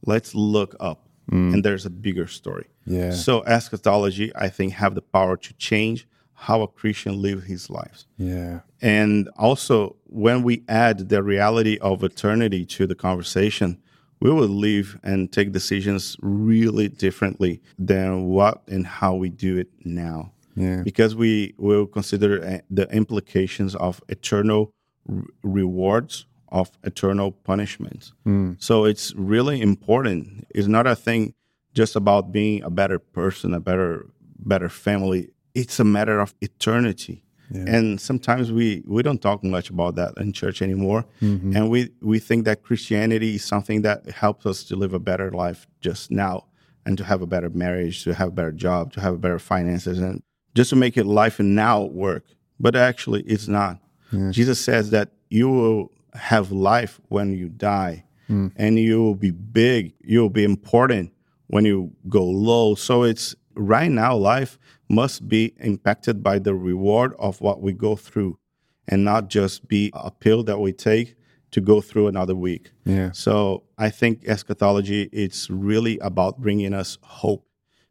let's 0.06 0.32
look 0.34 0.76
up. 0.78 1.08
Mm. 1.30 1.54
And 1.54 1.64
there's 1.64 1.84
a 1.84 1.90
bigger 1.90 2.28
story. 2.28 2.68
Yeah. 2.86 3.10
So, 3.10 3.42
eschatology, 3.44 4.32
I 4.36 4.48
think, 4.48 4.74
have 4.74 4.94
the 4.94 5.02
power 5.02 5.36
to 5.36 5.54
change 5.54 6.06
how 6.42 6.62
a 6.62 6.68
Christian 6.68 7.22
lives 7.22 7.44
his 7.46 7.70
life. 7.70 8.05
Yeah. 8.18 8.61
And 8.81 9.28
also, 9.37 9.96
when 10.07 10.42
we 10.42 10.64
add 10.68 11.09
the 11.09 11.22
reality 11.22 11.78
of 11.81 12.02
eternity 12.02 12.66
to 12.66 12.87
the 12.87 12.96
conversation, 12.96 13.78
we 14.20 14.31
will 14.31 14.48
live 14.48 14.98
and 15.05 15.31
take 15.31 15.52
decisions 15.52 16.16
really 16.20 16.88
differently 16.88 17.61
than 17.78 18.24
what 18.24 18.62
and 18.66 18.87
how 18.87 19.14
we 19.14 19.28
do 19.28 19.57
it 19.59 19.68
now. 19.85 20.33
Yeah. 20.55 20.83
because 20.83 21.16
we 21.16 21.55
will 21.57 21.87
consider 21.87 22.44
uh, 22.44 22.59
the 22.68 22.87
implications 22.94 23.74
of 23.76 24.02
eternal 24.09 24.70
r- 25.09 25.24
rewards 25.42 26.26
of 26.48 26.70
eternal 26.85 27.33
punishments. 27.33 28.12
Mm. 28.26 28.62
So 28.62 28.85
it's 28.85 29.14
really 29.14 29.62
important. 29.62 30.46
It's 30.50 30.68
not 30.68 30.87
a 30.87 30.94
thing 30.94 31.33
just 31.72 31.96
about 31.96 32.33
being 32.33 32.62
a 32.62 32.68
better 32.68 32.98
person, 32.98 33.55
a 33.55 33.61
better 33.61 34.11
better 34.38 34.68
family. 34.68 35.31
It's 35.54 35.78
a 35.80 35.84
matter 35.84 36.20
of 36.20 36.34
eternity. 36.40 37.22
Yeah. 37.50 37.64
And 37.76 38.00
sometimes 38.00 38.50
we 38.50 38.82
we 38.86 39.02
don't 39.02 39.20
talk 39.20 39.44
much 39.44 39.68
about 39.70 39.94
that 39.96 40.14
in 40.16 40.32
church 40.32 40.62
anymore. 40.62 41.04
Mhm. 41.20 41.54
And 41.54 41.70
we 41.70 41.90
we 42.00 42.18
think 42.18 42.44
that 42.46 42.62
Christianity 42.62 43.34
is 43.34 43.44
something 43.44 43.82
that 43.82 44.08
helps 44.10 44.46
us 44.46 44.64
to 44.64 44.76
live 44.76 44.94
a 44.94 44.98
better 44.98 45.30
life 45.30 45.66
just 45.80 46.10
now 46.10 46.46
and 46.86 46.96
to 46.98 47.04
have 47.04 47.20
a 47.22 47.26
better 47.26 47.50
marriage, 47.50 48.04
to 48.04 48.14
have 48.14 48.28
a 48.28 48.32
better 48.32 48.52
job, 48.52 48.92
to 48.94 49.00
have 49.00 49.20
better 49.20 49.38
finances 49.38 49.98
and 50.00 50.22
just 50.54 50.70
to 50.70 50.76
make 50.76 50.96
it 50.96 51.04
life 51.06 51.38
and 51.40 51.54
now 51.54 51.82
work. 51.84 52.24
But 52.58 52.74
actually 52.74 53.22
it's 53.22 53.48
not. 53.48 53.78
Yeah. 54.12 54.30
Jesus 54.30 54.58
says 54.58 54.90
that 54.90 55.10
you 55.28 55.48
will 55.50 55.92
have 56.14 56.52
life 56.52 57.00
when 57.08 57.32
you 57.32 57.48
die 57.50 58.04
Mm. 58.30 58.52
and 58.56 58.78
you 58.78 59.02
will 59.02 59.16
be 59.16 59.30
big, 59.32 59.92
you 60.00 60.20
will 60.20 60.30
be 60.30 60.44
important 60.44 61.10
when 61.48 61.64
you 61.66 61.90
go 62.08 62.24
low. 62.24 62.74
So 62.76 63.02
it's 63.02 63.34
right 63.56 63.90
now 63.90 64.16
life 64.16 64.58
must 64.92 65.26
be 65.28 65.55
impacted 65.59 66.22
by 66.22 66.38
the 66.38 66.55
reward 66.55 67.14
of 67.18 67.40
what 67.40 67.61
we 67.62 67.72
go 67.72 67.96
through 67.96 68.38
and 68.87 69.05
not 69.05 69.28
just 69.28 69.66
be 69.66 69.90
a 69.94 70.11
pill 70.11 70.42
that 70.44 70.59
we 70.61 70.72
take 70.72 71.16
to 71.50 71.61
go 71.61 71.81
through 71.81 72.09
another 72.09 72.35
week. 72.35 72.70
Yeah. 72.85 73.11
So 73.12 73.64
I 73.78 73.90
think 73.90 74.24
eschatology 74.26 75.09
it's 75.12 75.48
really 75.50 75.98
about 75.98 76.40
bringing 76.40 76.74
us 76.74 76.98
hope 77.02 77.46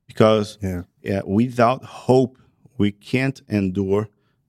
because 0.08 0.58
Yeah. 0.62 0.84
yeah, 1.02 1.22
without 1.26 1.84
hope 1.84 2.38
we 2.78 2.92
can't 2.92 3.42
endure 3.50 4.08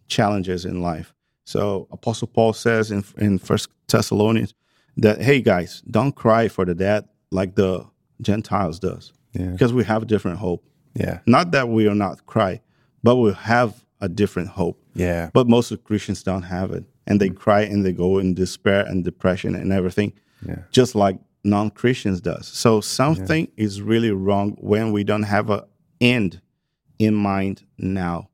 challenges 0.09 0.65
in 0.65 0.81
life. 0.83 1.15
So 1.45 1.89
Apostle 1.91 2.29
Paul 2.29 2.53
says 2.53 2.91
in 2.91 3.05
in 3.19 3.39
First 3.39 3.69
Thessalonians 3.89 4.55
that 4.97 5.21
hey 5.23 5.41
guys, 5.41 5.83
don't 5.91 6.15
cry 6.15 6.49
for 6.49 6.65
the 6.65 6.75
dead 6.75 7.05
like 7.31 7.55
the 7.55 7.87
Gentiles 8.21 8.79
does 8.79 9.13
Yeah. 9.33 9.51
because 9.53 9.73
we 9.73 9.85
have 9.85 10.03
a 10.03 10.07
different 10.07 10.39
hope. 10.39 10.65
Yeah. 10.95 11.21
Not 11.27 11.53
that 11.53 11.69
we 11.69 11.87
are 11.89 11.95
not 11.95 12.27
cry, 12.27 12.61
but 13.03 13.17
we 13.17 13.33
have 13.33 13.85
a 14.01 14.09
different 14.09 14.49
hope. 14.51 14.79
Yeah. 14.95 15.31
But 15.33 15.49
most 15.49 15.71
of 15.71 15.85
Christians 15.85 16.23
don't 16.23 16.43
have 16.43 16.71
it, 16.73 16.85
and 17.07 17.21
they 17.21 17.31
cry 17.31 17.63
and 17.63 17.85
they 17.85 17.93
go 17.93 18.19
in 18.19 18.35
despair 18.35 18.85
and 18.87 19.05
depression 19.05 19.55
and 19.55 19.73
everything, 19.73 20.13
Yeah. 20.47 20.59
just 20.71 20.95
like 20.95 21.19
non-Christians 21.45 22.21
does. 22.21 22.47
So 22.47 22.81
something 22.81 23.49
is 23.57 23.81
really 23.83 24.11
wrong 24.11 24.57
when 24.61 24.93
we 24.93 25.03
don't 25.05 25.25
have 25.25 25.51
a 25.51 25.65
end 26.01 26.41
in 26.99 27.15
mind 27.15 27.65
now. 27.79 28.29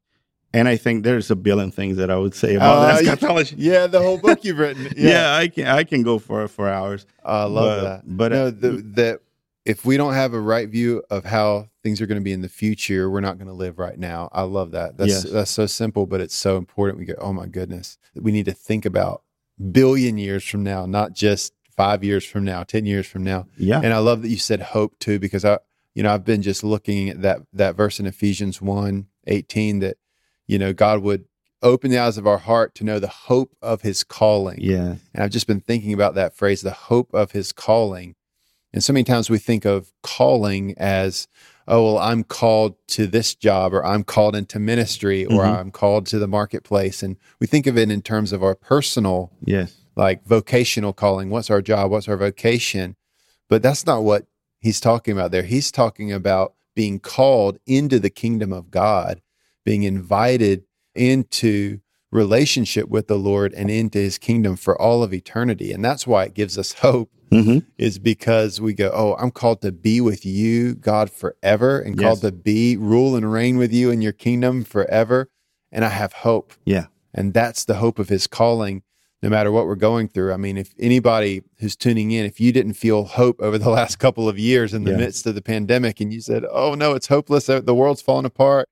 And 0.54 0.66
I 0.66 0.76
think 0.76 1.04
there's 1.04 1.30
a 1.30 1.36
billion 1.36 1.70
things 1.70 1.96
that 1.98 2.10
I 2.10 2.16
would 2.16 2.34
say 2.34 2.54
about 2.56 2.90
Uh, 2.90 2.98
eschatology. 2.98 3.56
Yeah. 3.58 3.86
The 3.86 4.00
whole 4.00 4.18
book 4.18 4.44
you've 4.44 4.58
written. 4.58 4.88
Yeah. 4.96 5.34
I 5.36 5.48
can 5.48 5.66
I 5.66 5.84
can 5.84 6.02
go 6.02 6.18
for 6.18 6.48
for 6.48 6.68
hours. 6.68 7.06
I 7.24 7.44
love 7.44 7.82
But- 7.82 7.84
that. 7.84 8.16
but, 8.16 8.32
no, 8.32 8.50
the, 8.50 8.70
that 8.96 9.20
if 9.68 9.84
we 9.84 9.96
don't 9.96 10.14
have 10.14 10.32
a 10.32 10.40
right 10.40 10.68
view 10.68 11.02
of 11.10 11.24
how 11.26 11.68
things 11.82 12.00
are 12.00 12.06
going 12.06 12.18
to 12.20 12.24
be 12.24 12.32
in 12.32 12.40
the 12.42 12.48
future, 12.48 13.10
we're 13.10 13.20
not 13.20 13.36
going 13.38 13.48
to 13.48 13.54
live 13.54 13.78
right 13.78 13.98
now. 13.98 14.28
I 14.32 14.42
love 14.42 14.70
that. 14.72 14.96
That's 14.96 15.10
Yes. 15.10 15.22
that's 15.24 15.50
so 15.50 15.66
simple, 15.66 16.06
but 16.06 16.20
it's 16.20 16.34
so 16.34 16.56
important. 16.56 16.98
We 16.98 17.04
go, 17.04 17.14
oh 17.18 17.32
my 17.32 17.46
goodness, 17.46 17.98
we 18.14 18.32
need 18.32 18.46
to 18.46 18.52
think 18.52 18.84
about 18.86 19.22
billion 19.72 20.18
years 20.18 20.44
from 20.44 20.62
now, 20.62 20.86
not 20.86 21.12
just 21.12 21.52
five 21.76 22.02
years 22.02 22.24
from 22.24 22.44
now, 22.44 22.62
ten 22.64 22.86
years 22.86 23.06
from 23.06 23.22
now. 23.24 23.46
Yeah. 23.56 23.80
And 23.82 23.92
I 23.92 23.98
love 23.98 24.22
that 24.22 24.28
you 24.28 24.38
said 24.38 24.60
hope 24.60 24.98
too, 24.98 25.18
because 25.18 25.44
I, 25.44 25.58
you 25.94 26.02
know, 26.02 26.12
I've 26.14 26.24
been 26.24 26.42
just 26.42 26.64
looking 26.64 27.10
at 27.10 27.22
that 27.22 27.40
that 27.52 27.76
verse 27.76 28.00
in 28.00 28.06
Ephesians 28.06 28.62
1, 28.62 29.06
18 29.26 29.80
that, 29.80 29.96
you 30.46 30.58
know, 30.58 30.72
God 30.72 31.02
would 31.02 31.26
open 31.60 31.90
the 31.90 31.98
eyes 31.98 32.16
of 32.16 32.26
our 32.26 32.38
heart 32.38 32.74
to 32.76 32.84
know 32.84 32.98
the 33.00 33.08
hope 33.08 33.56
of 33.60 33.82
his 33.82 34.04
calling. 34.04 34.58
yeah. 34.60 34.94
And 35.12 35.24
I've 35.24 35.30
just 35.30 35.46
been 35.48 35.60
thinking 35.60 35.92
about 35.92 36.14
that 36.14 36.34
phrase, 36.34 36.62
the 36.62 36.70
hope 36.70 37.12
of 37.12 37.32
his 37.32 37.52
calling. 37.52 38.14
And 38.72 38.84
so 38.84 38.92
many 38.92 39.04
times 39.04 39.30
we 39.30 39.38
think 39.38 39.64
of 39.64 39.92
calling 40.02 40.74
as, 40.76 41.26
oh, 41.66 41.84
well, 41.84 41.98
I'm 41.98 42.22
called 42.24 42.74
to 42.88 43.06
this 43.06 43.34
job, 43.34 43.72
or 43.72 43.84
I'm 43.84 44.04
called 44.04 44.36
into 44.36 44.58
ministry, 44.58 45.24
or 45.24 45.42
Mhm. 45.44 45.58
I'm 45.58 45.70
called 45.70 46.06
to 46.06 46.18
the 46.18 46.28
marketplace. 46.28 47.02
And 47.02 47.16
we 47.40 47.46
think 47.46 47.66
of 47.66 47.78
it 47.78 47.90
in 47.90 48.02
terms 48.02 48.32
of 48.32 48.42
our 48.42 48.54
personal, 48.54 49.32
Yes. 49.44 49.74
like 49.96 50.24
vocational 50.26 50.92
calling. 50.92 51.30
What's 51.30 51.50
our 51.50 51.62
job? 51.62 51.90
What's 51.90 52.08
our 52.08 52.16
vocation? 52.16 52.96
But 53.48 53.62
that's 53.62 53.86
not 53.86 54.04
what 54.04 54.26
he's 54.60 54.80
talking 54.80 55.12
about 55.12 55.30
there. 55.30 55.42
He's 55.44 55.72
talking 55.72 56.12
about 56.12 56.54
being 56.76 57.00
called 57.00 57.58
into 57.66 57.98
the 57.98 58.10
kingdom 58.10 58.52
of 58.52 58.70
God, 58.70 59.22
being 59.64 59.82
invited 59.82 60.64
into 60.94 61.80
relationship 62.12 62.88
with 62.88 63.06
the 63.06 63.18
Lord 63.18 63.52
and 63.54 63.70
into 63.70 63.98
his 63.98 64.18
kingdom 64.18 64.56
for 64.56 64.80
all 64.80 65.02
of 65.02 65.12
eternity. 65.14 65.72
And 65.72 65.84
that's 65.84 66.06
why 66.06 66.24
it 66.24 66.34
gives 66.34 66.56
us 66.58 66.72
hope 66.84 67.10
hmm 67.30 67.58
is 67.76 67.98
because 67.98 68.60
we 68.60 68.72
go, 68.74 68.90
Oh, 68.92 69.14
I'm 69.18 69.30
called 69.30 69.62
to 69.62 69.70
be 69.70 70.00
with 70.00 70.26
you, 70.26 70.74
God, 70.74 71.10
forever, 71.10 71.78
and 71.78 71.96
called 71.96 72.22
to 72.22 72.32
be, 72.32 72.76
rule 72.76 73.14
and 73.14 73.30
reign 73.32 73.56
with 73.56 73.72
you 73.72 73.90
in 73.90 74.02
your 74.02 74.12
kingdom 74.12 74.64
forever. 74.64 75.28
And 75.70 75.84
I 75.84 75.90
have 75.90 76.12
hope. 76.12 76.54
Yeah. 76.64 76.86
And 77.14 77.32
that's 77.34 77.64
the 77.64 77.74
hope 77.76 77.98
of 77.98 78.08
his 78.08 78.26
calling, 78.26 78.82
no 79.22 79.28
matter 79.28 79.52
what 79.52 79.66
we're 79.66 79.76
going 79.76 80.08
through. 80.08 80.32
I 80.32 80.36
mean, 80.38 80.56
if 80.56 80.74
anybody 80.78 81.42
who's 81.60 81.76
tuning 81.76 82.10
in, 82.10 82.24
if 82.24 82.40
you 82.40 82.50
didn't 82.52 82.74
feel 82.74 83.04
hope 83.04 83.40
over 83.40 83.58
the 83.58 83.70
last 83.78 83.98
couple 84.00 84.28
of 84.28 84.38
years 84.38 84.74
in 84.74 84.84
the 84.84 84.90
Yeah. 84.92 84.96
midst 84.98 85.26
of 85.26 85.34
the 85.36 85.42
pandemic 85.42 86.00
and 86.00 86.12
you 86.12 86.20
said, 86.20 86.44
Oh, 86.50 86.74
no, 86.74 86.94
it's 86.94 87.06
hopeless, 87.08 87.46
the 87.46 87.74
world's 87.74 88.02
falling 88.02 88.26
apart, 88.26 88.68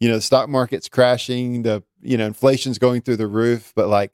you 0.00 0.08
know, 0.08 0.14
the 0.16 0.22
stock 0.22 0.48
market's 0.48 0.88
crashing, 0.88 1.62
the, 1.62 1.82
you 2.02 2.16
know, 2.16 2.26
inflation's 2.26 2.78
going 2.78 3.00
through 3.02 3.16
the 3.16 3.26
roof, 3.26 3.72
but 3.74 3.88
like, 3.88 4.12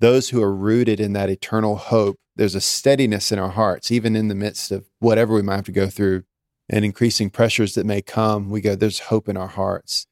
those 0.00 0.30
who 0.30 0.42
are 0.42 0.54
rooted 0.54 1.00
in 1.00 1.12
that 1.14 1.30
eternal 1.30 1.76
hope, 1.76 2.16
there's 2.36 2.54
a 2.54 2.60
steadiness 2.60 3.32
in 3.32 3.38
our 3.38 3.50
hearts, 3.50 3.90
even 3.90 4.14
in 4.14 4.28
the 4.28 4.34
midst 4.34 4.70
of 4.70 4.88
whatever 5.00 5.34
we 5.34 5.42
might 5.42 5.56
have 5.56 5.64
to 5.66 5.72
go 5.72 5.88
through 5.88 6.22
and 6.68 6.84
increasing 6.84 7.30
pressures 7.30 7.74
that 7.74 7.86
may 7.86 8.02
come. 8.02 8.50
We 8.50 8.60
go, 8.60 8.74
there's 8.74 9.00
hope 9.00 9.28
in 9.28 9.36
our 9.36 9.48
hearts 9.48 10.06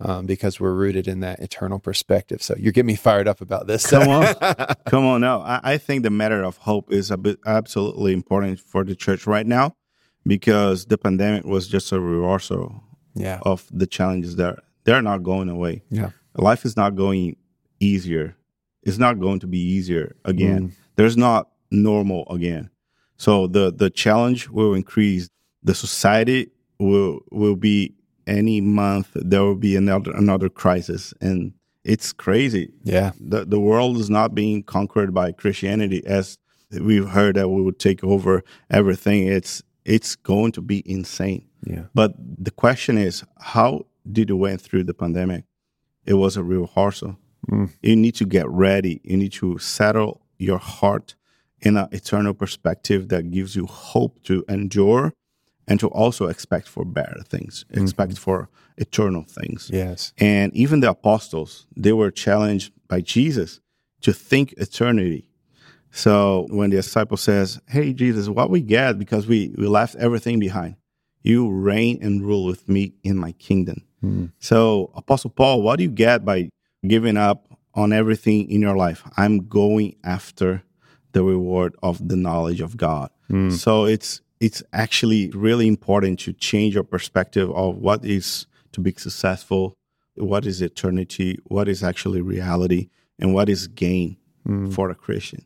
um, 0.00 0.26
because 0.26 0.58
we're 0.60 0.72
rooted 0.72 1.06
in 1.06 1.20
that 1.20 1.40
eternal 1.40 1.78
perspective. 1.78 2.42
So 2.42 2.54
you're 2.58 2.72
getting 2.72 2.86
me 2.86 2.96
fired 2.96 3.28
up 3.28 3.40
about 3.40 3.66
this. 3.66 3.88
Come 3.88 4.08
on. 4.08 4.34
Come 4.86 5.04
on 5.04 5.20
now. 5.20 5.42
I, 5.42 5.60
I 5.62 5.78
think 5.78 6.02
the 6.02 6.10
matter 6.10 6.42
of 6.42 6.56
hope 6.58 6.92
is 6.92 7.10
a 7.10 7.16
bit 7.16 7.38
absolutely 7.46 8.12
important 8.12 8.60
for 8.60 8.84
the 8.84 8.94
church 8.94 9.26
right 9.26 9.46
now 9.46 9.76
because 10.26 10.86
the 10.86 10.98
pandemic 10.98 11.44
was 11.44 11.68
just 11.68 11.92
a 11.92 12.00
reversal 12.00 12.82
yeah. 13.14 13.40
of 13.42 13.66
the 13.70 13.86
challenges 13.86 14.36
that 14.36 14.60
they're 14.84 15.02
not 15.02 15.22
going 15.22 15.48
away. 15.48 15.82
Yeah. 15.90 16.10
Life 16.34 16.64
is 16.64 16.76
not 16.76 16.94
going 16.94 17.36
easier. 17.80 18.36
It's 18.82 18.98
not 18.98 19.20
going 19.20 19.40
to 19.40 19.46
be 19.46 19.58
easier 19.58 20.16
again. 20.24 20.68
Mm. 20.68 20.72
There's 20.96 21.16
not 21.16 21.48
normal 21.70 22.26
again. 22.30 22.70
So 23.16 23.46
the 23.46 23.72
the 23.72 23.90
challenge 23.90 24.48
will 24.48 24.74
increase. 24.74 25.28
The 25.62 25.74
society 25.74 26.50
will 26.78 27.20
will 27.30 27.56
be 27.56 27.94
any 28.26 28.60
month 28.60 29.08
there 29.14 29.42
will 29.42 29.54
be 29.56 29.74
another 29.74 30.12
another 30.12 30.50
crisis 30.50 31.14
and 31.20 31.52
it's 31.82 32.12
crazy 32.12 32.70
Yeah. 32.84 33.12
the 33.18 33.46
the 33.46 33.58
world 33.58 33.96
is 33.96 34.10
not 34.10 34.34
being 34.34 34.62
conquered 34.62 35.14
by 35.14 35.32
Christianity 35.32 36.04
as 36.06 36.38
we've 36.70 37.08
heard 37.08 37.36
that 37.36 37.48
we 37.48 37.62
would 37.62 37.78
take 37.78 38.04
over 38.04 38.42
everything. 38.70 39.26
It's 39.26 39.62
it's 39.84 40.14
going 40.16 40.52
to 40.52 40.60
be 40.60 40.82
insane. 40.84 41.46
Yeah. 41.64 41.84
But 41.94 42.12
the 42.18 42.50
question 42.50 42.98
is, 42.98 43.24
how 43.40 43.86
did 44.10 44.28
you 44.28 44.36
went 44.36 44.60
through 44.60 44.84
the 44.84 44.92
pandemic? 44.94 45.44
It 46.04 46.14
was 46.14 46.36
a 46.36 46.42
real 46.42 46.62
rehearsal. 46.62 47.16
Mm. 47.50 47.70
You 47.82 47.96
need 47.96 48.14
to 48.16 48.24
get 48.24 48.48
ready. 48.48 49.00
You 49.04 49.16
need 49.16 49.32
to 49.34 49.58
settle 49.58 50.20
your 50.38 50.58
heart 50.58 51.14
in 51.60 51.76
an 51.76 51.88
eternal 51.92 52.34
perspective 52.34 53.08
that 53.08 53.30
gives 53.30 53.56
you 53.56 53.66
hope 53.66 54.22
to 54.24 54.44
endure 54.48 55.12
and 55.66 55.78
to 55.80 55.88
also 55.88 56.26
expect 56.26 56.66
for 56.66 56.84
better 56.84 57.22
things, 57.28 57.64
expect 57.70 58.16
for 58.18 58.48
eternal 58.78 59.24
things. 59.24 59.70
Yes. 59.72 60.12
And 60.18 60.54
even 60.54 60.80
the 60.80 60.90
apostles, 60.90 61.66
they 61.76 61.92
were 61.92 62.10
challenged 62.10 62.72
by 62.88 63.02
Jesus 63.02 63.60
to 64.00 64.12
think 64.12 64.54
eternity. 64.56 65.28
So 65.90 66.46
when 66.50 66.70
the 66.70 66.76
disciple 66.76 67.16
says, 67.16 67.60
Hey, 67.68 67.92
Jesus, 67.92 68.28
what 68.28 68.50
we 68.50 68.60
get 68.60 68.98
because 68.98 69.26
we, 69.26 69.54
we 69.58 69.66
left 69.66 69.96
everything 69.96 70.38
behind. 70.38 70.76
You 71.22 71.50
reign 71.50 71.98
and 72.00 72.24
rule 72.24 72.44
with 72.44 72.68
me 72.68 72.94
in 73.02 73.18
my 73.18 73.32
kingdom. 73.32 73.84
Mm. 74.02 74.32
So, 74.38 74.92
Apostle 74.94 75.30
Paul, 75.30 75.62
what 75.62 75.76
do 75.76 75.82
you 75.82 75.90
get 75.90 76.24
by 76.24 76.48
giving 76.86 77.16
up 77.16 77.46
on 77.74 77.92
everything 77.92 78.50
in 78.50 78.60
your 78.60 78.76
life? 78.76 79.02
I'm 79.16 79.46
going 79.48 79.96
after 80.04 80.62
the 81.12 81.22
reward 81.22 81.74
of 81.82 82.06
the 82.08 82.16
knowledge 82.16 82.60
of 82.60 82.76
God. 82.76 83.10
Mm. 83.30 83.52
So 83.52 83.84
it's 83.84 84.20
it's 84.40 84.62
actually 84.72 85.30
really 85.30 85.66
important 85.66 86.20
to 86.20 86.32
change 86.32 86.74
your 86.74 86.84
perspective 86.84 87.50
of 87.50 87.76
what 87.78 88.04
is 88.04 88.46
to 88.72 88.80
be 88.80 88.92
successful, 88.96 89.74
what 90.14 90.46
is 90.46 90.62
eternity, 90.62 91.38
what 91.44 91.68
is 91.68 91.82
actually 91.82 92.20
reality, 92.20 92.88
and 93.18 93.34
what 93.34 93.48
is 93.48 93.66
gain 93.66 94.16
Mm. 94.46 94.72
for 94.72 94.88
a 94.88 94.94
Christian. 94.94 95.44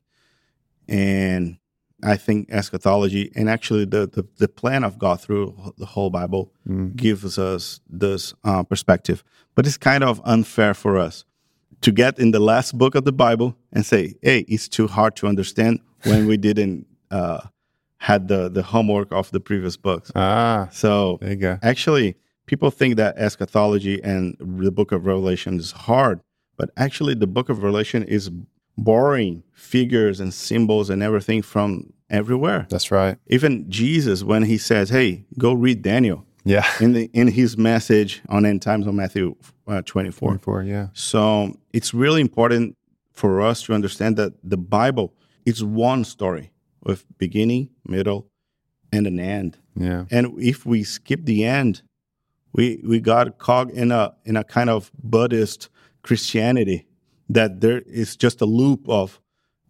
And 0.86 1.56
I 2.02 2.16
think 2.16 2.50
eschatology 2.50 3.30
and 3.34 3.48
actually 3.48 3.84
the, 3.84 4.06
the, 4.06 4.26
the 4.38 4.48
plan 4.48 4.84
of 4.84 4.98
God 4.98 5.20
through 5.20 5.72
the 5.78 5.86
whole 5.86 6.10
Bible 6.10 6.52
mm. 6.68 6.94
gives 6.96 7.38
us 7.38 7.80
this 7.88 8.34
uh, 8.44 8.62
perspective. 8.62 9.22
But 9.54 9.66
it's 9.66 9.78
kind 9.78 10.02
of 10.02 10.20
unfair 10.24 10.74
for 10.74 10.98
us 10.98 11.24
to 11.82 11.92
get 11.92 12.18
in 12.18 12.30
the 12.30 12.40
last 12.40 12.78
book 12.78 12.94
of 12.94 13.04
the 13.04 13.12
Bible 13.12 13.56
and 13.72 13.84
say, 13.84 14.14
"Hey, 14.22 14.40
it's 14.48 14.68
too 14.68 14.86
hard 14.86 15.14
to 15.16 15.26
understand," 15.26 15.80
when 16.04 16.26
we 16.26 16.36
didn't 16.36 16.86
uh, 17.10 17.40
had 17.98 18.28
the 18.28 18.48
the 18.48 18.62
homework 18.62 19.12
of 19.12 19.30
the 19.30 19.40
previous 19.40 19.76
books. 19.76 20.10
Ah, 20.14 20.68
so 20.72 21.18
there 21.20 21.30
you 21.30 21.36
go. 21.36 21.58
Actually, 21.62 22.16
people 22.46 22.70
think 22.70 22.96
that 22.96 23.16
eschatology 23.18 24.02
and 24.02 24.36
the 24.40 24.72
Book 24.72 24.92
of 24.92 25.06
Revelation 25.06 25.58
is 25.58 25.72
hard, 25.72 26.20
but 26.56 26.70
actually, 26.76 27.14
the 27.14 27.26
Book 27.26 27.48
of 27.48 27.62
Revelation 27.62 28.02
is 28.04 28.30
borrowing 28.76 29.42
figures 29.52 30.20
and 30.20 30.32
symbols 30.32 30.90
and 30.90 31.02
everything 31.02 31.42
from 31.42 31.92
everywhere. 32.10 32.66
That's 32.68 32.90
right. 32.90 33.18
Even 33.26 33.70
Jesus, 33.70 34.22
when 34.22 34.44
he 34.44 34.58
says, 34.58 34.90
"Hey, 34.90 35.24
go 35.38 35.52
read 35.52 35.82
Daniel," 35.82 36.24
yeah, 36.44 36.66
in 36.80 36.92
the 36.92 37.10
in 37.12 37.28
his 37.28 37.56
message 37.56 38.22
on 38.28 38.44
end 38.46 38.62
times 38.62 38.86
on 38.86 38.96
Matthew 38.96 39.36
uh, 39.66 39.82
24. 39.82 40.28
24, 40.28 40.62
yeah. 40.64 40.88
So 40.92 41.58
it's 41.72 41.94
really 41.94 42.20
important 42.20 42.76
for 43.12 43.40
us 43.40 43.62
to 43.62 43.74
understand 43.74 44.16
that 44.16 44.32
the 44.42 44.56
Bible 44.56 45.14
is 45.44 45.62
one 45.62 46.04
story 46.04 46.52
with 46.82 47.04
beginning, 47.18 47.70
middle, 47.86 48.28
and 48.92 49.06
an 49.06 49.20
end. 49.20 49.58
Yeah. 49.76 50.04
And 50.10 50.38
if 50.38 50.66
we 50.66 50.84
skip 50.84 51.24
the 51.24 51.44
end, 51.44 51.82
we 52.52 52.82
we 52.84 53.00
got 53.00 53.38
caught 53.38 53.70
in 53.70 53.90
a 53.92 54.14
in 54.24 54.36
a 54.36 54.44
kind 54.44 54.70
of 54.70 54.90
Buddhist 55.02 55.68
Christianity 56.02 56.86
that 57.34 57.60
there 57.60 57.80
is 57.80 58.16
just 58.16 58.40
a 58.40 58.46
loop 58.46 58.88
of 58.88 59.20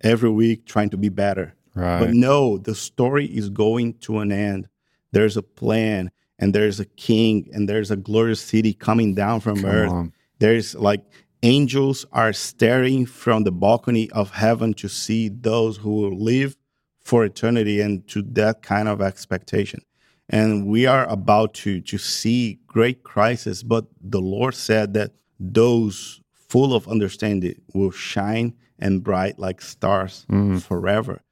every 0.02 0.30
week 0.30 0.66
trying 0.66 0.90
to 0.90 0.96
be 0.96 1.08
better. 1.08 1.54
Right. 1.74 2.00
But 2.00 2.10
no, 2.10 2.58
the 2.58 2.74
story 2.74 3.26
is 3.26 3.48
going 3.48 3.94
to 4.00 4.18
an 4.18 4.32
end. 4.32 4.68
There's 5.12 5.36
a 5.36 5.42
plan 5.42 6.10
and 6.38 6.54
there's 6.54 6.80
a 6.80 6.84
king 6.84 7.48
and 7.52 7.68
there's 7.68 7.90
a 7.90 7.96
glorious 7.96 8.40
city 8.40 8.74
coming 8.74 9.14
down 9.14 9.40
from 9.40 9.60
Come 9.60 9.70
earth. 9.70 9.90
On. 9.90 10.12
There's 10.38 10.74
like 10.74 11.04
angels 11.42 12.04
are 12.12 12.32
staring 12.32 13.06
from 13.06 13.44
the 13.44 13.52
balcony 13.52 14.10
of 14.10 14.30
heaven 14.30 14.74
to 14.74 14.88
see 14.88 15.28
those 15.28 15.76
who 15.76 15.90
will 15.90 16.18
live 16.18 16.56
for 17.00 17.24
eternity 17.24 17.80
and 17.80 18.06
to 18.08 18.22
that 18.22 18.62
kind 18.62 18.88
of 18.88 19.00
expectation. 19.00 19.82
And 20.28 20.66
we 20.66 20.86
are 20.86 21.06
about 21.08 21.54
to 21.54 21.80
to 21.82 21.98
see 21.98 22.58
great 22.66 23.02
crisis, 23.02 23.62
but 23.62 23.86
the 24.00 24.20
Lord 24.20 24.54
said 24.54 24.94
that 24.94 25.12
those 25.38 26.21
full 26.52 26.74
of 26.74 26.86
understanding 26.86 27.58
will 27.72 27.90
shine 27.90 28.52
and 28.78 29.02
bright 29.02 29.38
like 29.38 29.62
stars 29.62 30.26
mm. 30.30 30.60
forever. 30.60 31.22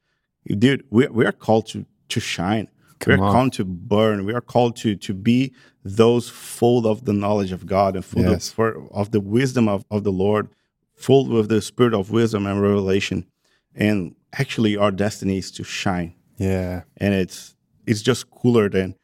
Dude, 0.47 0.83
we, 0.89 1.05
we 1.09 1.27
are 1.27 1.31
called 1.31 1.67
to, 1.67 1.85
to 2.09 2.19
shine. 2.19 2.67
Come 2.97 3.13
we 3.13 3.19
are 3.19 3.25
on. 3.25 3.31
called 3.31 3.53
to 3.53 3.65
burn. 3.65 4.25
We 4.25 4.33
are 4.33 4.41
called 4.41 4.75
to, 4.77 4.95
to 4.95 5.13
be 5.13 5.53
those 5.83 6.27
full 6.27 6.87
of 6.87 7.05
the 7.05 7.13
knowledge 7.13 7.51
of 7.51 7.67
God 7.67 7.95
and 7.95 8.03
full 8.03 8.23
yes. 8.23 8.49
of, 8.49 8.55
for, 8.55 8.87
of 8.91 9.11
the 9.11 9.19
wisdom 9.19 9.69
of, 9.69 9.85
of 9.91 10.03
the 10.03 10.11
Lord, 10.11 10.49
full 10.95 11.27
with 11.27 11.49
the 11.49 11.61
spirit 11.61 11.93
of 11.93 12.09
wisdom 12.09 12.47
and 12.47 12.59
revelation. 12.59 13.27
And 13.75 14.15
actually, 14.33 14.75
our 14.75 14.91
destiny 14.91 15.37
is 15.37 15.51
to 15.51 15.63
shine. 15.63 16.15
Yeah. 16.37 16.81
And 16.97 17.13
it's 17.13 17.55
it's 17.85 18.01
just 18.01 18.31
cooler 18.31 18.69
than 18.69 18.95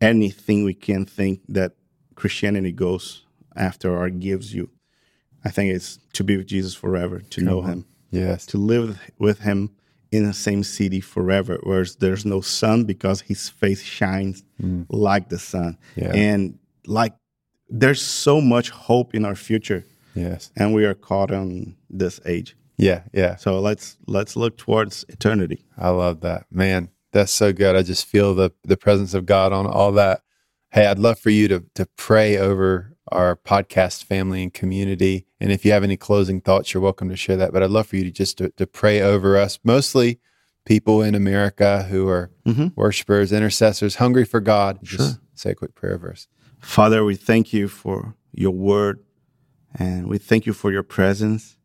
anything 0.00 0.62
we 0.62 0.74
can 0.74 1.04
think 1.04 1.40
that 1.48 1.72
Christianity 2.14 2.70
goes 2.70 3.26
after 3.56 3.96
or 3.96 4.08
gives 4.08 4.54
you. 4.54 4.70
I 5.44 5.50
think 5.50 5.74
it's 5.74 5.98
to 6.14 6.24
be 6.24 6.36
with 6.36 6.46
Jesus 6.46 6.74
forever, 6.74 7.20
to 7.20 7.40
Come 7.40 7.48
know 7.48 7.62
on. 7.62 7.68
Him. 7.68 7.86
Yes. 8.10 8.46
To 8.46 8.58
live 8.58 9.00
with 9.18 9.40
Him 9.40 9.70
in 10.10 10.24
the 10.24 10.32
same 10.32 10.62
city 10.62 11.00
forever, 11.00 11.58
whereas 11.64 11.96
there's 11.96 12.24
no 12.24 12.40
sun 12.40 12.84
because 12.84 13.20
His 13.22 13.48
face 13.48 13.82
shines 13.82 14.42
mm. 14.60 14.86
like 14.88 15.28
the 15.28 15.38
sun. 15.38 15.78
Yeah. 15.96 16.12
And 16.14 16.58
like 16.86 17.14
there's 17.68 18.02
so 18.02 18.40
much 18.40 18.70
hope 18.70 19.14
in 19.14 19.24
our 19.24 19.34
future. 19.34 19.84
Yes. 20.14 20.52
And 20.56 20.72
we 20.74 20.84
are 20.84 20.94
caught 20.94 21.32
on 21.32 21.76
this 21.90 22.20
age. 22.24 22.56
Yeah, 22.76 23.02
yeah. 23.12 23.36
So 23.36 23.60
let's 23.60 23.96
let's 24.06 24.36
look 24.36 24.56
towards 24.56 25.04
eternity. 25.08 25.64
I 25.78 25.90
love 25.90 26.20
that. 26.20 26.46
Man, 26.50 26.90
that's 27.12 27.32
so 27.32 27.52
good. 27.52 27.76
I 27.76 27.82
just 27.82 28.06
feel 28.06 28.34
the 28.34 28.52
the 28.64 28.76
presence 28.76 29.14
of 29.14 29.26
God 29.26 29.52
on 29.52 29.66
all 29.66 29.92
that. 29.92 30.22
Hey, 30.70 30.86
I'd 30.86 30.98
love 30.98 31.18
for 31.18 31.30
you 31.30 31.48
to 31.48 31.64
to 31.74 31.86
pray 31.96 32.36
over 32.36 32.93
our 33.08 33.36
podcast 33.36 34.04
family 34.04 34.42
and 34.42 34.52
community. 34.52 35.26
And 35.40 35.52
if 35.52 35.64
you 35.64 35.72
have 35.72 35.84
any 35.84 35.96
closing 35.96 36.40
thoughts, 36.40 36.72
you're 36.72 36.82
welcome 36.82 37.08
to 37.08 37.16
share 37.16 37.36
that. 37.36 37.52
But 37.52 37.62
I'd 37.62 37.70
love 37.70 37.86
for 37.86 37.96
you 37.96 38.04
to 38.04 38.10
just 38.10 38.38
to, 38.38 38.50
to 38.50 38.66
pray 38.66 39.00
over 39.00 39.36
us, 39.36 39.58
mostly 39.62 40.20
people 40.64 41.02
in 41.02 41.14
America 41.14 41.82
who 41.84 42.08
are 42.08 42.30
mm-hmm. 42.46 42.68
worshipers, 42.74 43.32
intercessors, 43.32 43.96
hungry 43.96 44.24
for 44.24 44.40
God. 44.40 44.78
Sure. 44.82 44.98
Just 44.98 45.18
say 45.34 45.50
a 45.50 45.54
quick 45.54 45.74
prayer 45.74 45.98
verse. 45.98 46.26
Father, 46.60 47.04
we 47.04 47.14
thank 47.14 47.52
you 47.52 47.68
for 47.68 48.14
your 48.32 48.52
word 48.52 49.00
and 49.74 50.08
we 50.08 50.18
thank 50.18 50.46
you 50.46 50.52
for 50.52 50.72
your 50.72 50.82
presence. 50.82 51.58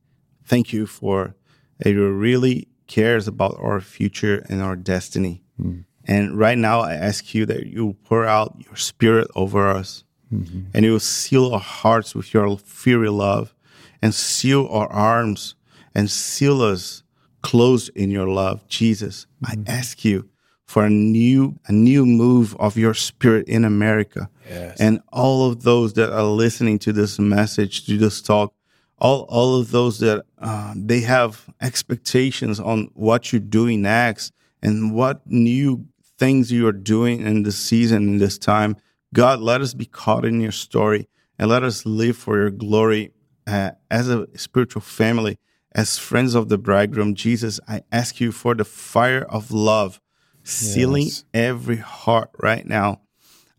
Thank 0.44 0.74
you 0.74 0.86
for 0.86 1.36
that 1.80 1.92
you 1.92 2.10
really 2.12 2.68
cares 2.88 3.28
about 3.28 3.56
our 3.60 3.80
future 3.80 4.46
and 4.50 4.62
our 4.62 4.76
destiny. 4.76 5.44
Mm. 5.62 5.86
And 6.06 6.38
right 6.38 6.58
now, 6.58 6.82
I 6.82 6.96
ask 6.96 7.36
you 7.36 7.46
that 7.46 7.68
you 7.68 7.96
pour 8.04 8.26
out 8.26 8.56
your 8.66 8.76
spirit 8.76 9.28
over 9.36 9.70
us 9.70 10.04
Mm-hmm. 10.34 10.62
And 10.74 10.86
you 10.86 10.92
will 10.94 11.00
seal 11.00 11.54
our 11.54 11.60
hearts 11.60 12.14
with 12.16 12.34
your 12.34 12.58
fiery 12.58 13.10
love 13.10 13.54
and 14.02 14.14
seal 14.14 14.68
our 14.68 14.88
arms 14.92 15.56
and 15.96 16.10
seal 16.10 16.62
us 16.62 17.04
close 17.42 17.90
in 17.90 18.12
your 18.12 18.28
love. 18.28 18.68
Jesus, 18.68 19.26
mm-hmm. 19.44 19.64
I 19.68 19.72
ask 19.72 20.06
you 20.06 20.30
for 20.66 20.86
a 20.86 20.90
new 20.90 21.58
a 21.66 21.72
new 21.72 22.06
move 22.06 22.56
of 22.60 22.78
your 22.78 22.94
spirit 22.94 23.48
in 23.48 23.66
America. 23.66 24.30
Yes. 24.48 24.80
And 24.80 25.02
all 25.12 25.50
of 25.50 25.64
those 25.64 25.94
that 25.94 26.14
are 26.14 26.24
listening 26.24 26.78
to 26.80 26.94
this 26.94 27.18
message, 27.18 27.88
to 27.88 27.98
this 27.98 28.22
talk, 28.22 28.54
all 29.00 29.22
all 29.30 29.60
of 29.60 29.72
those 29.72 29.98
that 30.00 30.26
uh, 30.38 30.74
they 30.76 31.02
have 31.02 31.46
expectations 31.60 32.60
on 32.60 32.92
what 32.94 33.34
you're 33.34 33.40
doing 33.40 33.82
next 33.82 34.32
and 34.62 34.94
what 34.94 35.26
new 35.26 35.88
things 36.20 36.52
you 36.52 36.68
are 36.68 36.72
doing 36.72 37.22
in 37.22 37.44
this 37.44 37.58
season 37.58 38.04
in 38.04 38.18
this 38.20 38.38
time 38.38 38.76
God, 39.14 39.40
let 39.40 39.62
us 39.62 39.74
be 39.74 39.86
caught 39.86 40.26
in 40.26 40.40
your 40.40 40.52
story 40.52 41.08
and 41.38 41.50
let 41.50 41.64
us 41.64 41.86
live 41.86 42.18
for 42.18 42.38
your 42.38 42.52
glory 42.52 43.12
uh, 43.48 43.72
as 43.90 44.10
a 44.10 44.28
spiritual 44.38 44.82
family, 44.82 45.40
as 45.74 45.98
friends 45.98 46.36
of 46.36 46.50
the 46.50 46.58
bridegroom. 46.58 47.16
Jesus, 47.16 47.60
I 47.68 47.82
ask 47.92 48.20
you 48.20 48.32
for 48.32 48.54
the 48.54 48.66
fire 48.66 49.24
of 49.24 49.52
love 49.52 50.00
sealing 50.44 51.06
yes. 51.06 51.24
every 51.34 51.78
heart 51.78 52.30
right 52.40 52.66
now. 52.66 53.02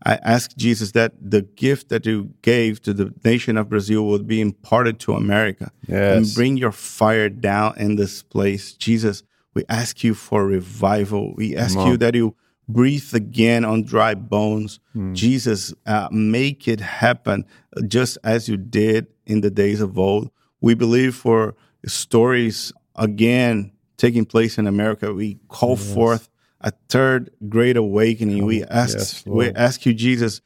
I 0.03 0.15
ask 0.23 0.55
Jesus 0.55 0.93
that 0.93 1.13
the 1.19 1.41
gift 1.41 1.89
that 1.89 2.05
you 2.05 2.33
gave 2.41 2.81
to 2.83 2.93
the 2.93 3.13
nation 3.23 3.55
of 3.57 3.69
Brazil 3.69 4.07
would 4.07 4.25
be 4.25 4.41
imparted 4.41 4.99
to 5.01 5.13
America 5.13 5.71
yes. 5.87 6.17
and 6.17 6.33
bring 6.33 6.57
your 6.57 6.71
fire 6.71 7.29
down 7.29 7.77
in 7.77 7.97
this 7.97 8.23
place. 8.23 8.73
Jesus, 8.73 9.21
we 9.53 9.63
ask 9.69 10.03
you 10.03 10.15
for 10.15 10.45
revival. 10.45 11.35
We 11.35 11.55
ask 11.55 11.77
you 11.77 11.97
that 11.97 12.15
you 12.15 12.35
breathe 12.73 13.13
again 13.13 13.65
on 13.65 13.83
dry 13.83 14.13
bones. 14.13 14.79
Mm. 14.95 15.13
Jesus, 15.13 15.73
uh, 15.85 16.07
make 16.11 16.67
it 16.67 16.79
happen 16.79 17.45
just 17.87 18.17
as 18.23 18.47
you 18.47 18.57
did 18.57 19.07
in 19.25 19.41
the 19.41 19.51
days 19.51 19.81
of 19.81 19.97
old. 19.97 20.31
We 20.61 20.73
believe 20.73 21.15
for 21.15 21.55
stories 21.85 22.71
again 22.95 23.71
taking 23.97 24.25
place 24.25 24.57
in 24.57 24.67
America. 24.67 25.13
We 25.13 25.39
call 25.47 25.77
yes. 25.77 25.93
forth 25.93 26.29
a 26.61 26.71
third 26.89 27.31
great 27.49 27.77
awakening. 27.77 28.45
we 28.45 28.63
ask, 28.63 28.97
yes, 28.97 29.25
we 29.25 29.51
ask 29.51 29.85
you, 29.85 29.93
Jesus, 29.93 30.41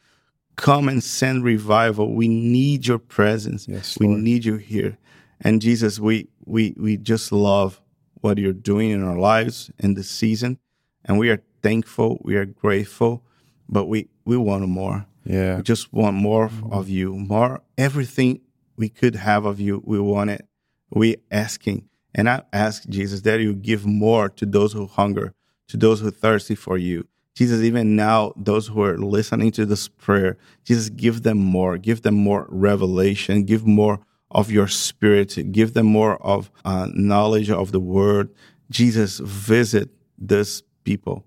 come 0.55 0.88
and 0.89 1.03
send 1.03 1.43
revival. 1.43 2.13
We 2.13 2.28
need 2.28 2.88
your 2.88 2.99
presence. 2.99 3.67
Yes, 3.67 3.97
we 3.99 4.07
need 4.07 4.45
you 4.45 4.55
here. 4.55 4.97
And 5.41 5.61
Jesus, 5.61 5.99
we 5.99 6.30
we 6.45 6.73
we 6.78 6.97
just 6.97 7.32
love 7.32 7.82
what 8.21 8.38
you're 8.38 8.53
doing 8.53 8.91
in 8.91 9.03
our 9.03 9.17
lives 9.17 9.69
in 9.80 9.93
this 9.93 10.09
season, 10.09 10.57
and 11.03 11.19
we 11.19 11.30
are 11.30 11.41
thankful, 11.66 12.22
we 12.22 12.36
are 12.36 12.45
grateful, 12.45 13.24
but 13.68 13.86
we 13.86 14.07
we 14.24 14.38
want 14.38 14.68
more. 14.68 15.07
Yeah, 15.26 15.57
we 15.57 15.63
just 15.63 15.91
want 15.91 16.16
more 16.16 16.47
mm-hmm. 16.49 16.72
of 16.72 16.88
you, 16.88 17.16
more 17.16 17.61
everything 17.76 18.41
we 18.78 18.88
could 18.89 19.16
have 19.16 19.45
of 19.45 19.59
you. 19.59 19.82
We 19.84 19.99
want 19.99 20.30
it. 20.30 20.43
We 20.91 21.18
asking, 21.32 21.89
and 22.13 22.30
I 22.30 22.43
ask 22.53 22.88
Jesus 22.88 23.22
that 23.22 23.39
you 23.39 23.53
give 23.55 23.84
more 23.86 24.30
to 24.39 24.45
those 24.45 24.74
who 24.74 24.86
hunger, 24.86 25.34
to 25.70 25.78
those 25.78 26.01
who 26.01 26.11
thirsty 26.11 26.55
for 26.55 26.78
you. 26.78 27.07
Jesus, 27.36 27.61
even 27.63 27.95
now, 27.95 28.32
those 28.38 28.68
who 28.68 28.82
are 28.84 28.97
listening 28.97 29.51
to 29.53 29.66
this 29.66 29.88
prayer, 29.88 30.38
Jesus, 30.63 30.89
give 30.89 31.24
them 31.24 31.39
more, 31.39 31.78
give 31.78 32.03
them 32.03 32.16
more 32.16 32.45
revelation, 32.49 33.43
give 33.43 33.66
more 33.66 33.99
of 34.30 34.51
your 34.51 34.68
spirit, 34.68 35.51
give 35.51 35.74
them 35.74 35.88
more 35.88 36.16
of 36.22 36.51
uh, 36.63 36.88
knowledge 36.93 37.49
of 37.49 37.72
the 37.72 37.80
word. 37.80 38.30
Jesus, 38.70 39.20
visit 39.20 39.89
this 40.18 40.63
people. 40.84 41.26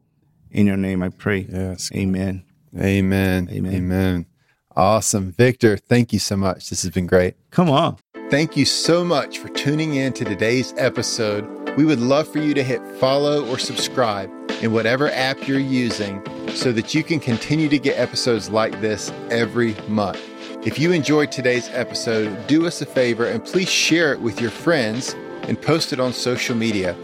In 0.51 0.67
your 0.67 0.77
name 0.77 1.03
I 1.03 1.11
pray. 1.11 1.47
Yes. 1.49 1.91
Amen. 1.95 2.45
Amen. 2.77 3.49
Amen. 3.51 3.75
Amen. 3.75 4.27
Awesome. 4.77 5.33
Victor, 5.33 5.77
thank 5.77 6.13
you 6.13 6.19
so 6.19 6.37
much. 6.37 6.71
This 6.71 6.83
has 6.83 6.93
been 6.93 7.07
great. 7.07 7.35
Come 7.51 7.69
on. 7.69 7.97
Thank 8.31 8.57
you 8.57 8.65
so 8.65 9.05
much 9.05 9.39
for 9.39 9.49
tuning 9.49 9.95
in 9.95 10.13
to 10.13 10.25
today's 10.25 10.75
episode. 10.77 11.47
We 11.77 11.85
would 11.85 12.01
love 12.01 12.29
for 12.29 12.39
you 12.39 12.55
to 12.55 12.63
hit 12.63 12.81
follow 12.99 13.47
or 13.49 13.59
subscribe 13.59 14.31
in 14.63 14.73
whatever 14.73 15.11
app 15.11 15.49
you're 15.49 15.59
using 15.59 16.23
so 16.55 16.73
that 16.73 16.95
you 16.95 17.03
can 17.03 17.21
continue 17.21 17.69
to 17.69 17.79
get 17.79 17.99
episodes 17.99 18.51
like 18.51 18.81
this 18.81 19.11
every 19.31 19.75
month. 19.89 20.21
If 20.67 20.79
you 20.79 20.93
enjoyed 20.93 21.33
today's 21.33 21.69
episode, 21.71 22.47
do 22.47 22.67
us 22.67 22.83
a 22.83 22.87
favor 22.87 23.27
and 23.27 23.45
please 23.45 23.69
share 23.71 24.13
it 24.13 24.21
with 24.21 24.41
your 24.41 24.51
friends 24.51 25.15
and 25.43 25.61
post 25.61 25.93
it 25.93 26.01
on 26.01 26.13
social 26.13 26.55
media. 26.57 26.95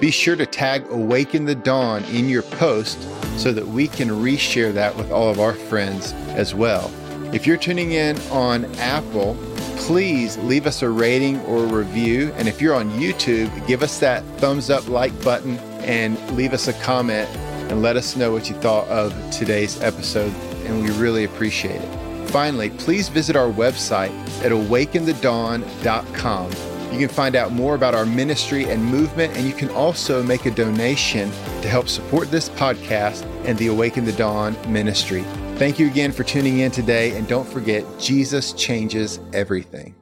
Be 0.00 0.10
sure 0.12 0.36
to 0.36 0.46
tag 0.46 0.86
Awaken 0.90 1.44
the 1.44 1.56
Dawn 1.56 2.04
in 2.04 2.28
your 2.28 2.42
post 2.42 3.00
so 3.38 3.52
that 3.52 3.66
we 3.66 3.88
can 3.88 4.08
reshare 4.08 4.72
that 4.74 4.96
with 4.96 5.10
all 5.10 5.28
of 5.28 5.40
our 5.40 5.54
friends 5.54 6.12
as 6.30 6.54
well. 6.54 6.90
If 7.32 7.46
you're 7.46 7.56
tuning 7.56 7.92
in 7.92 8.18
on 8.30 8.64
Apple, 8.76 9.36
please 9.76 10.38
leave 10.38 10.66
us 10.66 10.82
a 10.82 10.88
rating 10.88 11.40
or 11.42 11.64
a 11.64 11.66
review. 11.66 12.32
And 12.36 12.48
if 12.48 12.62
you're 12.62 12.74
on 12.74 12.90
YouTube, 12.92 13.66
give 13.66 13.82
us 13.82 13.98
that 13.98 14.24
thumbs 14.38 14.70
up 14.70 14.88
like 14.88 15.20
button 15.22 15.58
and 15.82 16.18
leave 16.36 16.52
us 16.52 16.68
a 16.68 16.72
comment 16.74 17.28
and 17.70 17.82
let 17.82 17.96
us 17.96 18.16
know 18.16 18.32
what 18.32 18.48
you 18.48 18.54
thought 18.56 18.86
of 18.88 19.12
today's 19.30 19.80
episode. 19.82 20.32
And 20.64 20.82
we 20.82 20.90
really 20.92 21.24
appreciate 21.24 21.80
it. 21.80 22.30
Finally, 22.30 22.70
please 22.70 23.08
visit 23.08 23.36
our 23.36 23.50
website 23.50 24.10
at 24.44 24.52
awakenthedawn.com. 24.52 26.67
You 26.92 26.98
can 26.98 27.08
find 27.08 27.36
out 27.36 27.52
more 27.52 27.74
about 27.74 27.94
our 27.94 28.06
ministry 28.06 28.64
and 28.64 28.82
movement, 28.84 29.36
and 29.36 29.46
you 29.46 29.52
can 29.52 29.68
also 29.70 30.22
make 30.22 30.46
a 30.46 30.50
donation 30.50 31.30
to 31.62 31.68
help 31.68 31.88
support 31.88 32.30
this 32.30 32.48
podcast 32.48 33.24
and 33.44 33.58
the 33.58 33.66
Awaken 33.66 34.04
the 34.04 34.12
Dawn 34.12 34.56
ministry. 34.72 35.22
Thank 35.56 35.78
you 35.78 35.86
again 35.86 36.12
for 36.12 36.24
tuning 36.24 36.60
in 36.60 36.70
today, 36.70 37.16
and 37.16 37.26
don't 37.28 37.48
forget, 37.48 37.84
Jesus 37.98 38.52
changes 38.52 39.20
everything. 39.32 39.97